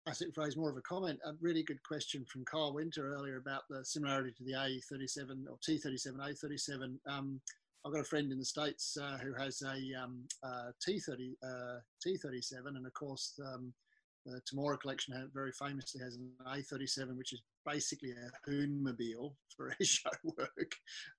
[0.06, 1.18] I think phrase more of a comment.
[1.26, 5.58] A really good question from Kyle Winter earlier about the similarity to the A37 or
[5.58, 6.96] T37, A37.
[7.06, 7.40] Um,
[7.84, 11.78] I've got a friend in the States uh, who has a um, uh, T30, uh,
[12.04, 13.72] T37, and of course, um,
[14.26, 19.76] the Temora collection very famously has an A37, which is basically a Hoonmobile for air
[19.82, 20.72] show work.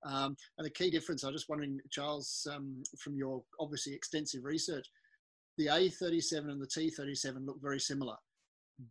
[0.04, 4.86] Um, and the key difference, I'm just wondering, Charles, um, from your obviously extensive research,
[5.58, 8.16] the A37 and the T37 look very similar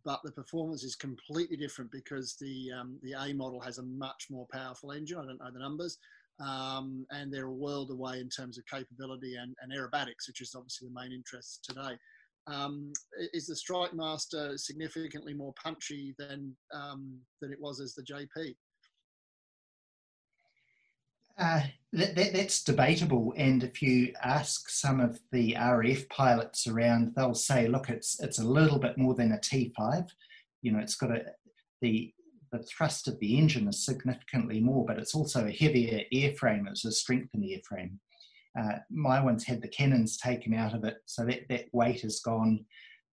[0.04, 4.26] but the performance is completely different because the um, the A model has a much
[4.30, 5.18] more powerful engine.
[5.18, 5.98] I don't know the numbers,
[6.40, 10.54] um, and they're a world away in terms of capability and, and aerobatics, which is
[10.54, 11.96] obviously the main interest today.
[12.46, 12.92] Um,
[13.32, 18.54] is the Strike Master significantly more punchy than um, than it was as the JP?
[21.38, 21.62] Uh,
[21.94, 23.32] that, that, that's debatable.
[23.36, 28.38] And if you ask some of the RF pilots around, they'll say, look, it's it's
[28.38, 30.08] a little bit more than a T5.
[30.62, 31.24] You know, it's got a
[31.80, 32.12] the
[32.52, 36.68] the thrust of the engine is significantly more, but it's also a heavier airframe.
[36.68, 37.98] It's a strengthened airframe.
[38.58, 42.20] Uh, my one's had the cannons taken out of it, so that, that weight is
[42.20, 42.64] gone.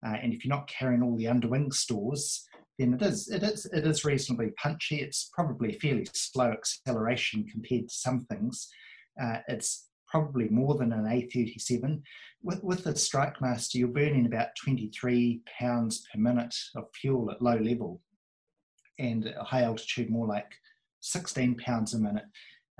[0.06, 2.46] Uh, and if you're not carrying all the underwing stores,
[2.78, 4.96] then it is it is it is reasonably punchy.
[4.96, 8.68] It's probably fairly slow acceleration compared to some things.
[9.20, 12.02] Uh, it's probably more than an A37.
[12.42, 17.42] With, with the Strike Master, you're burning about 23 pounds per minute of fuel at
[17.42, 18.00] low level,
[18.98, 20.52] and at high altitude more like
[21.00, 22.24] 16 pounds a minute.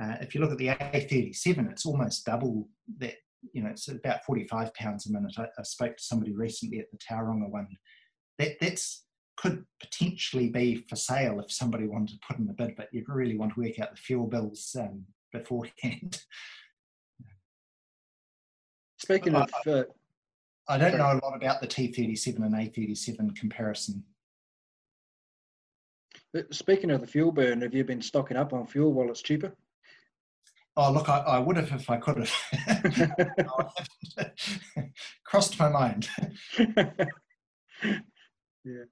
[0.03, 2.69] Uh, if you look at the A37, it's almost double
[2.99, 3.15] that.
[3.53, 5.35] You know, it's about 45 pounds a minute.
[5.39, 7.69] I, I spoke to somebody recently at the Tauranga one.
[8.39, 9.07] That that's
[9.37, 13.09] could potentially be for sale if somebody wanted to put in a bid, but you'd
[13.09, 16.23] really want to work out the fuel bills um, beforehand.
[18.99, 19.85] Speaking of, uh,
[20.69, 24.03] I don't know a lot about the T37 and A37 comparison.
[26.51, 29.55] Speaking of the fuel burn, have you been stocking up on fuel while it's cheaper?
[30.79, 33.31] Oh, look, I, I would have if I could have.
[35.25, 36.09] Crossed my mind.
[38.65, 38.85] yeah.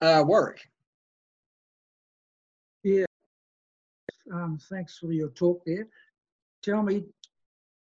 [0.00, 0.60] Uh, Warwick.
[2.82, 3.04] Yeah.
[4.32, 5.86] Um, thanks for your talk there.
[6.62, 7.04] Tell me,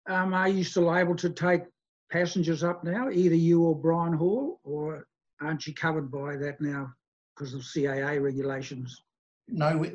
[0.07, 1.64] um, are you still able to take
[2.10, 5.07] passengers up now, either you or Brian Hall, or
[5.41, 6.93] aren't you covered by that now
[7.35, 9.03] because of CAA regulations?
[9.53, 9.86] No,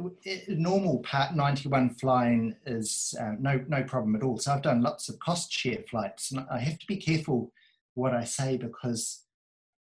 [0.48, 4.38] normal Part 91 flying is uh, no no problem at all.
[4.38, 7.52] So I've done lots of cost share flights, and I have to be careful
[7.94, 9.24] what I say because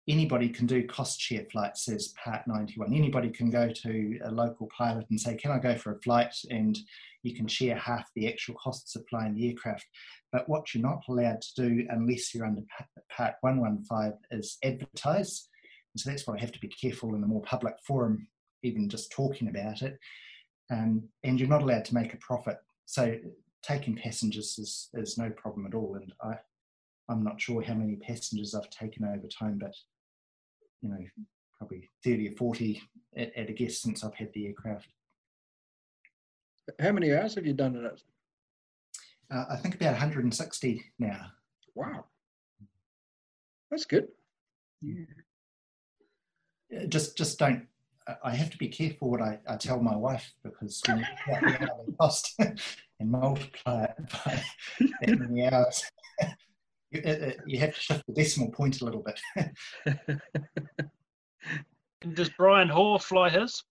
[0.08, 4.68] anybody can do cost share flights as part 91 anybody can go to a local
[4.68, 6.34] pilot and say can i go for a flight?
[6.50, 6.78] And
[7.24, 9.86] you can share half the actual costs of flying the aircraft.
[10.32, 12.62] But what you're not allowed to do unless you're under
[13.10, 15.48] part 115 is advertise.
[15.94, 18.28] And so that's why i have to be careful in a more public forum
[18.66, 19.98] even just talking about it
[20.72, 23.16] um, and you're not allowed to make a profit so
[23.64, 26.36] taking passengers is, is no problem at all and i
[27.10, 29.76] I'm not sure how many passengers I've taken over time, but
[30.82, 31.06] you know,
[31.58, 32.82] probably 30 or 40
[33.18, 34.88] at, at a guess since I've had the aircraft.
[36.80, 38.02] How many hours have you done in it?
[39.32, 41.28] Uh, I think about 160 now.
[41.76, 42.06] Wow.
[43.70, 44.08] That's good.
[44.82, 45.06] Yeah.
[46.90, 47.68] Just, just don't.
[48.24, 51.94] I have to be careful what I, I tell my wife because when you the
[52.00, 52.36] cost
[53.00, 53.96] and multiply it
[54.26, 54.44] by
[55.02, 55.84] that many hours,
[56.92, 59.20] you, uh, uh, you have to shift the decimal point a little bit.
[62.14, 63.64] does Brian Hall fly his?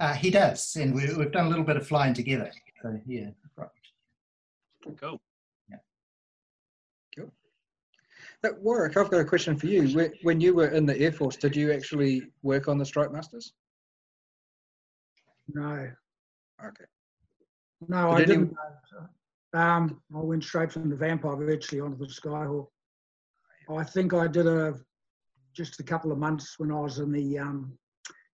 [0.00, 2.50] Uh, he does, and we, have done a little bit of flying together.
[2.82, 3.68] So yeah, right.
[5.00, 5.20] Cool.
[7.14, 7.26] Cool.
[7.26, 10.10] Uh, Warwick, I've got a question for you.
[10.22, 13.52] When you were in the Air Force, did you actually work on the Strike Masters?
[15.48, 15.90] No,
[16.64, 16.84] Okay.
[17.88, 18.56] no, Did I didn't.
[19.54, 22.68] Um, I went straight from the Vampire virtually onto the Skyhawk.
[23.68, 24.74] I think I did a
[25.54, 27.76] just a couple of months when I was in the um,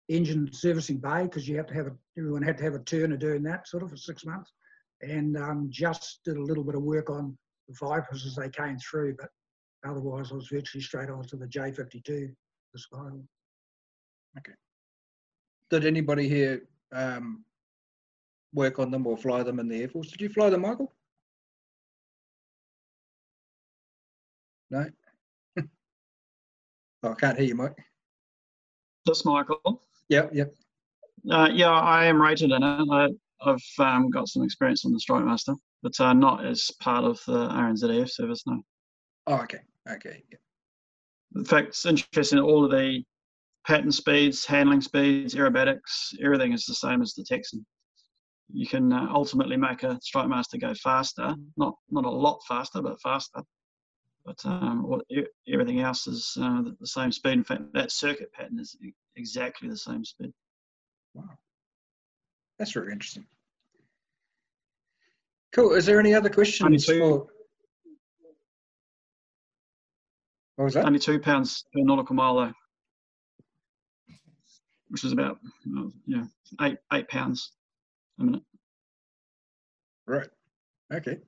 [0.08, 3.16] engine servicing bay because you have to have a everyone had to have a turner
[3.16, 4.52] doing that sort of for six months,
[5.02, 7.36] and um, just did a little bit of work on
[7.68, 9.28] the Vipers as they came through, but
[9.84, 13.22] otherwise I was virtually straight on to the J52, the Skyhawk.
[14.38, 14.52] Okay.
[15.70, 17.44] Did anybody here um,
[18.52, 20.10] work on them or fly them in the Air Force?
[20.10, 20.92] Did you fly them, Michael?
[24.70, 24.86] No.
[27.02, 27.76] oh, I can't hear you, Mike.
[29.06, 29.82] This Michael.
[30.08, 30.54] Yep, yep.
[31.30, 32.88] Uh, yeah, I am rated in it.
[32.90, 33.08] I,
[33.40, 37.20] I've um, got some experience on the Strike Master, but uh, not as part of
[37.26, 38.42] the RNZAF service.
[38.46, 38.62] No.
[39.28, 39.60] Oh, okay,
[39.90, 40.22] okay.
[40.30, 40.38] yeah.
[41.36, 42.38] In fact, it's interesting.
[42.38, 43.02] All of the
[43.66, 47.64] pattern speeds, handling speeds, aerobatics, everything is the same as the Texan.
[48.50, 52.80] You can uh, ultimately make a Strike Master go faster, not not a lot faster,
[52.80, 53.42] but faster.
[54.24, 55.04] But um, what,
[55.46, 57.32] everything else is uh, the same speed.
[57.32, 58.76] In fact, that circuit pattern is
[59.16, 60.32] exactly the same speed.
[61.12, 61.36] Wow,
[62.58, 63.26] that's very interesting.
[65.52, 65.74] Cool.
[65.74, 67.26] Is there any other questions for?
[70.58, 70.86] What was that?
[70.86, 72.52] Only two pounds per nautical mile though,
[74.88, 75.38] which is about
[75.78, 76.24] uh, yeah
[76.62, 77.52] eight eight pounds
[78.18, 78.42] a minute.
[80.04, 80.26] Right.
[80.92, 81.18] Okay.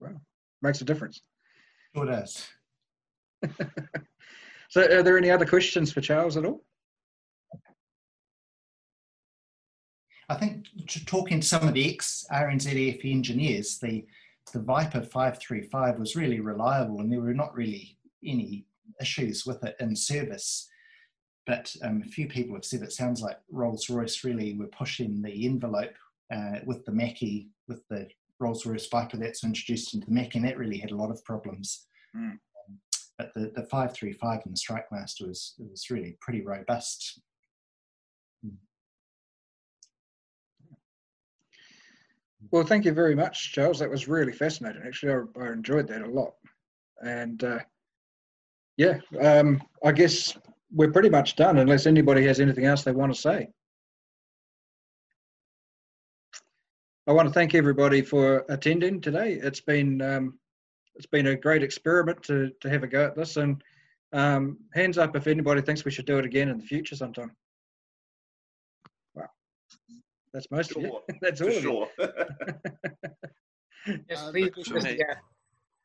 [0.00, 0.18] Wow.
[0.62, 1.20] Makes a difference.
[1.94, 2.48] Sure does.
[4.70, 6.62] So, are there any other questions for Charles at all?
[10.28, 14.06] I think t- talking to some of the ex RNZAF engineers, the
[14.50, 18.66] the Viper 535 was really reliable and there were not really any
[19.00, 20.68] issues with it in service.
[21.46, 25.22] But um, a few people have said it sounds like Rolls Royce really were pushing
[25.22, 25.94] the envelope
[26.32, 28.08] uh, with the Macchi, with the
[28.38, 31.24] Rolls Royce Viper that's introduced into the Macchi, and that really had a lot of
[31.24, 31.86] problems.
[32.16, 32.38] Mm.
[33.18, 37.20] But the, the 535 and the Strike Master was, was really pretty robust.
[42.50, 43.78] Well, thank you very much, Charles.
[43.78, 44.82] That was really fascinating.
[44.84, 46.34] Actually, I, I enjoyed that a lot.
[47.02, 47.60] And uh,
[48.76, 50.36] yeah, um, I guess
[50.72, 53.48] we're pretty much done unless anybody has anything else they want to say.
[57.06, 59.34] I want to thank everybody for attending today.
[59.34, 60.38] It's been um,
[60.94, 63.36] it's been a great experiment to to have a go at this.
[63.36, 63.62] And
[64.12, 67.32] um, hands up if anybody thinks we should do it again in the future sometime.
[70.32, 71.00] Wow, that's most of you.
[71.20, 71.62] That's all For of you.
[71.62, 71.88] sure.
[74.10, 74.44] Yes, Uh, please.
[74.50, 75.14] but just- just- yeah.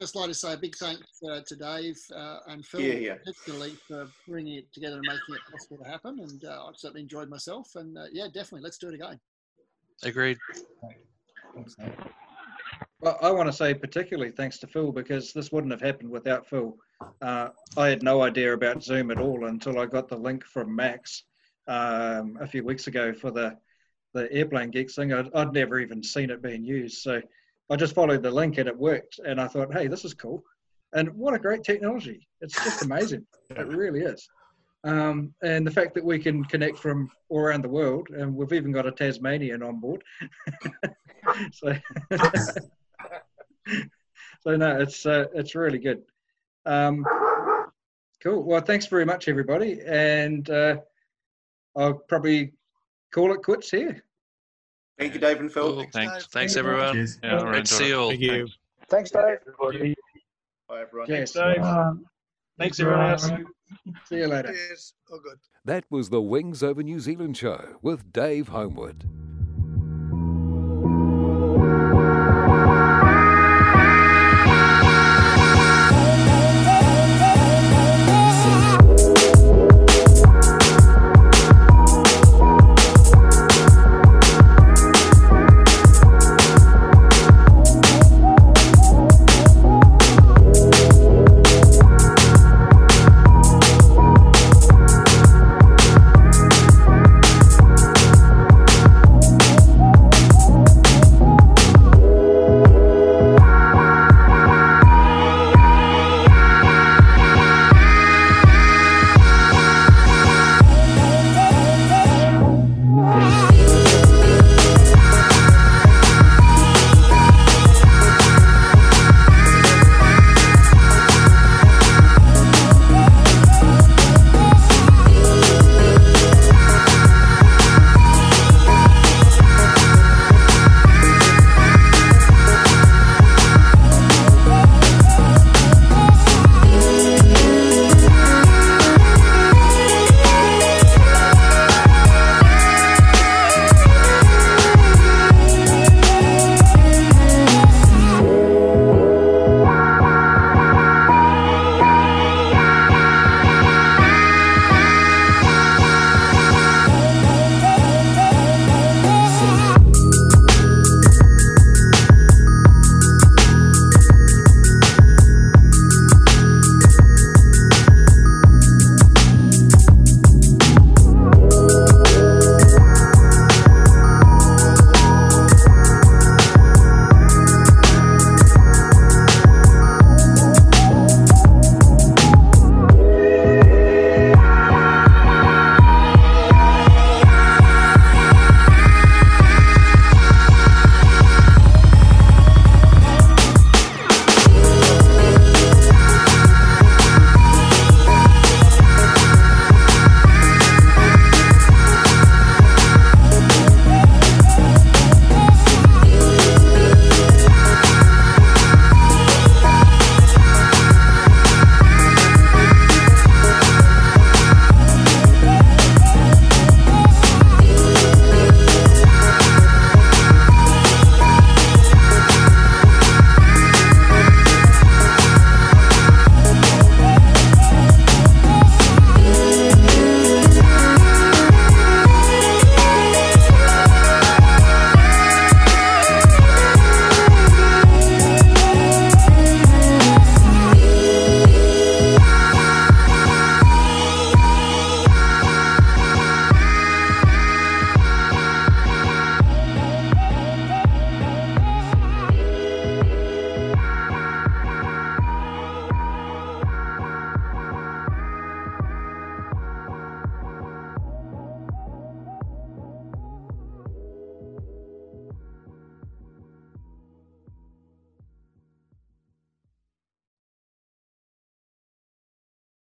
[0.02, 3.14] Just like to say a big thanks uh, to Dave uh, and Phil, Yeah, yeah.
[3.16, 6.20] particularly for bringing it together and making it possible to happen.
[6.20, 7.70] And uh, I've certainly enjoyed myself.
[7.76, 9.18] And uh, yeah, definitely, let's do it again.
[10.04, 10.38] Agreed.
[13.00, 16.46] Well, I want to say particularly thanks to Phil because this wouldn't have happened without
[16.46, 16.76] Phil.
[17.22, 20.76] Uh, I had no idea about Zoom at all until I got the link from
[20.76, 21.24] Max
[21.68, 23.56] um, a few weeks ago for the
[24.16, 25.14] the airplane geeks thing.
[25.14, 27.22] I'd, I'd never even seen it being used, so
[27.70, 29.20] I just followed the link and it worked.
[29.20, 30.44] And I thought, hey, this is cool.
[30.94, 32.28] And what a great technology!
[32.42, 33.28] It's just amazing.
[33.52, 34.28] It really is.
[34.86, 38.54] Um, and the fact that we can connect from all around the world, and we've
[38.54, 40.04] even got a Tasmanian on board.
[41.52, 41.76] so,
[44.42, 46.02] so no, it's uh, it's really good.
[46.66, 47.06] Um,
[48.24, 48.44] cool.
[48.44, 50.78] Well, thanks very much, everybody, and uh,
[51.76, 52.54] I'll probably
[53.12, 54.05] call it quits here.
[54.98, 55.86] Thank you, Dave and Phil.
[55.92, 56.94] Thanks, thanks everyone.
[56.94, 57.20] Cheers.
[57.22, 58.10] Yeah, Thanks, great see you all.
[58.10, 58.48] Thank you.
[58.90, 59.40] Thanks, Dave.
[60.68, 61.10] Bye, everyone.
[61.10, 61.32] Yes.
[61.34, 61.64] Dave.
[62.58, 63.30] Thanks, everyone else.
[64.06, 64.54] See you later.
[64.54, 64.94] Cheers.
[65.12, 65.38] All good.
[65.66, 69.04] That was the Wings Over New Zealand show with Dave Homewood.